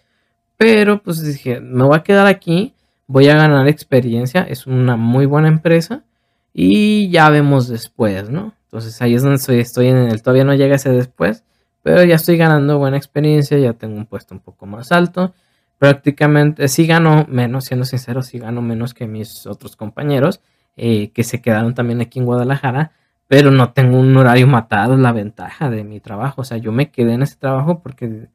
Pero 0.56 1.02
pues 1.02 1.22
dije, 1.22 1.60
me 1.60 1.84
voy 1.84 1.96
a 1.96 2.02
quedar 2.02 2.26
aquí, 2.26 2.74
voy 3.06 3.28
a 3.28 3.36
ganar 3.36 3.68
experiencia, 3.68 4.42
es 4.42 4.66
una 4.66 4.96
muy 4.96 5.26
buena 5.26 5.48
empresa 5.48 6.04
y 6.52 7.10
ya 7.10 7.28
vemos 7.30 7.68
después, 7.68 8.30
¿no? 8.30 8.54
Entonces 8.66 9.00
ahí 9.02 9.14
es 9.14 9.22
donde 9.22 9.36
estoy, 9.36 9.60
estoy 9.60 9.88
en 9.88 9.96
el, 9.96 10.22
todavía 10.22 10.44
no 10.44 10.54
llega 10.54 10.76
ese 10.76 10.90
después, 10.90 11.44
pero 11.82 12.04
ya 12.04 12.14
estoy 12.16 12.36
ganando 12.36 12.78
buena 12.78 12.96
experiencia, 12.96 13.58
ya 13.58 13.72
tengo 13.74 13.96
un 13.96 14.06
puesto 14.06 14.34
un 14.34 14.40
poco 14.40 14.66
más 14.66 14.92
alto. 14.92 15.34
Prácticamente, 15.78 16.68
sí 16.68 16.86
gano 16.86 17.26
menos, 17.28 17.66
siendo 17.66 17.84
sincero, 17.84 18.22
sí 18.22 18.38
gano 18.38 18.62
menos 18.62 18.94
que 18.94 19.06
mis 19.06 19.46
otros 19.46 19.76
compañeros 19.76 20.40
eh, 20.76 21.10
que 21.10 21.24
se 21.24 21.42
quedaron 21.42 21.74
también 21.74 22.00
aquí 22.00 22.20
en 22.20 22.24
Guadalajara 22.26 22.92
pero 23.28 23.50
no 23.50 23.72
tengo 23.72 23.98
un 23.98 24.16
horario 24.16 24.46
matado, 24.46 24.96
la 24.96 25.12
ventaja 25.12 25.70
de 25.70 25.84
mi 25.84 26.00
trabajo. 26.00 26.42
O 26.42 26.44
sea, 26.44 26.58
yo 26.58 26.72
me 26.72 26.90
quedé 26.90 27.14
en 27.14 27.22
ese 27.22 27.36
trabajo 27.36 27.80
porque 27.82 28.28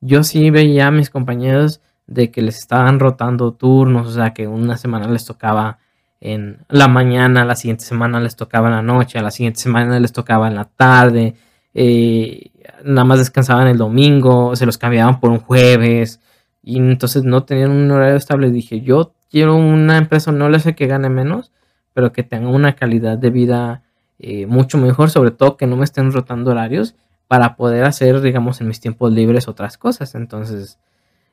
yo 0.00 0.22
sí 0.22 0.50
veía 0.50 0.88
a 0.88 0.90
mis 0.90 1.10
compañeros 1.10 1.80
de 2.06 2.30
que 2.30 2.42
les 2.42 2.58
estaban 2.58 3.00
rotando 3.00 3.52
turnos, 3.52 4.08
o 4.08 4.12
sea, 4.12 4.32
que 4.32 4.46
una 4.46 4.76
semana 4.76 5.08
les 5.08 5.24
tocaba 5.24 5.78
en 6.20 6.64
la 6.68 6.88
mañana, 6.88 7.44
la 7.44 7.54
siguiente 7.56 7.84
semana 7.84 8.20
les 8.20 8.36
tocaba 8.36 8.68
en 8.68 8.74
la 8.74 8.82
noche, 8.82 9.18
a 9.18 9.22
la 9.22 9.30
siguiente 9.30 9.60
semana 9.60 10.00
les 10.00 10.12
tocaba 10.12 10.48
en 10.48 10.54
la 10.54 10.64
tarde, 10.64 11.34
eh, 11.74 12.50
nada 12.84 13.04
más 13.04 13.18
descansaban 13.18 13.68
el 13.68 13.78
domingo, 13.78 14.56
se 14.56 14.66
los 14.66 14.78
cambiaban 14.78 15.20
por 15.20 15.30
un 15.30 15.38
jueves, 15.38 16.20
y 16.62 16.78
entonces 16.78 17.24
no 17.24 17.44
tenían 17.44 17.70
un 17.70 17.90
horario 17.90 18.16
estable. 18.16 18.50
Dije, 18.50 18.80
yo 18.80 19.14
quiero 19.30 19.56
una 19.56 19.96
empresa, 19.96 20.32
no 20.32 20.48
le 20.48 20.60
sé 20.60 20.74
que 20.74 20.86
gane 20.86 21.08
menos, 21.08 21.52
pero 21.94 22.12
que 22.12 22.22
tenga 22.22 22.48
una 22.50 22.74
calidad 22.74 23.18
de 23.18 23.30
vida 23.30 23.82
eh, 24.18 24.46
mucho 24.46 24.78
mejor, 24.78 25.10
sobre 25.10 25.30
todo 25.30 25.56
que 25.56 25.66
no 25.66 25.76
me 25.76 25.84
estén 25.84 26.12
rotando 26.12 26.50
horarios 26.50 26.96
para 27.28 27.56
poder 27.56 27.84
hacer, 27.84 28.20
digamos, 28.20 28.60
en 28.60 28.68
mis 28.68 28.80
tiempos 28.80 29.12
libres 29.12 29.48
otras 29.48 29.76
cosas. 29.78 30.14
Entonces, 30.14 30.78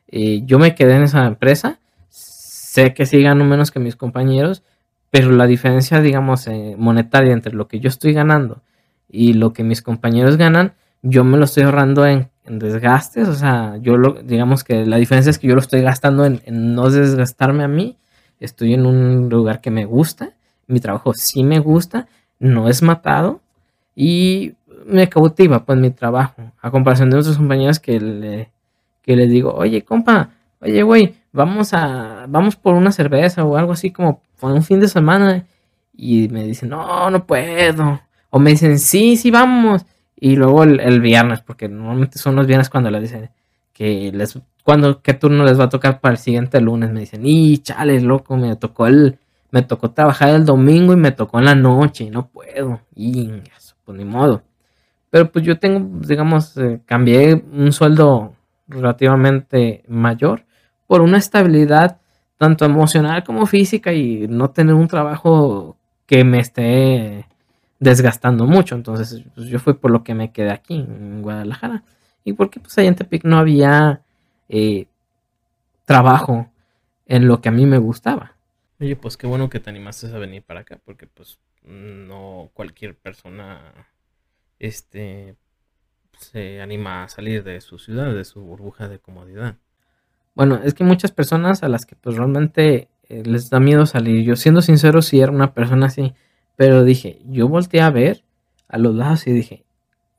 eh, 0.08 0.44
yo 0.46 0.60
me 0.60 0.76
quedé 0.76 0.96
en 0.96 1.04
esa 1.04 1.26
empresa, 1.26 1.80
sé 2.10 2.94
que 2.94 3.06
sí 3.06 3.22
gano 3.22 3.46
menos 3.46 3.72
que 3.72 3.80
mis 3.80 3.96
compañeros, 3.96 4.64
pero 5.10 5.32
la 5.32 5.48
diferencia, 5.48 6.02
digamos, 6.02 6.46
eh, 6.48 6.76
monetaria 6.78 7.34
entre 7.34 7.54
lo 7.54 7.68
que 7.68 7.80
yo 7.80 7.88
estoy 7.88 8.14
ganando 8.14 8.62
y 9.10 9.34
lo 9.34 9.54
que 9.54 9.64
mis 9.64 9.82
compañeros 9.82 10.38
ganan, 10.38 10.74
yo 11.02 11.24
me 11.24 11.38
lo 11.38 11.46
estoy 11.46 11.64
ahorrando 11.64 12.06
en, 12.06 12.30
desgastes, 12.48 13.28
o 13.28 13.34
sea, 13.34 13.78
yo 13.82 13.98
lo, 13.98 14.22
digamos 14.22 14.64
que 14.64 14.86
la 14.86 14.98
diferencia 14.98 15.32
es 15.32 15.40
que 15.40 15.48
yo 15.48 15.56
lo 15.56 15.62
estoy 15.62 15.82
gastando 15.82 16.26
en, 16.26 16.42
en 16.46 16.76
no 16.76 16.92
desgastarme 16.92 17.64
a 17.64 17.68
mí, 17.68 17.98
estoy 18.40 18.76
en 18.76 18.86
un 18.86 19.30
lugar 19.30 19.62
que 19.62 19.72
me 19.72 19.86
gusta, 19.86 20.34
mi 20.68 20.80
trabajo 20.80 21.14
sí 21.16 21.44
me 21.44 21.58
gusta, 21.58 22.08
no 22.40 22.70
es 22.70 22.82
matado 22.82 23.42
y 23.96 24.54
me 24.86 25.10
cautiva 25.10 25.66
pues 25.66 25.78
mi 25.80 25.92
trabajo, 25.92 26.52
a 26.62 26.72
comparación 26.72 27.10
de 27.10 27.18
otros 27.18 27.38
compañeros 27.38 27.80
que 27.80 28.00
le, 28.00 28.52
que 29.02 29.16
les 29.16 29.30
digo, 29.30 29.54
oye 29.54 29.84
compa, 29.84 30.30
oye 30.62 30.84
güey, 30.84 31.16
vamos 31.32 31.74
a, 31.74 32.26
vamos 32.30 32.56
por 32.56 32.76
una 32.76 32.92
cerveza 32.92 33.44
o 33.44 33.58
algo 33.58 33.72
así 33.72 33.92
como 33.92 34.22
por 34.40 34.52
un 34.52 34.64
fin 34.64 34.80
de 34.80 34.88
semana 34.88 35.46
y 35.94 36.28
me 36.30 36.44
dicen, 36.44 36.70
no, 36.70 37.10
no 37.10 37.26
puedo, 37.26 38.02
o 38.30 38.40
me 38.40 38.52
dicen, 38.52 38.80
sí, 38.80 39.16
sí, 39.18 39.32
vamos, 39.32 39.86
y 40.16 40.36
luego 40.36 40.64
el, 40.64 41.02
viernes, 41.02 41.42
porque 41.42 41.68
normalmente 41.70 42.20
son 42.20 42.36
los 42.36 42.48
viernes 42.48 42.70
cuando 42.70 42.90
les 42.90 43.04
dicen 43.04 43.30
que 43.74 44.12
les 44.14 44.40
cuando 44.64 45.02
qué 45.02 45.14
turno 45.14 45.44
les 45.44 45.60
va 45.60 45.66
a 45.66 45.70
tocar 45.70 46.00
para 46.00 46.14
el 46.14 46.18
siguiente 46.18 46.60
lunes. 46.60 46.92
Me 46.92 47.02
dicen, 47.02 47.22
y 47.24 47.60
chale, 47.60 48.02
loco, 48.02 48.36
me 48.36 48.56
tocó 48.56 48.88
el, 48.88 49.20
me 49.56 49.62
tocó 49.62 49.92
trabajar 49.92 50.36
el 50.36 50.44
domingo 50.44 50.92
y 50.92 50.98
me 50.98 51.14
tocó 51.14 51.40
en 51.40 51.46
la 51.46 51.56
noche, 51.56 52.04
y 52.04 52.10
no 52.10 52.28
puedo. 52.28 52.82
Y 52.94 53.32
eso, 53.58 53.74
pues 53.86 53.98
ni 53.98 54.04
modo. 54.04 54.42
Pero 55.10 55.32
pues 55.32 55.46
yo 55.46 55.58
tengo, 55.58 56.06
digamos, 56.06 56.58
eh, 56.58 56.82
cambié 56.86 57.42
un 57.54 57.72
sueldo 57.72 58.34
relativamente 58.68 59.86
mayor 59.88 60.44
por 60.88 61.00
una 61.00 61.20
estabilidad 61.20 62.02
tanto 62.38 62.66
emocional 62.66 63.24
como 63.24 63.46
física 63.46 63.94
y 63.94 64.28
no 64.28 64.50
tener 64.50 64.76
un 64.76 64.90
trabajo 64.90 65.78
que 66.06 66.26
me 66.26 66.40
esté 66.40 67.26
desgastando 67.80 68.46
mucho. 68.46 68.76
Entonces, 68.76 69.24
pues, 69.36 69.48
yo 69.48 69.60
fui 69.60 69.76
por 69.76 69.90
lo 69.90 70.04
que 70.04 70.16
me 70.16 70.34
quedé 70.34 70.52
aquí 70.52 70.76
en 70.76 71.22
Guadalajara. 71.22 71.84
Y 72.26 72.34
porque 72.34 72.60
pues 72.60 72.78
allá 72.78 72.90
en 72.90 72.96
Tepic 72.96 73.24
no 73.24 73.38
había 73.38 74.02
eh, 74.50 74.88
trabajo 75.86 76.50
en 77.06 77.26
lo 77.26 77.40
que 77.40 77.48
a 77.48 77.54
mí 77.54 77.66
me 77.66 77.78
gustaba. 77.78 78.35
Oye, 78.80 78.98
pues 78.98 79.16
qué 79.16 79.26
bueno 79.26 79.50
que 79.50 79.62
te 79.62 79.70
animaste 79.70 80.08
a 80.08 80.18
venir 80.18 80.44
para 80.44 80.62
acá, 80.62 80.80
porque 80.84 81.08
pues 81.08 81.40
no 81.64 82.50
cualquier 82.54 82.96
persona 82.98 83.88
este 84.60 85.36
se 86.20 86.62
anima 86.62 87.04
a 87.04 87.10
salir 87.10 87.44
de 87.44 87.62
su 87.62 87.80
ciudad, 87.80 88.14
de 88.14 88.26
su 88.26 88.42
burbuja 88.42 88.88
de 88.88 89.00
comodidad. 89.00 89.56
Bueno, 90.34 90.60
es 90.64 90.74
que 90.74 90.84
muchas 90.84 91.12
personas 91.12 91.64
a 91.64 91.70
las 91.70 91.86
que 91.86 91.96
pues 91.96 92.18
realmente 92.18 92.90
eh, 93.08 93.24
les 93.26 93.50
da 93.50 93.60
miedo 93.62 93.86
salir. 93.86 94.26
Yo 94.26 94.36
siendo 94.36 94.62
sincero, 94.62 95.02
sí 95.02 95.22
era 95.22 95.32
una 95.32 95.54
persona 95.54 95.86
así, 95.88 96.14
pero 96.58 96.84
dije, 96.84 97.22
yo 97.26 97.48
volteé 97.48 97.82
a 97.82 97.90
ver 97.90 98.24
a 98.68 98.78
los 98.78 98.94
lados 98.94 99.26
y 99.28 99.32
dije, 99.32 99.66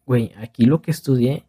güey, 0.06 0.32
aquí 0.38 0.64
lo 0.64 0.80
que 0.80 0.90
estudié, 0.90 1.44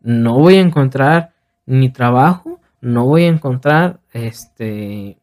no 0.00 0.34
voy 0.38 0.56
a 0.56 0.60
encontrar 0.60 1.32
ni 1.66 1.90
trabajo, 1.90 2.60
no 2.80 3.06
voy 3.06 3.24
a 3.24 3.28
encontrar 3.28 4.00
este 4.12 5.19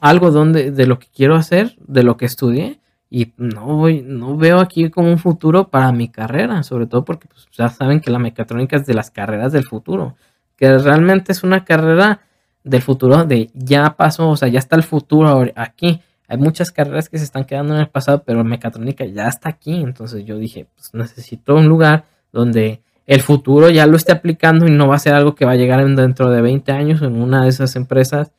algo 0.00 0.30
donde 0.30 0.70
de 0.70 0.86
lo 0.86 0.98
que 0.98 1.08
quiero 1.14 1.36
hacer, 1.36 1.76
de 1.86 2.02
lo 2.02 2.16
que 2.16 2.26
estudié 2.26 2.80
y 3.08 3.32
no 3.36 3.76
voy 3.76 4.02
no 4.02 4.36
veo 4.36 4.58
aquí 4.58 4.90
como 4.90 5.10
un 5.10 5.18
futuro 5.18 5.68
para 5.68 5.92
mi 5.92 6.08
carrera, 6.08 6.62
sobre 6.62 6.86
todo 6.86 7.04
porque 7.04 7.28
pues, 7.28 7.46
ya 7.52 7.68
saben 7.68 8.00
que 8.00 8.10
la 8.10 8.18
mecatrónica 8.18 8.76
es 8.76 8.86
de 8.86 8.94
las 8.94 9.10
carreras 9.10 9.52
del 9.52 9.64
futuro, 9.64 10.16
que 10.56 10.76
realmente 10.78 11.32
es 11.32 11.42
una 11.42 11.64
carrera 11.64 12.20
del 12.64 12.82
futuro 12.82 13.24
de 13.24 13.50
ya 13.54 13.96
pasó, 13.96 14.28
o 14.28 14.36
sea, 14.36 14.48
ya 14.48 14.58
está 14.58 14.76
el 14.76 14.82
futuro 14.82 15.44
aquí. 15.54 16.00
Hay 16.28 16.38
muchas 16.38 16.72
carreras 16.72 17.08
que 17.08 17.18
se 17.18 17.24
están 17.24 17.44
quedando 17.44 17.74
en 17.74 17.80
el 17.80 17.88
pasado, 17.88 18.24
pero 18.26 18.42
mecatrónica 18.42 19.04
ya 19.04 19.28
está 19.28 19.48
aquí. 19.48 19.74
Entonces 19.74 20.24
yo 20.24 20.36
dije, 20.36 20.66
pues 20.74 20.92
necesito 20.92 21.54
un 21.54 21.68
lugar 21.68 22.06
donde 22.32 22.82
el 23.06 23.20
futuro 23.20 23.70
ya 23.70 23.86
lo 23.86 23.96
esté 23.96 24.10
aplicando 24.10 24.66
y 24.66 24.72
no 24.72 24.88
va 24.88 24.96
a 24.96 24.98
ser 24.98 25.14
algo 25.14 25.36
que 25.36 25.44
va 25.44 25.52
a 25.52 25.56
llegar 25.56 25.86
dentro 25.94 26.30
de 26.30 26.42
20 26.42 26.72
años 26.72 27.02
en 27.02 27.14
una 27.22 27.44
de 27.44 27.50
esas 27.50 27.76
empresas 27.76 28.32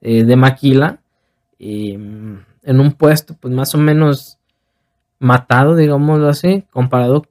eh, 0.00 0.24
de 0.24 0.36
maquila, 0.36 1.00
mm, 1.96 2.38
en 2.64 2.80
un 2.80 2.92
puesto 2.92 3.34
pues 3.40 3.52
más 3.54 3.74
o 3.74 3.78
menos 3.78 4.38
matado, 5.18 5.76
digámoslo 5.76 6.28
así, 6.28 6.64
comparado 6.70 7.24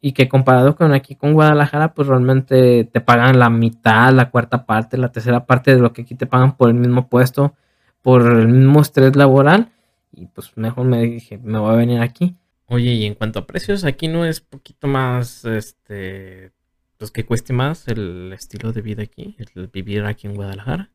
y 0.00 0.12
que 0.12 0.28
comparado 0.28 0.74
con 0.74 0.92
aquí 0.92 1.14
con 1.14 1.32
Guadalajara, 1.32 1.94
pues 1.94 2.08
realmente 2.08 2.84
te 2.84 3.00
pagan 3.00 3.38
la 3.38 3.48
mitad, 3.50 4.12
la 4.12 4.30
cuarta 4.30 4.66
parte, 4.66 4.98
la 4.98 5.12
tercera 5.12 5.46
parte 5.46 5.74
de 5.74 5.80
lo 5.80 5.92
que 5.92 6.02
aquí 6.02 6.16
te 6.16 6.26
pagan 6.26 6.56
por 6.56 6.68
el 6.68 6.74
mismo 6.74 7.08
puesto, 7.08 7.54
por 8.02 8.22
el 8.22 8.48
mismo 8.48 8.80
estrés 8.80 9.14
laboral, 9.14 9.70
y 10.12 10.26
pues 10.26 10.56
mejor 10.56 10.86
me 10.86 11.02
dije, 11.02 11.38
me 11.38 11.58
voy 11.58 11.72
a 11.72 11.76
venir 11.76 12.00
aquí. 12.00 12.34
Oye, 12.66 12.92
y 12.92 13.06
en 13.06 13.14
cuanto 13.14 13.38
a 13.38 13.46
precios, 13.46 13.84
aquí 13.84 14.08
no 14.08 14.24
es 14.24 14.40
poquito 14.40 14.88
más, 14.88 15.44
este, 15.44 16.50
pues 16.98 17.12
que 17.12 17.24
cueste 17.24 17.52
más 17.52 17.86
el 17.86 18.32
estilo 18.32 18.72
de 18.72 18.82
vida 18.82 19.04
aquí, 19.04 19.36
el 19.38 19.68
vivir 19.68 20.04
aquí 20.04 20.26
en 20.26 20.34
Guadalajara. 20.34 20.90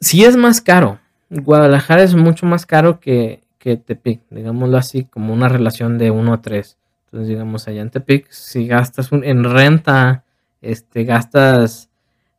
Sí 0.00 0.24
es 0.24 0.36
más 0.36 0.60
caro. 0.60 1.00
Guadalajara 1.30 2.02
es 2.02 2.14
mucho 2.14 2.46
más 2.46 2.66
caro 2.66 3.00
que, 3.00 3.42
que 3.58 3.76
Tepic, 3.76 4.22
digámoslo 4.30 4.76
así, 4.76 5.04
como 5.04 5.32
una 5.32 5.48
relación 5.48 5.98
de 5.98 6.10
1 6.10 6.32
a 6.32 6.42
3. 6.42 6.78
Entonces, 7.06 7.28
digamos, 7.28 7.68
allá 7.68 7.82
en 7.82 7.90
Tepic, 7.90 8.30
si 8.30 8.66
gastas 8.66 9.10
en 9.12 9.44
renta, 9.44 10.24
este, 10.60 11.04
gastas 11.04 11.90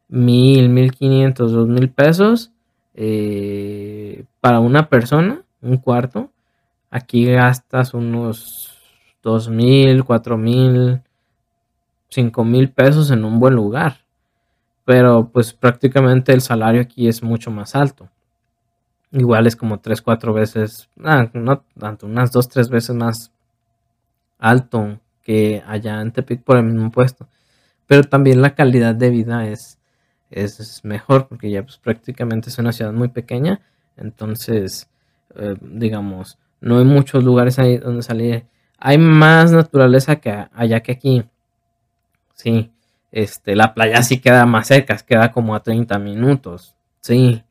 mil, 0.07 0.69
mil 0.69 0.91
quinientos, 0.91 1.51
dos 1.51 1.67
mil 1.67 1.89
pesos 1.89 2.51
eh, 2.93 4.25
para 4.39 4.59
una 4.59 4.89
persona, 4.89 5.41
un 5.61 5.77
cuarto. 5.77 6.31
Aquí 6.89 7.25
gastas 7.25 7.93
unos 7.93 8.77
dos 9.23 9.49
mil, 9.49 10.03
cuatro 10.03 10.37
mil, 10.37 11.01
cinco 12.09 12.43
mil 12.45 12.69
pesos 12.69 13.11
en 13.11 13.25
un 13.25 13.39
buen 13.39 13.55
lugar. 13.55 13.97
Pero 14.85 15.29
pues 15.33 15.53
prácticamente 15.53 16.31
el 16.31 16.41
salario 16.41 16.81
aquí 16.81 17.07
es 17.07 17.23
mucho 17.23 17.49
más 17.51 17.75
alto. 17.75 18.09
Igual 19.15 19.47
es 19.47 19.55
como 19.55 19.79
tres, 19.79 20.01
cuatro 20.01 20.33
veces, 20.33 20.89
ah, 21.03 21.29
no 21.33 21.63
tanto, 21.79 22.05
unas 22.05 22.31
dos, 22.31 22.49
tres 22.49 22.69
veces 22.69 22.95
más 22.95 23.31
alto 24.37 24.99
que 25.23 25.63
allá 25.65 26.01
en 26.01 26.11
Tepic 26.11 26.43
por 26.43 26.57
el 26.57 26.63
mismo 26.63 26.91
puesto. 26.91 27.27
Pero 27.87 28.03
también 28.03 28.41
la 28.41 28.55
calidad 28.55 28.93
de 28.93 29.09
vida 29.09 29.47
es, 29.47 29.79
es 30.29 30.83
mejor 30.83 31.27
porque 31.29 31.49
ya 31.49 31.63
pues, 31.63 31.77
prácticamente 31.77 32.49
es 32.49 32.57
una 32.57 32.73
ciudad 32.73 32.91
muy 32.91 33.07
pequeña. 33.07 33.61
Entonces, 33.95 34.89
eh, 35.35 35.55
digamos, 35.61 36.37
no 36.59 36.79
hay 36.79 36.85
muchos 36.85 37.23
lugares 37.23 37.57
ahí 37.57 37.77
donde 37.77 38.03
salir 38.03 38.45
hay 38.77 38.97
más 38.97 39.51
naturaleza 39.51 40.17
que 40.17 40.47
allá 40.53 40.81
que 40.81 40.91
aquí. 40.91 41.23
Sí, 42.33 42.71
este, 43.11 43.55
la 43.55 43.73
playa 43.73 44.03
sí 44.03 44.19
queda 44.19 44.45
más 44.45 44.67
cerca, 44.67 44.97
queda 44.97 45.31
como 45.31 45.55
a 45.55 45.63
30 45.63 45.97
minutos. 45.99 46.75
Sí, 46.99 47.44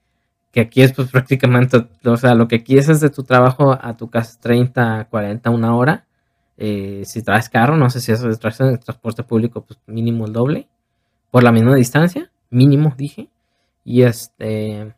que 0.55 0.61
aquí 0.61 0.83
es 0.83 0.93
pues 0.93 1.11
prácticamente, 1.11 1.85
o 2.05 2.17
sea, 2.17 2.37
lo 2.37 2.47
que 2.47 2.63
quieres 2.63 3.01
de 3.01 3.11
tu 3.11 3.25
trabajo 3.25 3.73
a 3.73 3.97
tu 3.97 4.09
casa 4.09 4.39
30, 4.41 5.09
40, 5.11 5.51
una 5.51 5.75
hora. 5.75 6.07
Eh, 6.57 7.03
si 7.05 7.25
traes 7.25 7.49
carro, 7.49 7.77
no 7.77 7.91
sé 7.91 8.01
si 8.01 8.13
eso 8.13 8.31
traes 8.37 8.61
en 8.61 8.79
transporte 8.79 9.25
público, 9.25 9.65
pues 9.65 9.81
mínimo 9.89 10.27
el 10.27 10.33
doble. 10.33 10.69
Por 11.33 11.43
la 11.43 11.51
misma 11.51 11.75
distancia, 11.75 12.31
mínimo, 12.51 12.95
dije. 12.97 13.29
Y 13.83 14.03
este, 14.03 14.95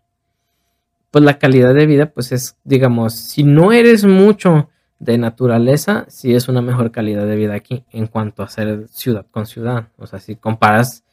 pues 1.10 1.24
la 1.24 1.38
calidad 1.38 1.72
de 1.72 1.86
vida, 1.86 2.12
pues 2.12 2.32
es, 2.32 2.58
digamos, 2.62 3.14
si 3.14 3.42
no 3.42 3.72
eres 3.72 4.04
mucho 4.04 4.68
de 4.98 5.16
naturaleza, 5.16 6.04
sí 6.08 6.34
es 6.34 6.48
una 6.48 6.60
mejor 6.60 6.90
calidad 6.90 7.26
de 7.26 7.36
vida 7.36 7.54
aquí 7.54 7.86
en 7.92 8.08
cuanto 8.08 8.42
a 8.42 8.50
ser 8.50 8.88
ciudad 8.88 9.24
con 9.30 9.46
ciudad. 9.46 9.88
O 9.96 10.06
sea, 10.06 10.18
si 10.18 10.36
comparas, 10.36 11.05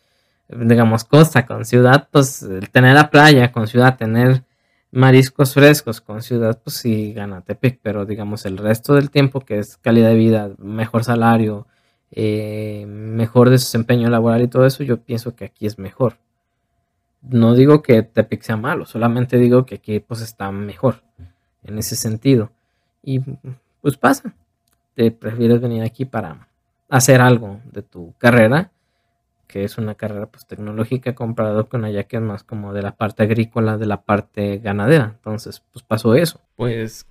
digamos, 0.56 1.04
costa 1.04 1.45
con 1.45 1.66
ciudad, 1.66 2.08
pues 2.12 2.45
tener 2.72 2.95
la 2.95 3.10
playa 3.10 3.51
con 3.51 3.68
ciudad, 3.68 3.97
tener 3.97 4.43
mariscos 4.91 5.54
frescos 5.54 6.01
con 6.01 6.22
ciudad, 6.22 6.60
pues 6.64 6.78
sí 6.78 7.14
gana 7.14 7.41
Tepic, 7.41 7.80
pero 7.82 8.06
digamos 8.06 8.45
el 8.45 8.58
resto 8.58 8.93
del 8.93 9.10
tiempo 9.10 9.41
que 9.41 9.60
es 9.60 9.78
calidad 9.78 10.10
de 10.10 10.16
vida, 10.16 10.51
mejor 10.60 11.04
salario, 11.04 11.68
eh, 12.12 12.86
mejor 12.88 13.49
desempeño 13.49 14.10
laboral 14.10 14.43
y 14.43 14.47
todo 14.47 14.66
eso, 14.66 14.84
yo 14.84 15.01
pienso 15.01 15.36
que 15.36 15.45
aquí 15.45 15.66
es 15.66 15.80
mejor. 15.80 16.18
No 17.22 17.56
digo 17.56 17.82
que 17.82 18.04
Tepic 18.04 18.43
sea 18.43 18.58
malo, 18.58 18.86
solamente 18.86 19.38
digo 19.38 19.66
que 19.66 19.76
aquí 19.76 19.99
pues 19.99 20.22
está 20.22 20.51
mejor 20.51 21.01
en 21.64 21.78
ese 21.78 21.95
sentido. 21.95 22.51
Y 23.01 23.20
pues 23.82 23.97
pasa. 23.97 24.34
Te 24.95 25.10
prefieres 25.12 25.60
venir 25.60 25.84
aquí 25.84 26.06
para 26.06 26.47
hacer 26.89 27.20
algo 27.20 27.60
de 27.72 27.82
tu 27.82 28.14
carrera, 28.20 28.72
que 29.54 29.64
es 29.64 29.78
una 29.78 29.93
carrera 29.93 30.32
pues 30.32 30.47
tecnológica 30.47 31.14
comparado 31.14 31.70
con 31.70 31.86
allá 31.86 32.06
que 32.06 32.16
es 32.16 32.24
más 32.24 32.43
como 32.43 32.74
de 32.74 32.82
la 32.82 32.95
parte 32.95 33.22
agrícola, 33.22 33.78
de 33.78 33.86
la 33.86 34.01
parte 34.01 34.58
ganadera. 34.58 35.12
Entonces, 35.16 35.62
pues 35.72 35.86
pasó 35.86 36.16
eso. 36.16 36.41
Pues, 36.56 37.06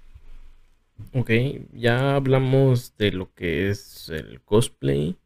ok, 1.15 1.31
ya 1.73 2.17
hablamos 2.17 2.97
de 2.97 3.13
lo 3.13 3.33
que 3.33 3.71
es 3.71 4.09
el 4.09 4.41
cosplay, 4.41 5.17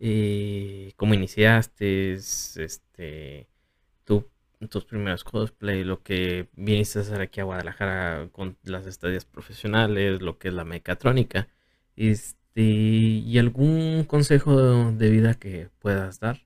y 0.00 0.90
cómo 0.96 1.14
iniciaste, 1.14 2.14
este, 2.14 3.46
tu 4.04 4.28
tus 4.68 4.84
primeros 4.84 5.22
cosplay, 5.22 5.84
lo 5.84 6.02
que 6.02 6.48
viniste 6.56 6.98
a 6.98 7.02
hacer 7.02 7.20
aquí 7.20 7.40
a 7.40 7.44
Guadalajara 7.44 8.30
con 8.32 8.56
las 8.64 8.86
estadías 8.86 9.26
profesionales, 9.26 10.22
lo 10.22 10.38
que 10.38 10.48
es 10.48 10.54
la 10.54 10.64
mecatrónica. 10.64 11.46
Este, 11.96 12.62
¿Y 12.62 13.38
algún 13.38 14.04
consejo 14.04 14.90
de 14.92 15.10
vida 15.10 15.34
que 15.34 15.68
puedas 15.78 16.18
dar? 16.18 16.44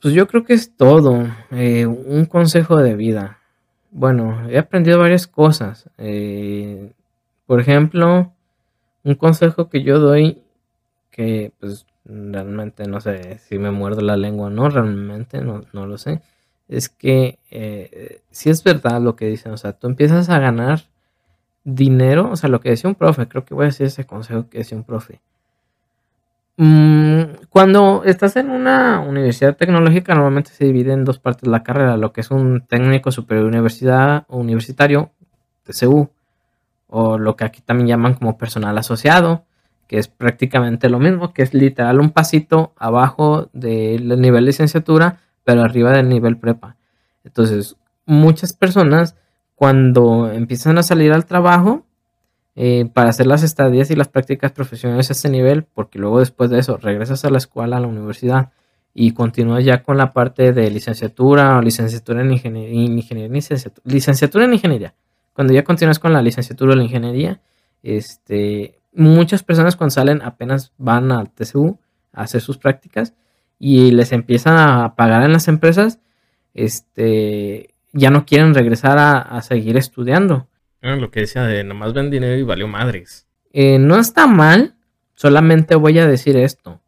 Pues 0.00 0.14
yo 0.14 0.26
creo 0.26 0.44
que 0.44 0.54
es 0.54 0.76
todo. 0.76 1.26
Eh, 1.50 1.86
un 1.86 2.24
consejo 2.26 2.76
de 2.76 2.94
vida. 2.96 3.38
Bueno, 3.90 4.48
he 4.48 4.58
aprendido 4.58 4.98
varias 4.98 5.26
cosas. 5.26 5.88
Eh, 5.98 6.92
por 7.46 7.60
ejemplo, 7.60 8.32
un 9.04 9.14
consejo 9.14 9.68
que 9.68 9.82
yo 9.82 9.98
doy 9.98 10.42
que 11.10 11.52
pues 11.60 11.86
realmente 12.04 12.86
no 12.86 13.00
sé 13.00 13.38
si 13.38 13.58
me 13.58 13.70
muerdo 13.70 14.00
la 14.00 14.16
lengua 14.16 14.46
o 14.46 14.50
no, 14.50 14.68
realmente 14.70 15.40
no, 15.40 15.64
no 15.72 15.86
lo 15.86 15.98
sé 15.98 16.22
es 16.70 16.88
que 16.88 17.38
eh, 17.50 18.22
si 18.30 18.48
es 18.48 18.62
verdad 18.62 19.00
lo 19.00 19.16
que 19.16 19.26
dicen, 19.26 19.52
o 19.52 19.56
sea, 19.56 19.72
tú 19.72 19.88
empiezas 19.88 20.30
a 20.30 20.38
ganar 20.38 20.84
dinero, 21.64 22.30
o 22.30 22.36
sea, 22.36 22.48
lo 22.48 22.60
que 22.60 22.70
decía 22.70 22.88
un 22.88 22.94
profe, 22.94 23.26
creo 23.28 23.44
que 23.44 23.54
voy 23.54 23.64
a 23.64 23.66
decir 23.66 23.86
ese 23.86 24.06
consejo 24.06 24.48
que 24.48 24.58
decía 24.58 24.78
un 24.78 24.84
profe. 24.84 25.20
Mm, 26.56 27.39
Cuando 27.50 28.04
estás 28.04 28.36
en 28.36 28.48
una 28.48 29.00
universidad 29.00 29.56
tecnológica, 29.56 30.14
normalmente 30.14 30.52
se 30.52 30.64
divide 30.64 30.92
en 30.92 31.04
dos 31.04 31.18
partes 31.18 31.48
la 31.48 31.64
carrera, 31.64 31.96
lo 31.96 32.12
que 32.12 32.20
es 32.20 32.30
un 32.30 32.64
técnico 32.64 33.10
superior 33.10 33.44
universidad 33.44 34.24
universitario, 34.28 35.10
TCU, 35.64 36.10
o 36.86 37.18
lo 37.18 37.34
que 37.34 37.44
aquí 37.44 37.60
también 37.60 37.88
llaman 37.88 38.14
como 38.14 38.38
personal 38.38 38.78
asociado, 38.78 39.46
que 39.88 39.98
es 39.98 40.06
prácticamente 40.06 40.88
lo 40.88 41.00
mismo, 41.00 41.32
que 41.32 41.42
es 41.42 41.52
literal 41.52 41.98
un 41.98 42.10
pasito 42.10 42.72
abajo 42.76 43.50
del 43.52 44.20
nivel 44.20 44.44
licenciatura, 44.44 45.18
pero 45.42 45.62
arriba 45.62 45.90
del 45.90 46.08
nivel 46.08 46.36
prepa. 46.36 46.76
Entonces, 47.24 47.76
muchas 48.06 48.52
personas 48.52 49.16
cuando 49.56 50.30
empiezan 50.30 50.78
a 50.78 50.84
salir 50.84 51.12
al 51.12 51.26
trabajo 51.26 51.84
eh, 52.56 52.88
para 52.92 53.10
hacer 53.10 53.26
las 53.26 53.42
estadías 53.42 53.90
y 53.90 53.96
las 53.96 54.08
prácticas 54.08 54.52
profesionales 54.52 55.10
a 55.10 55.12
ese 55.12 55.28
nivel, 55.28 55.64
porque 55.64 55.98
luego 55.98 56.18
después 56.18 56.50
de 56.50 56.58
eso 56.58 56.76
regresas 56.76 57.24
a 57.24 57.30
la 57.30 57.38
escuela, 57.38 57.76
a 57.76 57.80
la 57.80 57.86
universidad 57.86 58.50
y 58.92 59.12
continúas 59.12 59.64
ya 59.64 59.82
con 59.82 59.96
la 59.96 60.12
parte 60.12 60.52
de 60.52 60.70
licenciatura 60.70 61.58
o 61.58 61.62
licenciatura 61.62 62.22
en 62.22 62.32
ingeniería, 62.32 63.28
licenciatura, 63.84 64.44
en 64.44 64.54
ingeniería. 64.54 64.94
Cuando 65.32 65.52
ya 65.52 65.64
continúas 65.64 65.98
con 65.98 66.12
la 66.12 66.22
licenciatura 66.22 66.72
o 66.72 66.76
la 66.76 66.82
ingeniería, 66.82 67.40
este, 67.82 68.80
muchas 68.92 69.42
personas 69.42 69.76
cuando 69.76 69.92
salen 69.92 70.22
apenas 70.22 70.72
van 70.76 71.12
al 71.12 71.30
TCU 71.30 71.78
a 72.12 72.22
hacer 72.22 72.40
sus 72.40 72.58
prácticas 72.58 73.14
y 73.58 73.92
les 73.92 74.12
empiezan 74.12 74.56
a 74.58 74.96
pagar 74.96 75.22
en 75.22 75.32
las 75.32 75.46
empresas, 75.46 76.00
este, 76.54 77.74
ya 77.92 78.10
no 78.10 78.26
quieren 78.26 78.54
regresar 78.54 78.98
a, 78.98 79.40
seguir 79.42 79.76
estudiando. 79.76 80.48
Lo 80.82 81.10
que 81.10 81.20
decía 81.20 81.44
de 81.44 81.62
nomás 81.64 81.92
ven 81.92 82.10
dinero 82.10 82.36
y 82.36 82.42
valió 82.42 82.66
madres. 82.66 83.26
Eh, 83.52 83.78
no 83.78 83.98
está 83.98 84.26
mal, 84.26 84.74
solamente 85.14 85.74
voy 85.74 85.98
a 85.98 86.06
decir 86.06 86.36
esto. 86.36 86.80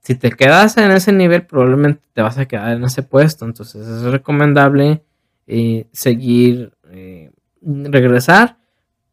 Si 0.00 0.14
te 0.14 0.30
quedas 0.30 0.76
en 0.76 0.90
ese 0.90 1.12
nivel, 1.12 1.46
probablemente 1.46 2.02
te 2.12 2.22
vas 2.22 2.38
a 2.38 2.46
quedar 2.46 2.76
en 2.76 2.84
ese 2.84 3.02
puesto. 3.02 3.44
Entonces 3.44 3.86
es 3.86 4.02
recomendable 4.02 5.02
eh, 5.46 5.86
seguir, 5.92 6.72
eh, 6.90 7.30
regresar 7.62 8.58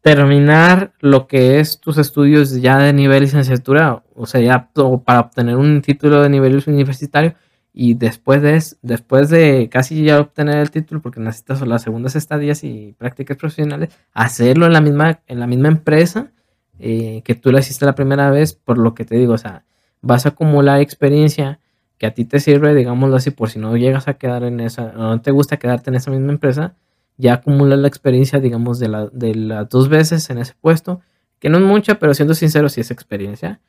terminar 0.02 0.92
lo 1.00 1.28
que 1.28 1.60
es 1.60 1.80
tus 1.80 1.96
estudios 1.96 2.60
ya 2.60 2.76
de 2.78 2.92
nivel 2.92 3.22
licenciatura, 3.22 4.02
o 4.14 4.26
sea, 4.26 4.40
ya 4.40 4.68
para 5.04 5.20
obtener 5.20 5.56
un 5.56 5.80
título 5.80 6.20
de 6.20 6.28
nivel 6.28 6.62
universitario 6.66 7.34
y 7.74 7.94
después 7.94 8.42
de, 8.42 8.62
después 8.82 9.30
de 9.30 9.68
casi 9.70 10.04
ya 10.04 10.20
obtener 10.20 10.58
el 10.58 10.70
título, 10.70 11.00
porque 11.00 11.20
necesitas 11.20 11.66
las 11.66 11.82
segundas 11.82 12.16
estadías 12.16 12.64
y 12.64 12.94
prácticas 12.98 13.36
profesionales, 13.36 13.90
hacerlo 14.12 14.66
en 14.66 14.72
la 14.72 14.80
misma, 14.80 15.20
en 15.26 15.40
la 15.40 15.46
misma 15.46 15.68
empresa 15.68 16.32
eh, 16.78 17.22
que 17.24 17.34
tú 17.34 17.50
lo 17.50 17.58
hiciste 17.58 17.86
la 17.86 17.94
primera 17.94 18.30
vez, 18.30 18.54
por 18.54 18.76
lo 18.76 18.94
que 18.94 19.04
te 19.04 19.16
digo, 19.16 19.34
o 19.34 19.38
sea, 19.38 19.64
vas 20.02 20.26
a 20.26 20.30
acumular 20.30 20.80
experiencia 20.80 21.60
que 21.96 22.06
a 22.06 22.14
ti 22.14 22.24
te 22.24 22.40
sirve, 22.40 22.74
digámoslo 22.74 23.16
así, 23.16 23.30
por 23.30 23.48
si 23.48 23.58
no 23.58 23.76
llegas 23.76 24.08
a 24.08 24.14
quedar 24.14 24.42
en 24.42 24.60
esa, 24.60 24.92
no 24.92 25.20
te 25.20 25.30
gusta 25.30 25.58
quedarte 25.58 25.90
en 25.90 25.96
esa 25.96 26.10
misma 26.10 26.32
empresa, 26.32 26.74
ya 27.16 27.34
acumulas 27.34 27.78
la 27.78 27.88
experiencia, 27.88 28.40
digamos, 28.40 28.78
de, 28.80 28.88
la, 28.88 29.06
de 29.06 29.34
las 29.34 29.68
dos 29.68 29.88
veces 29.88 30.28
en 30.30 30.38
ese 30.38 30.54
puesto, 30.60 31.00
que 31.38 31.48
no 31.48 31.58
es 31.58 31.64
mucha, 31.64 31.98
pero 31.98 32.14
siendo 32.14 32.34
sincero, 32.34 32.68
sí 32.68 32.80
es 32.80 32.90
experiencia. 32.90 33.60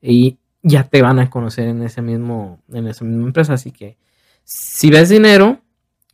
Y 0.00 0.38
ya 0.62 0.84
te 0.84 1.02
van 1.02 1.18
a 1.18 1.30
conocer 1.30 1.68
en 1.68 1.82
ese 1.82 2.02
mismo, 2.02 2.60
en 2.72 2.86
esa 2.86 3.04
misma 3.04 3.26
empresa. 3.26 3.54
Así 3.54 3.72
que 3.72 3.98
si 4.44 4.90
ves 4.90 5.08
dinero, 5.08 5.60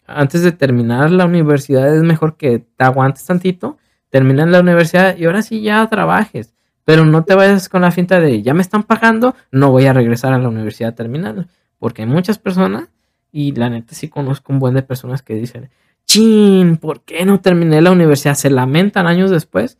antes 0.06 0.42
de 0.42 0.52
terminar 0.52 1.10
la 1.10 1.26
universidad 1.26 1.94
es 1.94 2.02
mejor 2.02 2.36
que 2.36 2.60
te 2.60 2.84
aguantes 2.84 3.26
tantito, 3.26 3.78
termina 4.08 4.46
la 4.46 4.60
universidad 4.60 5.16
y 5.16 5.26
ahora 5.26 5.42
sí 5.42 5.62
ya 5.62 5.86
trabajes. 5.88 6.54
Pero 6.84 7.04
no 7.04 7.24
te 7.24 7.34
vayas 7.34 7.68
con 7.68 7.82
la 7.82 7.90
finta 7.90 8.18
de 8.18 8.42
ya 8.42 8.54
me 8.54 8.62
están 8.62 8.82
pagando, 8.82 9.34
no 9.50 9.70
voy 9.70 9.84
a 9.84 9.92
regresar 9.92 10.32
a 10.32 10.38
la 10.38 10.48
universidad 10.48 10.94
terminando. 10.94 11.44
Porque 11.78 12.02
hay 12.02 12.08
muchas 12.08 12.38
personas, 12.38 12.88
y 13.30 13.52
la 13.52 13.68
neta 13.68 13.94
sí 13.94 14.08
conozco 14.08 14.52
un 14.52 14.58
buen 14.58 14.74
de 14.74 14.82
personas 14.82 15.22
que 15.22 15.34
dicen, 15.34 15.68
chin, 16.06 16.78
¿por 16.78 17.02
qué 17.02 17.26
no 17.26 17.40
terminé 17.40 17.82
la 17.82 17.90
universidad? 17.92 18.34
Se 18.34 18.48
lamentan 18.48 19.06
años 19.06 19.30
después 19.30 19.78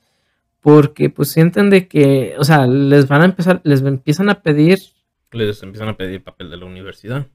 porque 0.61 1.11
pues 1.11 1.31
sienten 1.31 1.71
de 1.71 1.89
que, 1.89 2.35
o 2.39 2.45
sea, 2.45 2.67
les 2.67 3.09
van 3.09 3.23
a 3.23 3.27
empezar, 3.27 3.61
les 3.65 3.83
empiezan 3.83 4.29
a 4.31 4.43
pedir... 4.43 4.79
Les 5.33 5.63
empiezan 5.63 5.89
a 5.89 5.97
pedir 5.97 6.23
papel 6.23 6.51
de 6.51 6.57
la 6.57 6.67
universidad. 6.67 7.27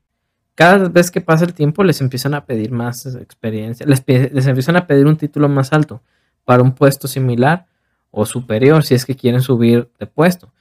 Cada 0.56 0.90
vez 0.90 1.12
que 1.12 1.22
pasa 1.22 1.46
el 1.46 1.54
tiempo 1.54 1.84
les 1.84 2.02
empiezan 2.02 2.34
a 2.34 2.46
pedir 2.46 2.72
más 2.72 3.06
experiencia, 3.16 3.86
les, 3.86 4.04
les 4.08 4.48
empiezan 4.48 4.76
a 4.76 4.88
pedir 4.88 5.06
un 5.08 5.18
título 5.18 5.50
más 5.50 5.74
alto 5.74 6.02
para 6.46 6.62
un 6.62 6.74
puesto 6.74 7.08
similar 7.08 7.66
o 8.12 8.26
superior 8.26 8.84
si 8.84 8.94
es 8.94 9.06
que 9.06 9.16
quieren 9.16 9.42
subir 9.42 9.90
de 10.00 10.06
puesto. 10.06 10.52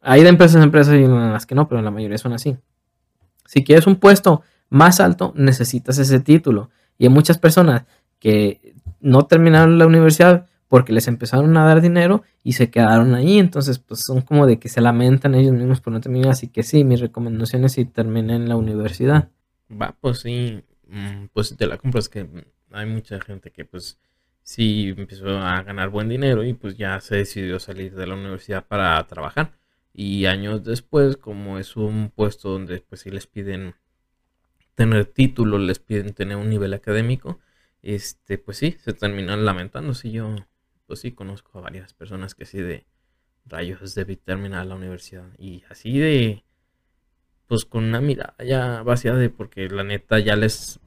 Hay 0.00 0.22
de 0.22 0.28
empresas 0.28 0.60
a 0.60 0.64
empresas 0.64 0.94
y 0.94 1.04
en 1.04 1.32
las 1.32 1.46
que 1.46 1.54
no, 1.54 1.68
pero 1.68 1.82
la 1.82 1.90
mayoría 1.90 2.18
son 2.18 2.32
así. 2.32 2.56
Si 3.46 3.62
quieres 3.62 3.86
un 3.86 3.96
puesto 3.96 4.42
más 4.70 5.00
alto, 5.00 5.32
necesitas 5.36 5.98
ese 5.98 6.20
título. 6.20 6.70
Y 6.98 7.04
hay 7.04 7.10
muchas 7.10 7.38
personas 7.38 7.84
que 8.18 8.74
no 9.00 9.26
terminaron 9.26 9.78
la 9.78 9.86
universidad 9.86 10.46
porque 10.72 10.94
les 10.94 11.06
empezaron 11.06 11.54
a 11.58 11.66
dar 11.66 11.82
dinero 11.82 12.22
y 12.42 12.54
se 12.54 12.70
quedaron 12.70 13.14
ahí. 13.14 13.38
Entonces, 13.38 13.78
pues 13.78 14.00
son 14.06 14.22
como 14.22 14.46
de 14.46 14.58
que 14.58 14.70
se 14.70 14.80
lamentan 14.80 15.34
ellos 15.34 15.52
mismos 15.52 15.82
por 15.82 15.92
no 15.92 16.00
terminar. 16.00 16.30
Así 16.30 16.48
que 16.48 16.62
sí, 16.62 16.82
mi 16.82 16.96
recomendación 16.96 17.66
es 17.66 17.72
si 17.72 17.84
terminen 17.84 18.48
la 18.48 18.56
universidad. 18.56 19.28
Va, 19.70 19.94
pues 20.00 20.20
sí, 20.20 20.64
mm, 20.88 21.26
pues 21.34 21.54
te 21.58 21.66
la 21.66 21.76
compro. 21.76 22.00
Es 22.00 22.08
que 22.08 22.26
hay 22.70 22.86
mucha 22.86 23.20
gente 23.20 23.50
que 23.50 23.66
pues 23.66 23.98
sí 24.42 24.94
empezó 24.96 25.36
a 25.36 25.62
ganar 25.62 25.90
buen 25.90 26.08
dinero 26.08 26.42
y 26.42 26.54
pues 26.54 26.78
ya 26.78 26.98
se 27.02 27.16
decidió 27.16 27.60
salir 27.60 27.94
de 27.94 28.06
la 28.06 28.14
universidad 28.14 28.64
para 28.64 29.06
trabajar. 29.06 29.52
Y 29.92 30.24
años 30.24 30.64
después, 30.64 31.18
como 31.18 31.58
es 31.58 31.76
un 31.76 32.08
puesto 32.08 32.48
donde 32.48 32.80
pues 32.80 33.02
sí 33.02 33.10
les 33.10 33.26
piden 33.26 33.74
tener 34.74 35.04
título, 35.04 35.58
les 35.58 35.80
piden 35.80 36.14
tener 36.14 36.38
un 36.38 36.48
nivel 36.48 36.72
académico, 36.72 37.40
este, 37.82 38.38
pues 38.38 38.56
sí, 38.56 38.78
se 38.82 38.94
terminan 38.94 39.44
lamentando. 39.44 39.92
Si 39.92 40.12
yo, 40.12 40.34
pues 40.92 41.00
sí, 41.00 41.12
conozco 41.12 41.58
a 41.58 41.62
varias 41.62 41.94
personas 41.94 42.34
que 42.34 42.44
sí 42.44 42.60
de 42.60 42.84
rayos 43.46 43.94
debí 43.94 44.16
terminar 44.16 44.66
la 44.66 44.74
universidad. 44.74 45.26
Y 45.38 45.64
así 45.70 45.98
de, 45.98 46.44
pues 47.46 47.64
con 47.64 47.84
una 47.84 48.02
mirada 48.02 48.34
ya 48.44 48.82
vacía 48.82 49.14
de, 49.14 49.30
porque 49.30 49.70
la 49.70 49.84
neta 49.84 50.18
ya 50.18 50.36
les, 50.36 50.80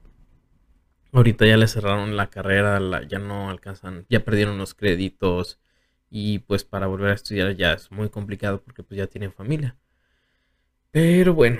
ahorita 1.10 1.44
ya 1.44 1.56
les 1.56 1.72
cerraron 1.72 2.16
la 2.16 2.30
carrera, 2.30 3.02
ya 3.08 3.18
no 3.18 3.50
alcanzan, 3.50 4.06
ya 4.08 4.24
perdieron 4.24 4.58
los 4.58 4.74
créditos. 4.74 5.58
Y 6.08 6.38
pues 6.38 6.62
para 6.62 6.86
volver 6.86 7.10
a 7.10 7.14
estudiar 7.14 7.56
ya 7.56 7.72
es 7.72 7.90
muy 7.90 8.08
complicado 8.08 8.62
porque 8.62 8.84
pues 8.84 8.98
ya 8.98 9.08
tienen 9.08 9.32
familia. 9.32 9.76
Pero 10.92 11.34
bueno, 11.34 11.58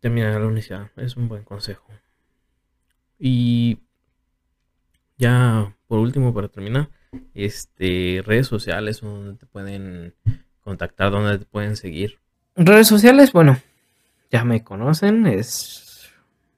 terminar 0.00 0.32
la 0.40 0.46
universidad. 0.48 0.90
Es 0.96 1.16
un 1.16 1.28
buen 1.28 1.44
consejo. 1.44 1.86
Y 3.20 3.78
ya 5.16 5.76
por 5.86 6.00
último, 6.00 6.34
para 6.34 6.48
terminar, 6.48 6.90
este 7.34 8.22
redes 8.24 8.46
sociales 8.46 9.00
donde 9.00 9.34
te 9.34 9.46
pueden 9.46 10.14
contactar, 10.60 11.10
donde 11.10 11.38
te 11.38 11.44
pueden 11.44 11.76
seguir. 11.76 12.18
Redes 12.56 12.88
sociales, 12.88 13.32
bueno, 13.32 13.58
ya 14.30 14.44
me 14.44 14.64
conocen, 14.64 15.26
es 15.26 16.10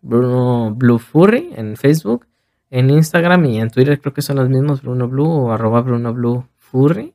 Bruno 0.02 0.74
Blue 0.74 0.98
Furry 0.98 1.50
en 1.54 1.76
Facebook, 1.76 2.26
en 2.70 2.90
Instagram 2.90 3.44
y 3.46 3.60
en 3.60 3.70
Twitter 3.70 4.00
creo 4.00 4.14
que 4.14 4.22
son 4.22 4.36
los 4.36 4.48
mismos, 4.48 4.82
Bruno 4.82 5.08
Blue 5.08 5.28
o 5.28 5.52
arroba 5.52 5.82
Bruno 5.82 6.12
Blue 6.14 6.46
Furry. 6.56 7.14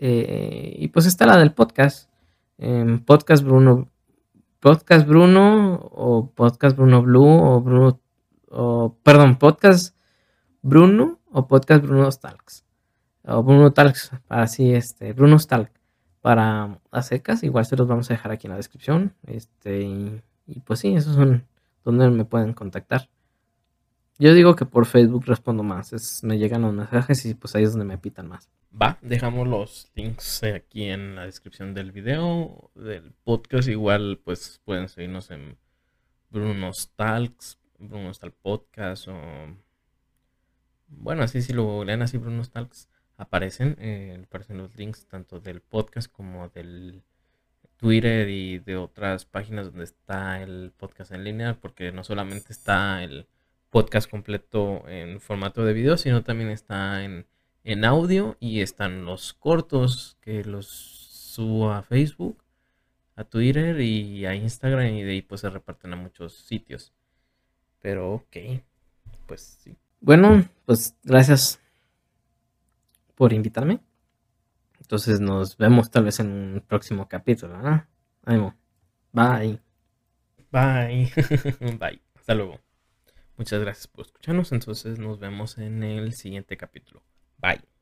Eh, 0.00 0.76
y 0.78 0.88
pues 0.88 1.06
está 1.06 1.26
la 1.26 1.36
del 1.36 1.52
podcast, 1.52 2.08
podcast 3.04 3.44
Bruno 3.44 3.88
Podcast 4.60 5.06
Bruno 5.06 5.74
o 5.74 6.32
Podcast 6.34 6.76
Bruno 6.76 7.00
Blue 7.02 7.24
o 7.24 7.60
Bruno, 7.60 8.00
o, 8.50 8.96
perdón, 9.04 9.36
Podcast 9.38 9.96
Bruno 10.62 11.20
o 11.38 11.46
Podcast 11.46 11.82
Bruno 11.84 12.10
Stalks. 12.10 12.64
O 13.24 13.42
Bruno 13.42 13.72
Talks, 13.72 14.10
para 14.26 14.42
así, 14.42 14.74
este, 14.74 15.12
Bruno 15.12 15.38
Stalk. 15.38 15.70
Para 16.20 16.80
las 16.90 17.06
secas, 17.06 17.44
igual 17.44 17.64
se 17.64 17.76
los 17.76 17.86
vamos 17.86 18.10
a 18.10 18.14
dejar 18.14 18.32
aquí 18.32 18.48
en 18.48 18.50
la 18.50 18.56
descripción. 18.56 19.14
Este, 19.24 19.82
y, 19.82 20.60
pues 20.64 20.80
sí, 20.80 20.94
esos 20.94 21.14
son 21.14 21.46
donde 21.84 22.10
me 22.10 22.24
pueden 22.24 22.54
contactar. 22.54 23.08
Yo 24.18 24.34
digo 24.34 24.56
que 24.56 24.66
por 24.66 24.86
Facebook 24.86 25.26
respondo 25.26 25.62
más, 25.62 25.92
es, 25.92 26.24
me 26.24 26.38
llegan 26.38 26.62
los 26.62 26.74
mensajes 26.74 27.24
y 27.24 27.34
pues 27.34 27.54
ahí 27.54 27.62
es 27.62 27.70
donde 27.70 27.84
me 27.86 27.98
pitan 27.98 28.26
más. 28.26 28.50
Va, 28.70 28.98
dejamos 29.00 29.46
los 29.46 29.92
links 29.94 30.42
aquí 30.42 30.84
en 30.84 31.14
la 31.14 31.24
descripción 31.24 31.72
del 31.72 31.92
video, 31.92 32.72
del 32.74 33.12
podcast. 33.22 33.68
Igual, 33.68 34.20
pues 34.24 34.60
pueden 34.64 34.88
seguirnos 34.88 35.30
en 35.30 35.56
Bruno 36.30 36.72
Talks, 36.96 37.60
Bruno 37.78 38.12
Talk 38.12 38.34
Podcast 38.42 39.06
o. 39.06 39.67
Bueno, 40.88 41.22
así 41.22 41.42
si 41.42 41.52
lo 41.52 41.84
leen 41.84 42.02
así, 42.02 42.18
Bruno 42.18 42.44
Talks, 42.44 42.88
aparecen, 43.16 43.76
eh, 43.80 44.22
aparecen 44.24 44.58
los 44.58 44.74
links 44.76 45.06
tanto 45.06 45.40
del 45.40 45.60
podcast 45.60 46.10
como 46.10 46.48
del 46.48 47.02
Twitter 47.76 48.28
y 48.28 48.58
de 48.58 48.76
otras 48.76 49.24
páginas 49.24 49.66
donde 49.66 49.84
está 49.84 50.42
el 50.42 50.72
podcast 50.76 51.12
en 51.12 51.24
línea, 51.24 51.54
porque 51.60 51.92
no 51.92 52.04
solamente 52.04 52.52
está 52.52 53.02
el 53.04 53.26
podcast 53.70 54.10
completo 54.10 54.88
en 54.88 55.20
formato 55.20 55.64
de 55.64 55.72
video, 55.72 55.96
sino 55.96 56.24
también 56.24 56.50
está 56.50 57.04
en 57.04 57.26
en 57.68 57.84
audio 57.84 58.34
y 58.40 58.62
están 58.62 59.04
los 59.04 59.34
cortos 59.34 60.16
que 60.22 60.42
los 60.42 60.66
subo 60.66 61.70
a 61.70 61.82
Facebook, 61.82 62.42
a 63.14 63.24
Twitter 63.24 63.78
y 63.82 64.24
a 64.24 64.34
Instagram 64.34 64.94
y 64.94 65.02
de 65.02 65.10
ahí 65.12 65.22
pues 65.22 65.42
se 65.42 65.50
reparten 65.50 65.92
a 65.92 65.96
muchos 65.96 66.32
sitios. 66.32 66.94
Pero 67.80 68.14
ok, 68.14 68.36
pues 69.26 69.42
sí. 69.62 69.76
Bueno, 70.00 70.48
pues 70.64 70.96
gracias 71.02 71.60
por 73.14 73.32
invitarme. 73.32 73.80
Entonces 74.80 75.20
nos 75.20 75.56
vemos 75.56 75.90
tal 75.90 76.04
vez 76.04 76.20
en 76.20 76.28
un 76.28 76.64
próximo 76.66 77.08
capítulo. 77.08 77.58
Ánimo. 78.24 78.54
Bye. 79.12 79.60
Bye. 80.50 81.12
Bye. 81.78 82.00
Hasta 82.14 82.34
luego. 82.34 82.60
Muchas 83.36 83.60
gracias 83.60 83.86
por 83.86 84.06
escucharnos. 84.06 84.52
Entonces 84.52 84.98
nos 84.98 85.18
vemos 85.18 85.58
en 85.58 85.82
el 85.82 86.12
siguiente 86.14 86.56
capítulo. 86.56 87.02
Bye. 87.38 87.77